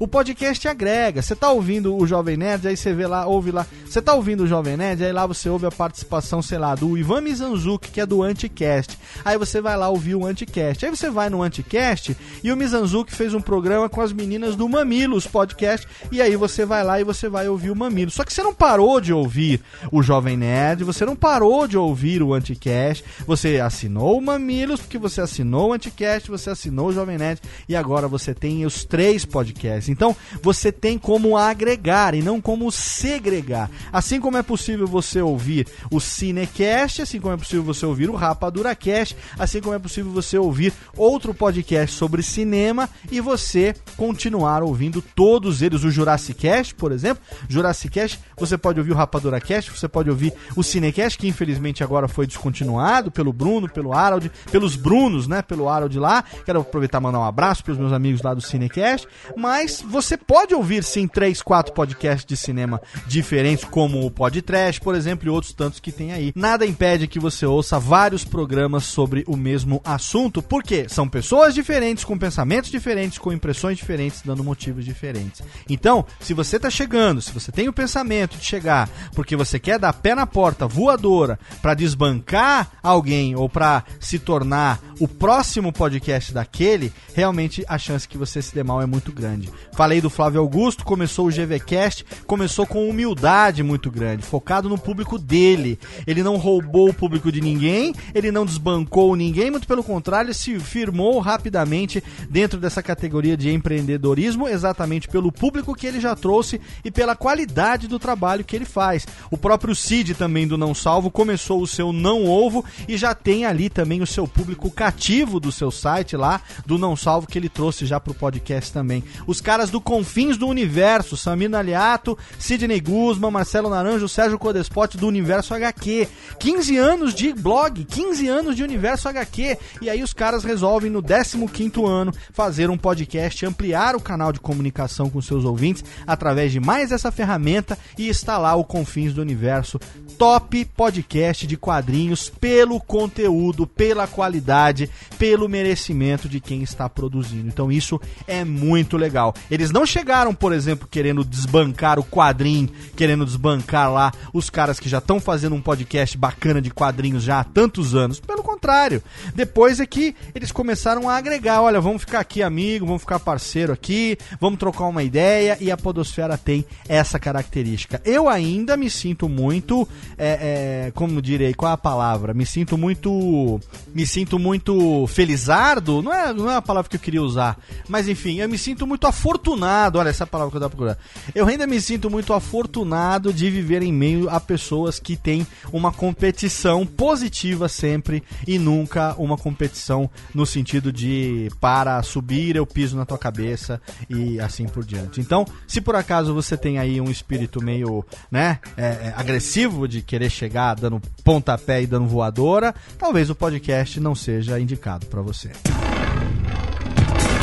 O 0.04 0.08
podcast 0.08 0.68
agrega. 0.68 1.22
Você 1.22 1.34
tá 1.34 1.49
ouvindo 1.49 1.95
o 1.95 2.06
Jovem 2.06 2.36
Nerd, 2.36 2.68
aí 2.68 2.76
você 2.76 2.93
vê 2.93 3.08
lá, 3.08 3.26
ouve 3.26 3.51
lá. 3.51 3.66
Você 3.86 4.01
tá 4.01 4.14
ouvindo 4.14 4.43
o 4.43 4.47
Jovem 4.47 4.76
Nerd, 4.76 5.01
aí 5.01 5.14
lá 5.14 5.26
você 5.26 5.47
ouve 5.47 5.66
a 5.66 5.72
participação, 5.72 6.41
sei 6.41 6.58
lá, 6.58 6.76
do 6.76 6.97
Ivan 6.97 7.22
Mizanzuki, 7.22 7.89
que 7.89 8.01
é 8.01 8.06
do 8.06 8.22
Anticast. 8.22 8.99
Aí 9.24 9.38
você 9.38 9.62
vai 9.62 9.78
lá 9.78 9.88
ouvir 9.88 10.16
o 10.16 10.26
Anticast. 10.26 10.84
Aí 10.84 10.91
você 10.91 11.10
vai 11.10 11.30
no 11.30 11.41
Anticast 11.41 12.18
e 12.43 12.51
o 12.51 12.58
Mizanzuki 12.58 13.16
fez 13.16 13.34
um 13.34 13.39
programa 13.39 13.88
com 13.88 14.01
as 14.01 14.12
meninas 14.12 14.58
do 14.58 14.68
Mamilos 14.68 15.26
Podcast. 15.26 15.88
E 16.12 16.22
aí 16.22 16.36
você 16.36 16.66
vai 16.66 16.84
lá 16.84 16.99
e 16.99 17.06
você 17.06 17.30
vai 17.30 17.47
ouvir 17.47 17.72
o 17.72 17.76
Mamilo. 17.76 18.12
Só 18.12 18.26
que 18.26 18.34
você 18.34 18.43
não 18.43 18.54
parou 18.54 18.99
de 18.99 19.14
ouvir 19.14 19.62
o 19.89 20.04
Jovem 20.04 20.36
Nerd, 20.36 20.84
você 20.84 21.06
não 21.06 21.16
parou 21.16 21.66
de 21.66 21.78
ouvir 21.78 22.22
o 22.22 22.34
Anticast. 22.34 23.06
Você 23.26 23.62
assinou 23.62 24.18
o 24.18 24.22
Mamilos, 24.22 24.82
porque 24.82 24.97
você 24.97 25.22
assinou 25.22 25.70
o 25.70 25.74
Anticast, 25.74 26.30
você 26.30 26.49
assinou 26.49 26.89
o 26.89 26.93
Jovem 26.93 27.18
Nerd. 27.18 27.39
E 27.70 27.74
agora 27.74 28.06
você 28.06 28.34
tem 28.34 28.66
os 28.66 28.84
três 28.84 29.24
podcasts. 29.24 29.92
Então, 29.93 30.15
você 30.41 30.71
tem 30.71 30.97
como 30.97 31.37
agregar 31.37 32.13
e 32.13 32.21
não 32.21 32.41
como 32.41 32.71
segregar. 32.71 33.69
Assim 33.91 34.19
como 34.19 34.37
é 34.37 34.43
possível 34.43 34.87
você 34.87 35.21
ouvir 35.21 35.67
o 35.89 35.99
Cinecast, 35.99 37.01
assim 37.03 37.19
como 37.19 37.33
é 37.33 37.37
possível 37.37 37.63
você 37.63 37.85
ouvir 37.85 38.09
o 38.09 38.15
Rapadura 38.15 38.75
Cast, 38.75 39.15
assim 39.37 39.61
como 39.61 39.75
é 39.75 39.79
possível 39.79 40.11
você 40.11 40.37
ouvir 40.37 40.73
outro 40.97 41.33
podcast 41.33 41.95
sobre 41.95 42.21
cinema 42.21 42.89
e 43.11 43.21
você 43.21 43.75
continuar 43.95 44.63
ouvindo 44.63 45.01
todos 45.01 45.61
eles, 45.61 45.83
o 45.83 45.91
Jurassic 45.91 46.39
Cast, 46.39 46.75
por 46.75 46.91
exemplo. 46.91 47.23
Jurassic 47.47 47.93
Cast, 47.93 48.19
você 48.37 48.57
pode 48.57 48.79
ouvir 48.79 48.91
o 48.91 48.95
Rapadura 48.95 49.39
Cast, 49.39 49.71
você 49.71 49.87
pode 49.87 50.09
ouvir 50.09 50.33
o 50.55 50.63
Cinecast, 50.63 51.17
que 51.17 51.27
infelizmente 51.27 51.83
agora 51.83 52.07
foi 52.07 52.25
descontinuado 52.25 53.11
pelo 53.11 53.31
Bruno, 53.31 53.69
pelo 53.69 53.93
Harold, 53.93 54.31
pelos 54.51 54.75
Brunos, 54.75 55.27
né, 55.27 55.41
pelo 55.41 55.69
Harold 55.69 55.97
lá. 55.99 56.23
Quero 56.45 56.61
aproveitar 56.61 56.99
e 56.99 57.01
mandar 57.01 57.19
um 57.19 57.23
abraço 57.23 57.63
para 57.63 57.73
os 57.73 57.77
meus 57.77 57.93
amigos 57.93 58.21
lá 58.21 58.33
do 58.33 58.41
Cinecast, 58.41 59.07
Mas 59.35 59.72
você 59.82 60.17
pode 60.17 60.53
ouvir 60.53 60.84
sim 60.84 61.07
três, 61.07 61.41
quatro 61.41 61.74
podcasts 61.74 62.26
de 62.26 62.36
cinema 62.38 62.82
diferentes, 63.07 63.65
como 63.65 64.05
o 64.05 64.11
Podcast, 64.11 64.80
por 64.82 64.95
exemplo, 64.95 65.28
e 65.28 65.30
outros 65.30 65.53
tantos 65.53 65.80
que 65.80 65.91
tem 65.91 66.11
aí. 66.11 66.32
Nada 66.36 66.65
impede 66.65 67.07
que 67.07 67.19
você 67.19 67.45
ouça 67.45 67.80
vários 67.80 68.24
programas 68.24 68.84
sobre 68.86 69.24
o 69.28 69.36
mesmo 69.36 69.82
assunto, 69.84 70.41
porque 70.41 70.88
são 70.89 71.07
pessoas 71.07 71.53
diferentes, 71.53 72.03
com 72.03 72.17
pensamentos 72.17 72.69
diferentes, 72.69 73.17
com 73.17 73.32
impressões 73.32 73.78
diferentes, 73.78 74.21
dando 74.24 74.43
motivos 74.43 74.86
diferentes. 74.86 75.41
Então, 75.69 76.05
se 76.19 76.34
você 76.34 76.57
está 76.57 76.69
chegando, 76.69 77.21
se 77.21 77.32
você 77.32 77.51
tem 77.51 77.67
o 77.67 77.74
pensamento 77.74 78.38
de 78.38 78.45
chegar, 78.45 78.89
porque 79.13 79.36
você 79.36 79.59
quer 79.59 79.80
dar 79.80 79.93
pé 79.93 80.15
na 80.15 80.28
porta 80.28 80.67
voadora 80.67 81.39
para 81.61 81.74
desbancar 81.74 82.71
alguém 82.82 83.36
ou 83.36 83.49
para 83.49 83.84
se 83.99 84.19
tornar 84.19 84.80
o 84.99 85.07
próximo 85.07 85.71
podcast 85.71 86.34
daquele, 86.34 86.91
realmente 87.13 87.63
a 87.67 87.78
chance 87.78 88.07
que 88.07 88.17
você 88.17 88.41
se 88.41 88.53
dê 88.53 88.63
mal 88.63 88.82
é 88.82 88.86
muito 88.86 89.11
grande. 89.11 89.49
Falei 89.74 89.99
do 89.99 90.09
Flávio 90.09 90.39
Augusto, 90.39 90.86
começou 90.86 91.28
o 91.28 91.32
GVcast, 91.32 92.05
começou 92.28 92.67
com 92.67 92.88
humildade 92.88 93.63
muito 93.63 93.89
grande, 93.89 94.24
focado 94.24 94.69
no 94.69 94.78
público 94.78 95.17
dele. 95.17 95.80
Ele 96.05 96.21
não 96.21 96.38
roubou 96.38 96.89
o 96.89 96.93
público 96.93 97.32
de 97.32 97.41
ninguém, 97.41 97.93
ele 98.13 98.32
não 98.32 98.45
desbancou 98.45 99.15
ninguém, 99.15 99.49
muito 99.49 99.67
pelo 99.67 99.84
contrário, 99.84 100.32
se 100.34 100.59
firmou 100.59 101.19
rapidamente 101.19 102.03
dentro 102.30 102.59
dessa 102.59 102.84
categoria 102.84 103.36
de 103.36 103.51
empreendedorismo, 103.51 104.47
exatamente 104.47 105.07
pelo 105.07 105.32
público 105.32 105.74
que 105.74 105.88
ele 105.88 105.99
já 105.99 106.15
trouxe 106.15 106.61
e 106.86 106.91
pela 106.91 107.15
qualidade 107.15 107.88
do 107.88 107.97
trabalho 107.97 108.43
que 108.43 108.55
ele 108.55 108.65
faz. 108.65 109.07
O 109.32 109.38
próprio 109.38 109.76
Cid 109.76 110.13
também 110.13 110.47
do 110.47 110.57
Não 110.57 110.76
Salvo 110.76 111.09
começou 111.09 111.61
o 111.61 111.67
seu 111.67 111.91
Não 111.91 112.26
Ovo 112.26 112.63
e 112.88 112.95
já 112.95 113.15
tem 113.15 113.45
ali 113.45 113.69
também 113.69 114.01
o 114.03 114.07
seu 114.07 114.28
público 114.28 114.69
cativo 114.69 115.39
do 115.39 115.51
seu 115.51 115.71
site 115.71 116.15
lá, 116.15 116.41
do 116.65 116.78
Não 116.78 116.95
Salvo, 116.95 117.26
que 117.26 117.39
ele 117.39 117.49
trouxe 117.49 117.88
já 117.88 117.99
pro 117.99 118.13
podcast 118.13 118.71
também. 118.71 119.03
Os 119.26 119.41
caras 119.41 119.62
do 119.70 119.82
Confins 119.82 120.38
do 120.38 120.47
Universo, 120.47 121.16
Samir 121.16 121.53
Aliato, 121.53 122.18
Sidney 122.39 122.80
Guzman, 122.80 123.32
Marcelo 123.32 123.70
Naranjo, 123.70 124.07
Sérgio 124.07 124.39
Codespot 124.39 124.97
do 124.97 125.07
Universo 125.07 125.53
HQ. 125.53 126.07
15 126.39 126.78
anos 126.78 127.14
de 127.14 127.34
blog, 127.34 127.84
15 127.84 128.28
anos 128.28 128.55
de 128.55 128.64
Universo 128.64 129.09
HQ. 129.09 129.57
E 129.82 129.89
aí 129.89 130.01
os 130.01 130.14
caras 130.14 130.43
resolvem 130.43 130.89
no 130.89 131.01
15º 131.01 131.88
ano 131.88 132.14
fazer 132.32 132.70
um 132.70 132.78
podcast, 132.78 133.45
ampliar 133.45 133.95
o 133.95 134.01
canal 134.01 134.32
de 134.32 134.39
comunicação 134.39 135.09
com 135.09 135.22
seus 135.22 135.45
ouvintes 135.45 135.84
através 136.07 136.51
de 136.51 136.59
mais 136.59 136.91
essa 136.91 137.11
ferramenta 137.11 137.78
e 137.97 138.09
instalar 138.09 138.57
o 138.57 138.64
Confins 138.64 139.14
do 139.14 139.22
Universo. 139.22 139.80
Top 140.18 140.66
podcast 140.66 141.45
de 141.45 141.57
quadrinhos 141.57 142.30
pelo 142.30 142.80
conteúdo, 142.80 143.66
pela 143.68 144.07
qualidade, 144.07 144.89
pelo 145.18 145.49
merecimento 145.49 146.30
de 146.30 146.39
quem 146.39 146.61
está 146.61 146.88
produzindo. 146.88 147.47
Então 147.47 147.72
isso 147.72 147.99
é 148.28 148.43
muito 148.43 148.97
legal. 148.97 149.34
Eles 149.54 149.70
não 149.70 149.86
chegaram, 149.86 150.34
por 150.34 150.51
exemplo, 150.51 150.88
querendo 150.89 151.24
desbancar 151.24 151.99
o 151.99 152.04
quadrinho, 152.04 152.68
querendo 152.95 153.24
desbancar 153.24 153.93
lá 153.93 154.12
os 154.34 154.49
caras 154.49 154.80
que 154.80 154.89
já 154.89 154.97
estão 154.97 155.20
fazendo 155.20 155.54
um 155.54 155.62
podcast 155.62 156.18
bacana 156.18 156.60
de 156.60 156.72
quadrinhos 156.72 157.22
já 157.22 157.39
há 157.39 157.43
tantos 157.43 157.93
anos. 157.93 158.20
Pelo 158.20 158.41
contrário, 158.41 159.04
depois 159.36 159.80
é 159.80 159.86
que 159.86 160.16
eles 160.34 160.51
começaram 160.51 161.08
a 161.08 161.16
agregar, 161.18 161.62
olha, 161.62 161.80
vamos 161.80 162.01
ficar 162.01 162.22
aqui 162.22 162.41
amigo, 162.41 162.88
vamos 162.88 163.04
ficar 163.04 163.20
parceiro 163.20 163.72
aqui, 163.72 164.18
vamos 164.41 164.58
trocar 164.58 164.86
uma 164.86 165.04
ideia 165.04 165.56
e 165.62 165.70
a 165.70 165.78
Podosfera 165.78 166.36
tem 166.36 166.66
essa 166.89 167.20
característica. 167.20 168.01
Eu 168.04 168.28
ainda 168.28 168.76
me 168.76 168.89
sinto 168.89 169.30
muito, 169.30 169.88
é, 170.18 170.88
é, 170.88 170.91
como 170.95 171.22
direi, 171.22 171.54
qual 171.54 171.70
é 171.70 171.76
a 171.76 171.78
palavra? 171.78 172.34
Me 172.34 172.47
sinto 172.47 172.76
muito, 172.76 173.62
me 173.93 174.08
sinto 174.08 174.39
muito 174.39 175.06
felizardo, 175.06 176.01
não 176.01 176.12
é, 176.12 176.34
não 176.34 176.49
é 176.49 176.56
a 176.56 176.62
palavra 176.62 176.89
que 176.89 176.95
eu 176.95 177.01
queria 177.01 177.22
usar, 177.22 177.56
mas 177.88 178.10
enfim, 178.10 178.39
eu 178.39 178.49
me 178.49 178.58
sinto 178.58 178.88
muito 178.88 179.06
afortunado, 179.06 179.42
olha 179.51 180.09
essa 180.09 180.25
palavra 180.25 180.51
que 180.51 180.57
eu 180.57 180.61
tava 180.61 180.69
procurando. 180.69 180.97
Eu 181.35 181.47
ainda 181.47 181.67
me 181.67 181.79
sinto 181.79 182.09
muito 182.09 182.33
afortunado 182.33 183.33
de 183.33 183.49
viver 183.49 183.81
em 183.81 183.91
meio 183.91 184.29
a 184.29 184.39
pessoas 184.39 184.99
que 184.99 185.15
têm 185.15 185.45
uma 185.71 185.91
competição 185.91 186.85
positiva 186.85 187.67
sempre 187.67 188.23
e 188.47 188.57
nunca 188.57 189.15
uma 189.17 189.37
competição 189.37 190.09
no 190.33 190.45
sentido 190.45 190.91
de 190.91 191.49
para 191.59 192.01
subir 192.03 192.55
eu 192.55 192.65
piso 192.65 192.95
na 192.95 193.05
tua 193.05 193.17
cabeça 193.17 193.81
e 194.09 194.39
assim 194.39 194.67
por 194.67 194.83
diante. 194.83 195.19
Então, 195.21 195.45
se 195.67 195.81
por 195.81 195.95
acaso 195.95 196.33
você 196.33 196.57
tem 196.57 196.79
aí 196.79 196.99
um 196.99 197.09
espírito 197.09 197.63
meio, 197.63 198.05
né, 198.31 198.59
é, 198.77 198.85
é, 198.85 199.13
agressivo 199.15 199.87
de 199.87 200.01
querer 200.01 200.29
chegar 200.29 200.75
dando 200.75 201.01
pontapé 201.23 201.81
e 201.81 201.87
dando 201.87 202.07
voadora, 202.07 202.73
talvez 202.97 203.29
o 203.29 203.35
podcast 203.35 203.99
não 203.99 204.15
seja 204.15 204.59
indicado 204.59 205.05
para 205.07 205.21
você. 205.21 205.51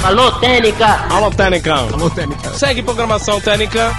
Alô, 0.02 0.32
Técnica! 0.40 0.86
Alô, 1.10 1.30
Técnica! 1.30 1.74
Alô, 1.74 2.08
Técnica! 2.08 2.50
Segue 2.54 2.82
programação 2.82 3.38
Técnica! 3.38 3.92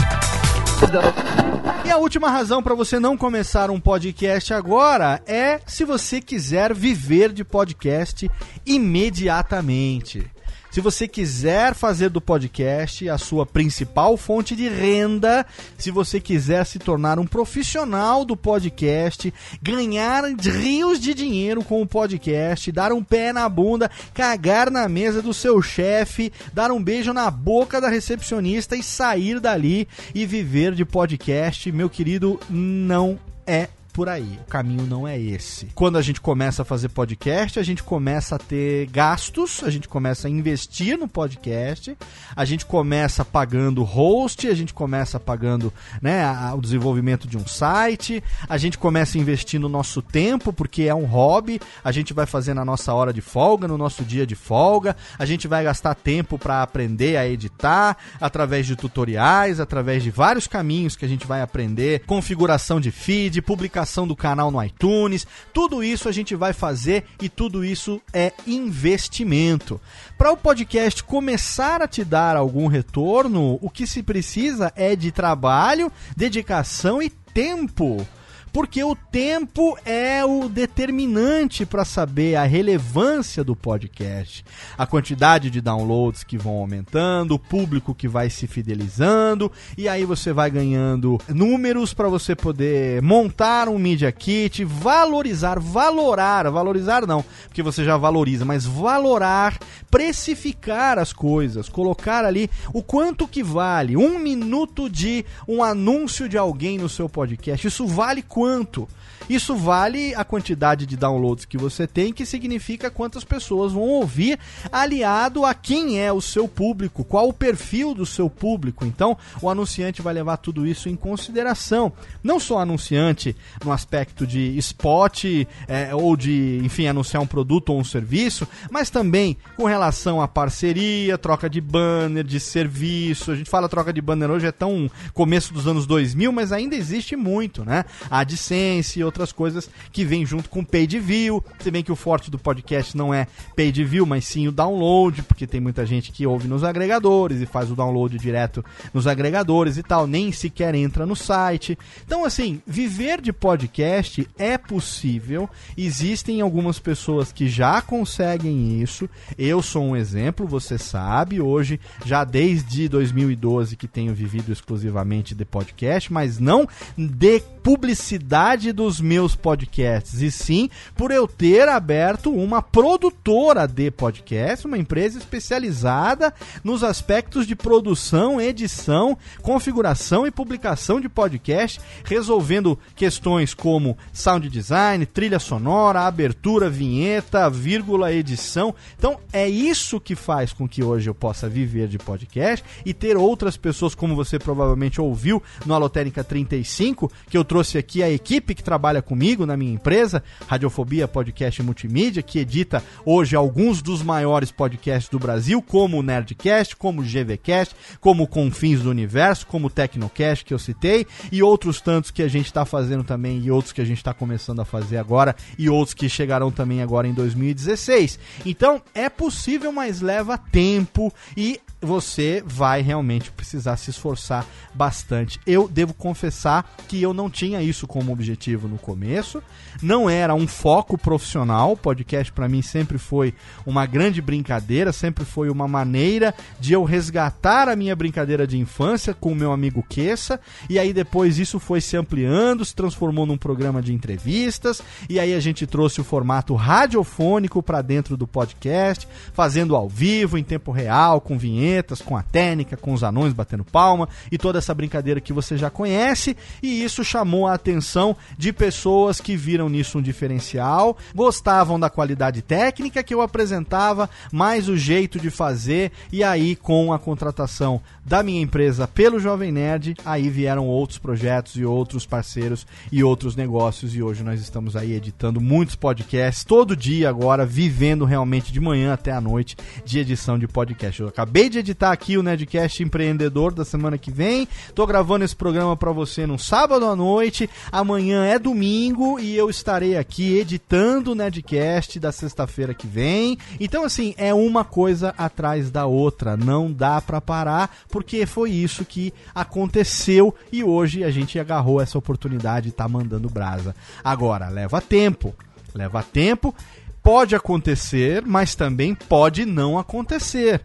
E 1.85 1.91
a 1.91 1.97
última 1.97 2.29
razão 2.29 2.63
para 2.63 2.73
você 2.73 2.99
não 2.99 3.15
começar 3.15 3.69
um 3.69 3.79
podcast 3.79 4.51
agora 4.51 5.21
é 5.27 5.59
se 5.67 5.85
você 5.85 6.19
quiser 6.19 6.73
viver 6.73 7.31
de 7.31 7.43
podcast 7.43 8.29
imediatamente. 8.65 10.25
Se 10.71 10.79
você 10.79 11.05
quiser 11.05 11.75
fazer 11.75 12.09
do 12.09 12.21
podcast 12.21 13.09
a 13.09 13.17
sua 13.17 13.45
principal 13.45 14.15
fonte 14.15 14.55
de 14.55 14.69
renda, 14.69 15.45
se 15.77 15.91
você 15.91 16.17
quiser 16.17 16.65
se 16.65 16.79
tornar 16.79 17.19
um 17.19 17.27
profissional 17.27 18.23
do 18.23 18.37
podcast, 18.37 19.33
ganhar 19.61 20.23
rios 20.23 20.97
de 20.97 21.13
dinheiro 21.13 21.61
com 21.61 21.81
o 21.81 21.85
podcast, 21.85 22.71
dar 22.71 22.93
um 22.93 23.03
pé 23.03 23.33
na 23.33 23.49
bunda, 23.49 23.91
cagar 24.13 24.71
na 24.71 24.87
mesa 24.87 25.21
do 25.21 25.33
seu 25.33 25.61
chefe, 25.61 26.31
dar 26.53 26.71
um 26.71 26.81
beijo 26.81 27.11
na 27.11 27.29
boca 27.29 27.81
da 27.81 27.89
recepcionista 27.89 28.73
e 28.73 28.81
sair 28.81 29.41
dali 29.41 29.89
e 30.15 30.25
viver 30.25 30.73
de 30.73 30.85
podcast, 30.85 31.69
meu 31.69 31.89
querido, 31.89 32.39
não 32.49 33.19
é 33.45 33.67
por 33.91 34.07
aí. 34.07 34.39
O 34.47 34.49
caminho 34.49 34.87
não 34.87 35.07
é 35.07 35.19
esse. 35.19 35.67
Quando 35.75 35.97
a 35.97 36.01
gente 36.01 36.21
começa 36.21 36.61
a 36.61 36.65
fazer 36.65 36.89
podcast, 36.89 37.59
a 37.59 37.63
gente 37.63 37.83
começa 37.83 38.35
a 38.35 38.39
ter 38.39 38.87
gastos, 38.87 39.61
a 39.63 39.69
gente 39.69 39.87
começa 39.87 40.27
a 40.27 40.31
investir 40.31 40.97
no 40.97 41.07
podcast, 41.07 41.95
a 42.35 42.45
gente 42.45 42.65
começa 42.65 43.25
pagando 43.25 43.83
host, 43.83 44.47
a 44.47 44.53
gente 44.53 44.73
começa 44.73 45.19
pagando 45.19 45.73
né, 46.01 46.23
o 46.53 46.61
desenvolvimento 46.61 47.27
de 47.27 47.37
um 47.37 47.45
site, 47.45 48.23
a 48.47 48.57
gente 48.57 48.77
começa 48.77 49.17
a 49.17 49.21
investir 49.21 49.59
no 49.59 49.67
nosso 49.67 50.01
tempo, 50.01 50.53
porque 50.53 50.83
é 50.83 50.95
um 50.95 51.05
hobby, 51.05 51.59
a 51.83 51.91
gente 51.91 52.13
vai 52.13 52.25
fazer 52.25 52.53
na 52.53 52.63
nossa 52.63 52.93
hora 52.93 53.11
de 53.11 53.21
folga, 53.21 53.67
no 53.67 53.77
nosso 53.77 54.03
dia 54.03 54.25
de 54.25 54.35
folga, 54.35 54.95
a 55.19 55.25
gente 55.25 55.47
vai 55.47 55.63
gastar 55.63 55.95
tempo 55.95 56.39
para 56.39 56.63
aprender 56.63 57.17
a 57.17 57.27
editar, 57.27 57.97
através 58.19 58.65
de 58.65 58.75
tutoriais, 58.75 59.59
através 59.59 60.01
de 60.01 60.09
vários 60.09 60.47
caminhos 60.47 60.95
que 60.95 61.03
a 61.03 61.07
gente 61.07 61.27
vai 61.27 61.41
aprender, 61.41 62.03
configuração 62.05 62.79
de 62.79 62.91
feed, 62.91 63.41
publicação 63.41 63.80
do 64.07 64.15
canal 64.15 64.51
no 64.51 64.63
iTunes, 64.63 65.25
tudo 65.53 65.83
isso 65.83 66.07
a 66.07 66.11
gente 66.11 66.35
vai 66.35 66.53
fazer 66.53 67.05
e 67.21 67.27
tudo 67.27 67.63
isso 67.63 68.01
é 68.13 68.31
investimento. 68.45 69.79
Para 70.17 70.31
o 70.31 70.37
podcast 70.37 71.03
começar 71.03 71.81
a 71.81 71.87
te 71.87 72.03
dar 72.03 72.35
algum 72.35 72.67
retorno, 72.67 73.57
o 73.61 73.69
que 73.69 73.87
se 73.87 74.03
precisa 74.03 74.71
é 74.75 74.95
de 74.95 75.11
trabalho, 75.11 75.91
dedicação 76.15 77.01
e 77.01 77.09
tempo 77.09 78.05
porque 78.51 78.83
o 78.83 78.95
tempo 78.95 79.77
é 79.85 80.23
o 80.25 80.49
determinante 80.49 81.65
para 81.65 81.85
saber 81.85 82.35
a 82.35 82.43
relevância 82.43 83.43
do 83.43 83.55
podcast, 83.55 84.43
a 84.77 84.85
quantidade 84.85 85.49
de 85.49 85.61
downloads 85.61 86.23
que 86.23 86.37
vão 86.37 86.57
aumentando, 86.57 87.35
o 87.35 87.39
público 87.39 87.95
que 87.95 88.07
vai 88.07 88.29
se 88.29 88.47
fidelizando, 88.47 89.51
e 89.77 89.87
aí 89.87 90.03
você 90.03 90.33
vai 90.33 90.51
ganhando 90.51 91.17
números 91.29 91.93
para 91.93 92.09
você 92.09 92.35
poder 92.35 93.01
montar 93.01 93.69
um 93.69 93.77
media 93.77 94.11
kit, 94.11 94.63
valorizar, 94.63 95.59
valorar, 95.59 96.49
valorizar 96.51 97.07
não, 97.07 97.23
porque 97.47 97.63
você 97.63 97.85
já 97.85 97.95
valoriza, 97.95 98.43
mas 98.43 98.65
valorar, 98.65 99.57
precificar 99.89 100.99
as 100.99 101.13
coisas, 101.13 101.69
colocar 101.69 102.25
ali 102.25 102.49
o 102.73 102.83
quanto 102.83 103.27
que 103.27 103.43
vale 103.43 103.95
um 103.95 104.19
minuto 104.19 104.89
de 104.89 105.25
um 105.47 105.63
anúncio 105.63 106.27
de 106.27 106.37
alguém 106.37 106.77
no 106.77 106.89
seu 106.89 107.07
podcast. 107.07 107.65
Isso 107.65 107.87
vale 107.87 108.21
quanto 108.21 108.40
quanto. 108.41 108.87
Isso 109.31 109.55
vale 109.55 110.13
a 110.13 110.25
quantidade 110.25 110.85
de 110.85 110.97
downloads 110.97 111.45
que 111.45 111.57
você 111.57 111.87
tem, 111.87 112.11
que 112.11 112.25
significa 112.25 112.91
quantas 112.91 113.23
pessoas 113.23 113.71
vão 113.71 113.83
ouvir, 113.83 114.37
aliado 114.69 115.45
a 115.45 115.53
quem 115.53 116.01
é 116.01 116.11
o 116.11 116.19
seu 116.19 116.49
público, 116.49 117.05
qual 117.05 117.29
o 117.29 117.33
perfil 117.33 117.93
do 117.93 118.05
seu 118.05 118.29
público. 118.29 118.83
Então, 118.83 119.17
o 119.41 119.49
anunciante 119.49 120.01
vai 120.01 120.13
levar 120.13 120.35
tudo 120.35 120.67
isso 120.67 120.89
em 120.89 120.97
consideração. 120.97 121.93
Não 122.21 122.41
só 122.41 122.59
anunciante 122.59 123.33
no 123.63 123.71
aspecto 123.71 124.27
de 124.27 124.57
spot 124.57 125.23
é, 125.65 125.95
ou 125.95 126.17
de, 126.17 126.59
enfim, 126.61 126.87
anunciar 126.87 127.23
um 127.23 127.27
produto 127.27 127.69
ou 127.69 127.79
um 127.79 127.85
serviço, 127.85 128.45
mas 128.69 128.89
também 128.89 129.37
com 129.55 129.63
relação 129.63 130.21
a 130.21 130.27
parceria, 130.27 131.17
troca 131.17 131.49
de 131.49 131.61
banner, 131.61 132.25
de 132.25 132.37
serviço. 132.37 133.31
A 133.31 133.35
gente 133.35 133.49
fala 133.49 133.69
troca 133.69 133.93
de 133.93 134.01
banner 134.01 134.29
hoje 134.29 134.47
é 134.47 134.51
tão 134.51 134.91
começo 135.13 135.53
dos 135.53 135.67
anos 135.67 135.87
2000, 135.87 136.33
mas 136.33 136.51
ainda 136.51 136.75
existe 136.75 137.15
muito, 137.15 137.63
né? 137.63 137.85
A 138.09 138.19
AdSense 138.19 138.99
e 138.99 139.03
outras 139.05 139.20
outras 139.21 139.31
coisas 139.31 139.69
que 139.91 140.03
vêm 140.03 140.25
junto 140.25 140.49
com 140.49 140.63
paid 140.63 140.99
view. 140.99 141.43
Se 141.59 141.69
bem 141.69 141.83
que 141.83 141.91
o 141.91 141.95
forte 141.95 142.31
do 142.31 142.39
podcast 142.39 142.97
não 142.97 143.13
é 143.13 143.27
paid 143.55 143.83
view, 143.83 144.05
mas 144.05 144.25
sim 144.25 144.47
o 144.47 144.51
download, 144.51 145.21
porque 145.23 145.45
tem 145.45 145.61
muita 145.61 145.85
gente 145.85 146.11
que 146.11 146.25
ouve 146.25 146.47
nos 146.47 146.63
agregadores 146.63 147.39
e 147.39 147.45
faz 147.45 147.71
o 147.71 147.75
download 147.75 148.17
direto 148.17 148.65
nos 148.93 149.05
agregadores 149.05 149.77
e 149.77 149.83
tal, 149.83 150.07
nem 150.07 150.31
sequer 150.31 150.73
entra 150.73 151.05
no 151.05 151.15
site. 151.15 151.77
Então, 152.05 152.25
assim, 152.25 152.61
viver 152.65 153.21
de 153.21 153.31
podcast 153.31 154.27
é 154.37 154.57
possível. 154.57 155.49
Existem 155.77 156.41
algumas 156.41 156.79
pessoas 156.79 157.31
que 157.31 157.47
já 157.47 157.81
conseguem 157.81 158.81
isso. 158.81 159.07
Eu 159.37 159.61
sou 159.61 159.83
um 159.83 159.95
exemplo, 159.95 160.47
você 160.47 160.77
sabe. 160.77 161.39
Hoje, 161.39 161.79
já 162.05 162.23
desde 162.23 162.89
2012 162.89 163.75
que 163.75 163.87
tenho 163.87 164.13
vivido 164.13 164.51
exclusivamente 164.51 165.35
de 165.35 165.45
podcast, 165.45 166.11
mas 166.11 166.39
não 166.39 166.67
de 166.97 167.39
publicidade 167.63 168.71
dos 168.71 169.00
meus 169.01 169.35
podcasts, 169.35 170.21
e 170.21 170.31
sim 170.31 170.69
por 170.95 171.11
eu 171.11 171.27
ter 171.27 171.67
aberto 171.67 172.31
uma 172.31 172.61
produtora 172.61 173.67
de 173.67 173.91
podcast, 173.91 174.65
uma 174.65 174.77
empresa 174.77 175.17
especializada 175.17 176.33
nos 176.63 176.83
aspectos 176.83 177.45
de 177.47 177.55
produção, 177.55 178.39
edição, 178.39 179.17
configuração 179.41 180.25
e 180.25 180.31
publicação 180.31 180.99
de 180.99 181.09
podcast, 181.09 181.79
resolvendo 182.03 182.77
questões 182.95 183.53
como 183.53 183.97
sound 184.13 184.49
design, 184.49 185.05
trilha 185.05 185.39
sonora, 185.39 186.01
abertura, 186.01 186.69
vinheta, 186.69 187.49
vírgula, 187.49 188.13
edição. 188.13 188.73
Então 188.97 189.19
é 189.31 189.47
isso 189.47 189.99
que 189.99 190.15
faz 190.15 190.53
com 190.53 190.67
que 190.67 190.83
hoje 190.83 191.09
eu 191.09 191.15
possa 191.15 191.49
viver 191.49 191.87
de 191.87 191.97
podcast 191.97 192.65
e 192.85 192.93
ter 192.93 193.17
outras 193.17 193.57
pessoas, 193.57 193.95
como 193.95 194.15
você 194.15 194.37
provavelmente 194.37 194.99
ouviu 194.99 195.41
no 195.65 195.73
Alotérica 195.73 196.23
35, 196.23 197.11
que 197.29 197.37
eu 197.37 197.43
trouxe 197.43 197.77
aqui 197.77 198.03
a 198.03 198.09
equipe 198.09 198.55
que 198.55 198.63
trabalha 198.63 198.90
comigo 198.99 199.45
na 199.45 199.55
minha 199.55 199.71
empresa, 199.71 200.23
Radiofobia 200.47 201.07
Podcast 201.07 201.61
Multimídia, 201.61 202.23
que 202.23 202.39
edita 202.39 202.83
hoje 203.05 203.35
alguns 203.35 203.79
dos 203.83 204.01
maiores 204.01 204.51
podcasts 204.51 205.07
do 205.07 205.19
Brasil, 205.19 205.61
como 205.61 205.99
o 205.99 206.01
Nerdcast, 206.01 206.75
como 206.75 207.01
o 207.01 207.03
GVCast, 207.03 207.75
como 207.99 208.23
o 208.23 208.27
Confins 208.27 208.81
do 208.81 208.89
Universo, 208.89 209.45
como 209.45 209.67
o 209.67 209.69
Tecnocast 209.69 210.43
que 210.43 210.53
eu 210.53 210.57
citei, 210.57 211.05
e 211.31 211.43
outros 211.43 211.79
tantos 211.79 212.09
que 212.09 212.23
a 212.23 212.27
gente 212.27 212.47
está 212.47 212.65
fazendo 212.65 213.03
também, 213.03 213.39
e 213.39 213.51
outros 213.51 213.71
que 213.71 213.81
a 213.81 213.85
gente 213.85 213.97
está 213.97 214.15
começando 214.15 214.61
a 214.61 214.65
fazer 214.65 214.97
agora, 214.97 215.35
e 215.59 215.69
outros 215.69 215.93
que 215.93 216.09
chegarão 216.09 216.49
também 216.49 216.81
agora 216.81 217.07
em 217.07 217.13
2016. 217.13 218.17
Então, 218.43 218.81
é 218.95 219.07
possível, 219.09 219.71
mas 219.71 220.01
leva 220.01 220.39
tempo 220.39 221.13
e 221.37 221.59
você 221.81 222.43
vai 222.45 222.81
realmente 222.81 223.31
precisar 223.31 223.75
se 223.77 223.89
esforçar 223.89 224.45
bastante. 224.73 225.39
Eu 225.47 225.67
devo 225.67 225.93
confessar 225.93 226.75
que 226.87 227.01
eu 227.01 227.13
não 227.13 227.29
tinha 227.29 227.61
isso 227.61 227.87
como 227.87 228.11
objetivo 228.11 228.67
no 228.67 228.77
começo, 228.77 229.41
não 229.81 230.09
era 230.09 230.35
um 230.35 230.47
foco 230.47 230.97
profissional. 230.97 231.71
O 231.71 231.77
podcast 231.77 232.31
para 232.31 232.47
mim 232.47 232.61
sempre 232.61 232.97
foi 232.97 233.33
uma 233.65 233.85
grande 233.85 234.21
brincadeira, 234.21 234.93
sempre 234.93 235.25
foi 235.25 235.49
uma 235.49 235.67
maneira 235.67 236.35
de 236.59 236.73
eu 236.73 236.83
resgatar 236.83 237.67
a 237.67 237.75
minha 237.75 237.95
brincadeira 237.95 238.45
de 238.45 238.57
infância 238.57 239.13
com 239.13 239.31
o 239.31 239.35
meu 239.35 239.51
amigo 239.51 239.83
Queça, 239.87 240.39
e 240.69 240.77
aí 240.77 240.93
depois 240.93 241.39
isso 241.39 241.59
foi 241.59 241.81
se 241.81 241.97
ampliando, 241.97 242.63
se 242.63 242.75
transformou 242.75 243.25
num 243.25 243.37
programa 243.37 243.81
de 243.81 243.93
entrevistas, 243.93 244.81
e 245.09 245.19
aí 245.19 245.33
a 245.33 245.39
gente 245.39 245.65
trouxe 245.65 245.99
o 245.99 246.03
formato 246.03 246.53
radiofônico 246.53 247.63
para 247.63 247.81
dentro 247.81 248.15
do 248.15 248.27
podcast, 248.27 249.07
fazendo 249.33 249.75
ao 249.75 249.89
vivo, 249.89 250.37
em 250.37 250.43
tempo 250.43 250.71
real, 250.71 251.19
com 251.19 251.37
vinhetas 251.37 251.70
com 252.05 252.17
a 252.17 252.23
técnica, 252.23 252.75
com 252.75 252.93
os 252.93 253.03
anões 253.03 253.33
batendo 253.33 253.63
palma 253.63 254.09
e 254.31 254.37
toda 254.37 254.57
essa 254.57 254.73
brincadeira 254.73 255.21
que 255.21 255.31
você 255.31 255.57
já 255.57 255.69
conhece. 255.69 256.35
E 256.61 256.83
isso 256.83 257.03
chamou 257.03 257.47
a 257.47 257.53
atenção 257.53 258.15
de 258.37 258.51
pessoas 258.51 259.19
que 259.21 259.35
viram 259.37 259.69
nisso 259.69 259.97
um 259.97 260.01
diferencial, 260.01 260.97
gostavam 261.15 261.79
da 261.79 261.89
qualidade 261.89 262.41
técnica 262.41 263.03
que 263.03 263.13
eu 263.13 263.21
apresentava, 263.21 264.09
mais 264.31 264.67
o 264.67 264.75
jeito 264.75 265.19
de 265.19 265.29
fazer. 265.29 265.91
E 266.11 266.23
aí, 266.23 266.55
com 266.55 266.91
a 266.91 266.99
contratação 266.99 267.81
da 268.05 268.23
minha 268.23 268.41
empresa 268.41 268.87
pelo 268.87 269.19
Jovem 269.19 269.51
Nerd, 269.51 269.95
aí 270.03 270.29
vieram 270.29 270.67
outros 270.67 270.97
projetos 270.97 271.55
e 271.55 271.63
outros 271.63 272.05
parceiros 272.05 272.65
e 272.91 273.03
outros 273.03 273.35
negócios. 273.35 273.95
E 273.95 274.01
hoje 274.01 274.23
nós 274.23 274.41
estamos 274.41 274.75
aí 274.75 274.93
editando 274.93 275.39
muitos 275.39 275.75
podcasts, 275.75 276.43
todo 276.43 276.75
dia 276.75 277.09
agora, 277.09 277.45
vivendo 277.45 278.05
realmente 278.05 278.51
de 278.51 278.59
manhã 278.59 278.93
até 278.93 279.11
a 279.11 279.21
noite 279.21 279.55
de 279.85 279.99
edição 279.99 280.37
de 280.37 280.47
podcast. 280.47 281.01
Eu 281.01 281.07
acabei 281.07 281.49
de 281.49 281.59
editar 281.61 281.91
aqui 281.91 282.17
o 282.17 282.23
Nerdcast 282.23 282.83
Empreendedor 282.83 283.53
da 283.53 283.63
semana 283.63 283.97
que 283.97 284.11
vem. 284.11 284.47
Tô 284.75 284.85
gravando 284.85 285.23
esse 285.23 285.35
programa 285.35 285.77
para 285.77 285.91
você 285.91 286.25
no 286.25 286.37
sábado 286.37 286.85
à 286.85 286.95
noite. 286.95 287.49
Amanhã 287.71 288.25
é 288.25 288.37
domingo 288.37 289.19
e 289.19 289.35
eu 289.35 289.49
estarei 289.49 289.97
aqui 289.97 290.37
editando 290.37 291.11
o 291.11 291.15
Nerdcast 291.15 291.99
da 291.99 292.11
sexta-feira 292.11 292.73
que 292.73 292.85
vem. 292.85 293.37
Então, 293.59 293.83
assim, 293.83 294.13
é 294.17 294.33
uma 294.33 294.63
coisa 294.63 295.13
atrás 295.17 295.71
da 295.71 295.85
outra. 295.85 296.35
Não 296.35 296.71
dá 296.71 296.99
para 296.99 297.21
parar, 297.21 297.73
porque 297.89 298.25
foi 298.25 298.51
isso 298.51 298.83
que 298.83 299.13
aconteceu 299.33 300.35
e 300.51 300.63
hoje 300.63 301.03
a 301.03 301.11
gente 301.11 301.39
agarrou 301.39 301.79
essa 301.79 301.97
oportunidade 301.97 302.69
e 302.69 302.71
tá 302.71 302.87
mandando 302.87 303.29
brasa. 303.29 303.75
Agora, 304.03 304.49
leva 304.49 304.81
tempo. 304.81 305.33
Leva 305.73 306.03
tempo. 306.03 306.53
Pode 307.01 307.35
acontecer, 307.35 308.23
mas 308.25 308.53
também 308.53 308.93
pode 308.93 309.45
não 309.45 309.79
acontecer 309.79 310.61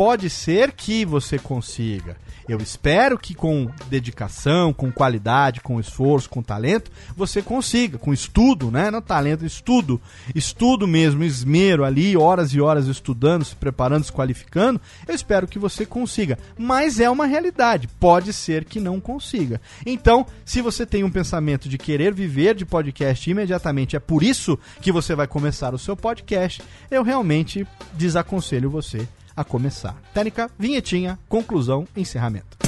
pode 0.00 0.30
ser 0.30 0.72
que 0.72 1.04
você 1.04 1.38
consiga. 1.38 2.16
Eu 2.48 2.56
espero 2.56 3.18
que 3.18 3.34
com 3.34 3.68
dedicação, 3.90 4.72
com 4.72 4.90
qualidade, 4.90 5.60
com 5.60 5.78
esforço, 5.78 6.30
com 6.30 6.42
talento, 6.42 6.90
você 7.14 7.42
consiga, 7.42 7.98
com 7.98 8.10
estudo, 8.10 8.70
né? 8.70 8.90
Não 8.90 9.02
talento, 9.02 9.44
estudo. 9.44 10.00
Estudo 10.34 10.88
mesmo, 10.88 11.22
esmero 11.22 11.84
ali, 11.84 12.16
horas 12.16 12.54
e 12.54 12.62
horas 12.62 12.86
estudando, 12.86 13.44
se 13.44 13.54
preparando, 13.54 14.04
se 14.04 14.10
qualificando. 14.10 14.80
Eu 15.06 15.14
espero 15.14 15.46
que 15.46 15.58
você 15.58 15.84
consiga. 15.84 16.38
Mas 16.56 16.98
é 16.98 17.10
uma 17.10 17.26
realidade. 17.26 17.86
Pode 17.86 18.32
ser 18.32 18.64
que 18.64 18.80
não 18.80 19.00
consiga. 19.00 19.60
Então, 19.84 20.26
se 20.46 20.62
você 20.62 20.86
tem 20.86 21.04
um 21.04 21.10
pensamento 21.10 21.68
de 21.68 21.76
querer 21.76 22.14
viver 22.14 22.54
de 22.54 22.64
podcast 22.64 23.30
imediatamente, 23.30 23.96
é 23.96 24.00
por 24.00 24.22
isso 24.22 24.58
que 24.80 24.90
você 24.90 25.14
vai 25.14 25.26
começar 25.26 25.74
o 25.74 25.78
seu 25.78 25.94
podcast, 25.94 26.62
eu 26.90 27.02
realmente 27.02 27.66
desaconselho 27.92 28.70
você 28.70 29.06
a 29.40 29.44
começar. 29.44 29.94
Técnica, 30.12 30.50
vinhetinha, 30.58 31.18
conclusão, 31.28 31.86
encerramento. 31.96 32.58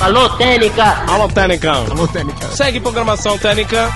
Alô, 0.00 0.28
Técnica! 0.36 0.84
Alô, 1.08 1.28
Técnica! 1.28 1.72
Alô, 1.72 2.06
Técnica! 2.08 2.48
Segue 2.48 2.80
programação 2.80 3.38
Técnica. 3.38 3.88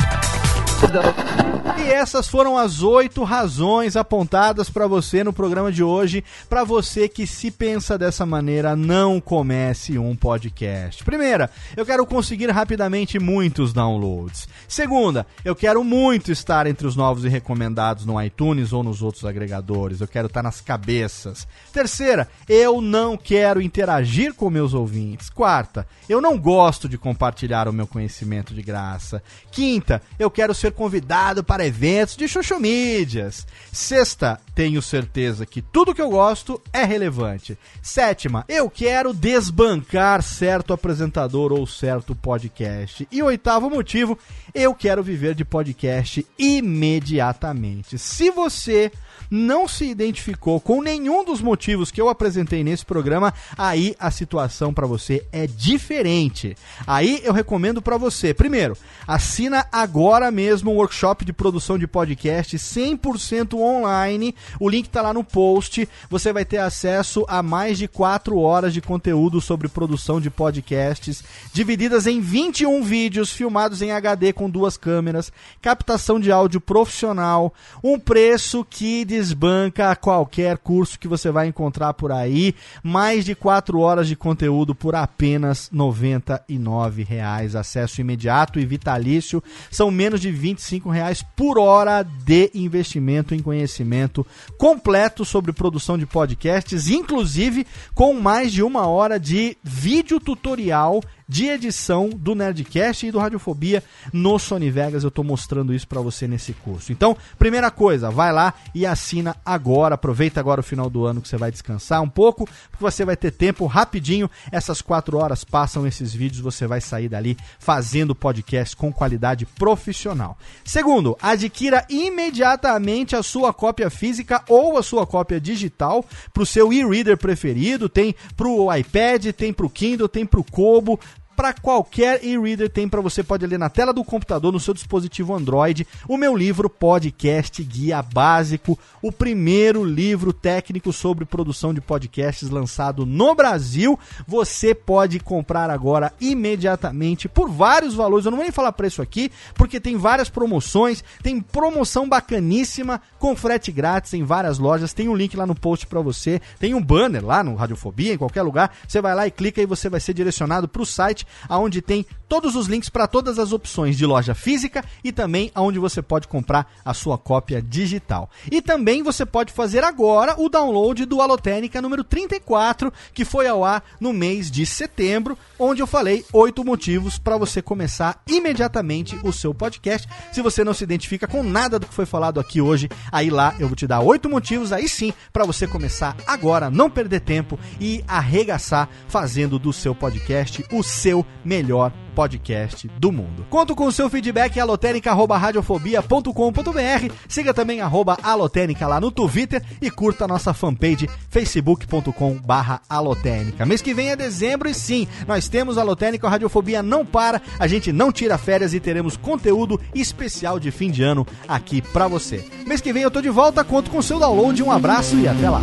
E 1.81 1.93
essas 1.93 2.29
foram 2.29 2.59
as 2.59 2.83
oito 2.83 3.25
razões 3.25 3.97
apontadas 3.97 4.69
para 4.69 4.87
você 4.87 5.25
no 5.25 5.33
programa 5.33 5.73
de 5.73 5.83
hoje, 5.83 6.23
para 6.47 6.63
você 6.63 7.09
que 7.09 7.27
se 7.27 7.51
pensa 7.51 7.97
dessa 7.97 8.27
maneira, 8.27 8.77
não 8.77 9.19
comece 9.19 9.99
um 9.99 10.15
podcast. 10.15 11.03
Primeira, 11.03 11.51
eu 11.75 11.87
quero 11.87 12.05
conseguir 12.05 12.51
rapidamente 12.51 13.19
muitos 13.19 13.73
downloads. 13.73 14.47
Segunda, 14.69 15.27
eu 15.43 15.57
quero 15.57 15.83
muito 15.83 16.31
estar 16.31 16.67
entre 16.67 16.87
os 16.87 16.97
novos 16.97 17.25
e 17.25 17.31
recomendados 17.31 18.05
no 18.05 18.23
iTunes 18.23 18.75
ou 18.75 18.83
nos 18.83 19.01
outros 19.01 19.25
agregadores. 19.25 20.03
Eu 20.03 20.09
quero 20.09 20.27
estar 20.27 20.43
nas 20.43 20.61
cabeças. 20.61 21.49
Terceira, 21.73 22.29
eu 22.47 22.83
não 22.83 23.17
quero 23.17 23.61
interagir 23.61 24.35
com 24.35 24.51
meus 24.51 24.75
ouvintes. 24.75 25.31
Quarta, 25.31 25.87
eu 26.09 26.21
não 26.21 26.39
gosto 26.39 26.87
de 26.89 26.99
compartilhar 26.99 27.69
o 27.69 27.73
meu 27.73 27.87
conhecimento 27.87 28.53
de 28.53 28.61
graça. 28.61 29.23
Quinta, 29.51 30.03
eu 30.19 30.31
quero 30.31 30.55
ser 30.55 30.73
convidado 30.73 31.43
para 31.43 31.70
eventos 31.71 32.17
de 32.17 32.27
mídias. 32.59 33.47
Sexta, 33.73 34.41
tenho 34.55 34.83
certeza 34.83 35.47
que 35.47 35.63
tudo 35.63 35.95
que 35.95 36.03
eu 36.03 36.11
gosto 36.11 36.61
é 36.73 36.85
relevante. 36.85 37.57
Sétima, 37.81 38.45
eu 38.49 38.69
quero 38.69 39.15
desbancar 39.15 40.23
certo 40.23 40.73
apresentador 40.73 41.53
ou 41.53 41.67
certo 41.67 42.15
podcast. 42.15 43.07
E 43.11 43.23
oitavo 43.23 43.71
motivo, 43.71 44.19
eu 44.53 44.75
quero 44.75 45.03
viver 45.03 45.35
de 45.35 45.45
podcast 45.45 46.27
imediatamente. 46.39 47.97
Se 47.97 48.31
você 48.31 48.91
não 49.31 49.69
se 49.69 49.85
identificou 49.85 50.61
com 50.61 50.83
nenhum 50.83 51.25
dos 51.25 51.41
motivos 51.41 51.91
que 51.91 52.01
eu 52.01 52.09
apresentei 52.09 52.65
nesse 52.65 52.85
programa, 52.85 53.33
aí 53.57 53.95
a 53.99 54.11
situação 54.11 54.75
para 54.75 54.87
você 54.87 55.25
é 55.33 55.47
diferente. 55.47 56.57
Aí 56.87 57.21
eu 57.23 57.33
recomendo 57.33 57.81
para 57.81 57.97
você, 57.97 58.35
primeiro, 58.35 58.77
assina 59.07 59.67
agora 59.71 60.31
mesmo 60.31 60.71
o 60.71 60.75
workshop 60.75 61.25
de 61.25 61.33
produção 61.33 61.79
de 61.79 61.87
podcast 61.87 62.57
100% 62.57 63.55
online. 63.55 64.35
O 64.59 64.69
link 64.69 64.87
está 64.87 65.03
lá 65.03 65.13
no 65.13 65.23
post. 65.23 65.89
Você 66.09 66.33
vai 66.33 66.45
ter 66.45 66.59
acesso 66.59 67.25
a 67.29 67.43
mais 67.43 67.79
de 67.79 67.87
4 67.87 68.39
horas 68.39 68.73
de 68.73 68.81
conteúdo 68.81 69.41
sobre 69.41 69.69
produção 69.69 70.21
de 70.21 70.31
podcasts, 70.31 71.23
divididas 71.53 72.07
em 72.07 72.21
21 72.21 72.83
vídeos 72.83 73.31
filmados 73.31 73.83
em 73.83 73.93
HD 73.93 74.33
com 74.33 74.49
duas 74.49 74.77
câmeras, 74.77 75.33
captação 75.61 76.19
de 76.19 76.33
áudio 76.33 76.61
profissional, 76.61 77.53
um 77.83 77.99
preço 77.99 78.65
que 78.69 79.05
desbanca 79.21 79.95
qualquer 79.95 80.57
curso 80.57 80.99
que 80.99 81.07
você 81.07 81.31
vai 81.31 81.47
encontrar 81.47 81.93
por 81.93 82.11
aí. 82.11 82.55
Mais 82.83 83.25
de 83.25 83.35
4 83.35 83.79
horas 83.79 84.09
de 84.09 84.17
conteúdo 84.17 84.75
por 84.75 84.95
apenas 84.95 85.69
99 85.71 87.03
reais. 87.03 87.55
Acesso 87.55 88.01
imediato 88.01 88.59
e 88.59 88.65
vitalício. 88.65 89.43
São 89.71 89.91
menos 89.91 90.21
de 90.21 90.31
25 90.33 90.89
reais 90.89 91.23
por 91.37 91.59
hora 91.59 92.03
de 92.03 92.51
investimento 92.55 93.35
em 93.35 93.41
conhecimento 93.41 94.27
completo 94.57 95.25
sobre 95.25 95.53
produção 95.53 95.99
de 95.99 96.07
podcasts, 96.07 96.89
inclusive 96.89 97.67
com 97.95 98.15
mais 98.15 98.51
de 98.53 98.63
uma 98.63 98.87
hora 98.87 99.21
de 99.21 99.57
vídeo 99.63 100.19
tutorial 100.19 101.03
de 101.31 101.47
edição 101.47 102.11
do 102.11 102.35
Nerdcast 102.35 103.07
e 103.07 103.13
do 103.13 103.21
Radiofobia 103.21 103.85
no 104.13 104.37
Sony 104.37 104.69
Vegas. 104.69 105.05
Eu 105.05 105.11
estou 105.11 105.25
mostrando 105.25 105.73
isso 105.73 105.87
para 105.87 106.01
você 106.01 106.27
nesse 106.27 106.53
curso. 106.53 106.91
Então, 106.91 107.17
primeira 107.39 107.71
coisa, 107.71 108.11
vai 108.11 108.33
lá 108.33 108.53
e 108.75 108.85
assina 108.85 109.37
agora. 109.47 109.95
Aproveita 109.95 110.41
agora 110.41 110.61
o 110.61 110.65
final 110.65 110.91
do 110.91 111.07
ano 111.07 111.23
que 111.23 111.29
você 111.29 111.37
vai 111.37 111.53
descansar 111.53 112.03
um 112.03 112.09
pouco, 112.09 112.49
porque 112.69 112.83
você 112.83 113.05
vai 113.05 113.17
ter 113.17 113.31
tempo 113.31 113.65
rapidinho. 113.67 114.29
Essas 114.51 114.83
quatro 114.83 115.19
horas 115.19 115.45
passam 115.45 115.87
esses 115.87 116.13
vídeos, 116.13 116.41
você 116.41 116.67
vai 116.67 116.81
sair 116.81 117.09
dali 117.09 117.37
fazendo 117.61 118.13
podcast 118.13 118.75
com 118.75 118.93
qualidade 118.93 119.47
profissional. 119.47 120.37
Segundo, 120.65 121.17
adquira 121.23 121.87
imediatamente 121.89 123.15
a 123.15 123.23
sua 123.23 123.55
cópia 123.55 123.89
física 123.89 124.43
ou 124.49 124.77
a 124.77 124.83
sua 124.83 125.07
cópia 125.07 125.41
digital 125.41 126.05
para 126.35 126.43
o 126.43 126.47
seu 126.47 126.73
e-reader 126.73 127.17
preferido. 127.17 127.89
Tem 127.89 128.17
para 128.37 128.49
o 128.49 128.75
iPad, 128.75 129.27
tem 129.27 129.53
para 129.53 129.67
o 129.67 129.71
Kindle, 129.71 130.09
tem 130.09 130.27
para 130.27 130.41
o 130.41 130.45
Kobo 130.45 130.99
para 131.41 131.55
qualquer 131.55 132.23
e-reader 132.23 132.69
tem 132.69 132.87
para 132.87 133.01
você 133.01 133.23
pode 133.23 133.47
ler 133.47 133.59
na 133.59 133.71
tela 133.71 133.95
do 133.95 134.05
computador 134.05 134.53
no 134.53 134.61
seu 134.61 134.75
dispositivo 134.75 135.35
Android 135.35 135.89
o 136.07 136.19
meu 136.19 136.37
livro 136.37 136.69
Podcast 136.69 137.65
Guia 137.65 138.03
Básico, 138.03 138.79
o 139.01 139.11
primeiro 139.11 139.83
livro 139.83 140.35
técnico 140.35 140.93
sobre 140.93 141.25
produção 141.25 141.73
de 141.73 141.81
podcasts 141.81 142.51
lançado 142.51 143.07
no 143.07 143.35
Brasil. 143.35 143.99
Você 144.27 144.75
pode 144.75 145.19
comprar 145.19 145.71
agora 145.71 146.13
imediatamente 146.21 147.27
por 147.27 147.49
vários 147.49 147.95
valores. 147.95 148.27
Eu 148.27 148.33
não 148.33 148.37
vou 148.37 148.45
nem 148.45 148.53
falar 148.53 148.73
preço 148.73 149.01
aqui, 149.01 149.33
porque 149.55 149.81
tem 149.81 149.97
várias 149.97 150.29
promoções, 150.29 151.03
tem 151.23 151.41
promoção 151.41 152.07
bacaníssima 152.07 153.01
com 153.19 153.35
frete 153.35 153.73
grátis 153.73 154.13
em 154.13 154.25
várias 154.25 154.59
lojas. 154.59 154.93
Tem 154.93 155.09
um 155.09 155.17
link 155.17 155.35
lá 155.39 155.47
no 155.47 155.55
post 155.55 155.87
para 155.87 156.03
você, 156.03 156.39
tem 156.59 156.75
um 156.75 156.83
banner 156.83 157.25
lá 157.25 157.43
no 157.43 157.55
Radiofobia 157.55 158.13
em 158.13 158.19
qualquer 158.19 158.43
lugar. 158.43 158.77
Você 158.87 159.01
vai 159.01 159.15
lá 159.15 159.27
e 159.27 159.31
clica 159.31 159.63
e 159.63 159.67
você 159.67 159.89
vai 159.89 160.01
ser 160.01 160.13
direcionado 160.13 160.69
para 160.69 160.83
o 160.83 160.87
site 160.87 161.27
aonde 161.49 161.81
tem 161.83 162.07
todos 162.31 162.55
os 162.55 162.69
links 162.69 162.89
para 162.89 163.09
todas 163.09 163.41
as 163.41 163.53
opções 163.53 163.99
de 163.99 164.07
loja 164.07 164.37
física 164.37 164.85
e 165.03 165.11
também 165.11 165.51
aonde 165.53 165.81
você 165.81 166.01
pode 166.01 166.29
comprar 166.29 166.73
a 166.85 166.95
sua 166.95 167.19
cópia 167.19 167.61
digital. 167.61 168.31
E 168.49 168.63
também 168.63 169.03
você 169.03 169.27
pode 169.27 169.53
fazer 169.53 169.83
agora 169.83 170.37
o 170.39 170.49
download 170.49 171.05
do 171.07 171.21
Alotênica 171.21 171.83
número 171.83 172.05
34, 172.05 172.93
que 173.13 173.25
foi 173.25 173.49
ao 173.49 173.65
ar 173.65 173.83
no 173.99 174.13
mês 174.13 174.49
de 174.49 174.65
setembro, 174.65 175.37
onde 175.59 175.83
eu 175.83 175.89
falei 175.89 176.25
oito 176.33 176.65
motivos 176.65 177.19
para 177.19 177.37
você 177.37 177.61
começar 177.61 178.23
imediatamente 178.29 179.19
o 179.25 179.33
seu 179.33 179.53
podcast. 179.53 180.09
Se 180.31 180.41
você 180.41 180.63
não 180.63 180.73
se 180.73 180.85
identifica 180.85 181.27
com 181.27 181.43
nada 181.43 181.81
do 181.81 181.87
que 181.89 181.95
foi 181.95 182.07
falado 182.07 182.39
aqui 182.39 182.61
hoje, 182.61 182.89
aí 183.11 183.29
lá 183.29 183.57
eu 183.59 183.67
vou 183.67 183.75
te 183.75 183.89
dar 183.89 184.03
oito 184.03 184.31
motivos, 184.31 184.73
aí 184.73 184.89
sim, 184.89 185.13
para 185.33 185.45
você 185.45 185.67
começar 185.67 186.17
agora, 186.29 186.71
não 186.71 186.89
perder 186.89 187.23
tempo 187.23 187.59
e 187.81 188.05
arregaçar 188.07 188.89
fazendo 189.09 189.59
do 189.59 189.73
seu 189.73 189.97
podcast 189.97 190.65
o 190.71 190.85
seu 190.85 191.27
melhor 191.45 191.93
podcast 192.11 192.87
do 192.99 193.11
mundo. 193.11 193.47
Conto 193.49 193.75
com 193.75 193.87
o 193.87 193.93
seu 193.93 194.11
feedback 194.11 194.57
em 194.57 194.61
alotênica.radiofobia.com.br. 194.61 197.15
Siga 197.29 197.55
também 197.55 197.81
arroba 197.81 198.19
alotênica 198.23 198.87
lá 198.87 199.01
no 199.01 199.11
Twitter 199.11 199.63
e 199.81 199.91
curta 199.91 200.25
a 200.25 200.29
nossa 200.29 200.53
fanpage 200.53 201.09
facebook.com 201.29 202.35
barra 202.35 202.83
alotênica. 202.89 203.65
Mês 203.65 203.81
que 203.81 203.95
vem 203.95 204.11
é 204.11 204.17
dezembro 204.17 204.69
e 204.69 204.75
sim, 204.75 205.07
nós 205.27 205.49
temos 205.49 205.79
Alotênica, 205.79 206.27
a 206.27 206.31
Radiofobia 206.31 206.83
não 206.83 207.05
para, 207.05 207.41
a 207.59 207.67
gente 207.67 207.93
não 207.93 208.13
tira 208.13 208.39
férias 208.39 208.75
e 208.75 208.81
teremos 208.81 209.17
conteúdo 209.17 209.81
especial 209.95 210.59
de 210.59 210.71
fim 210.71 210.91
de 210.91 211.03
ano 211.03 211.27
aqui 211.49 211.81
pra 211.81 212.09
você. 212.09 212.45
Mês 212.67 212.81
que 212.81 212.93
vem 212.93 213.03
eu 213.03 213.11
tô 213.11 213.21
de 213.21 213.31
volta, 213.31 213.65
conto 213.65 213.91
com 213.91 213.99
o 213.99 214.03
seu 214.03 214.19
download, 214.19 214.63
um 214.63 214.71
abraço 214.71 215.17
e 215.17 215.29
até 215.29 215.49
lá. 215.49 215.63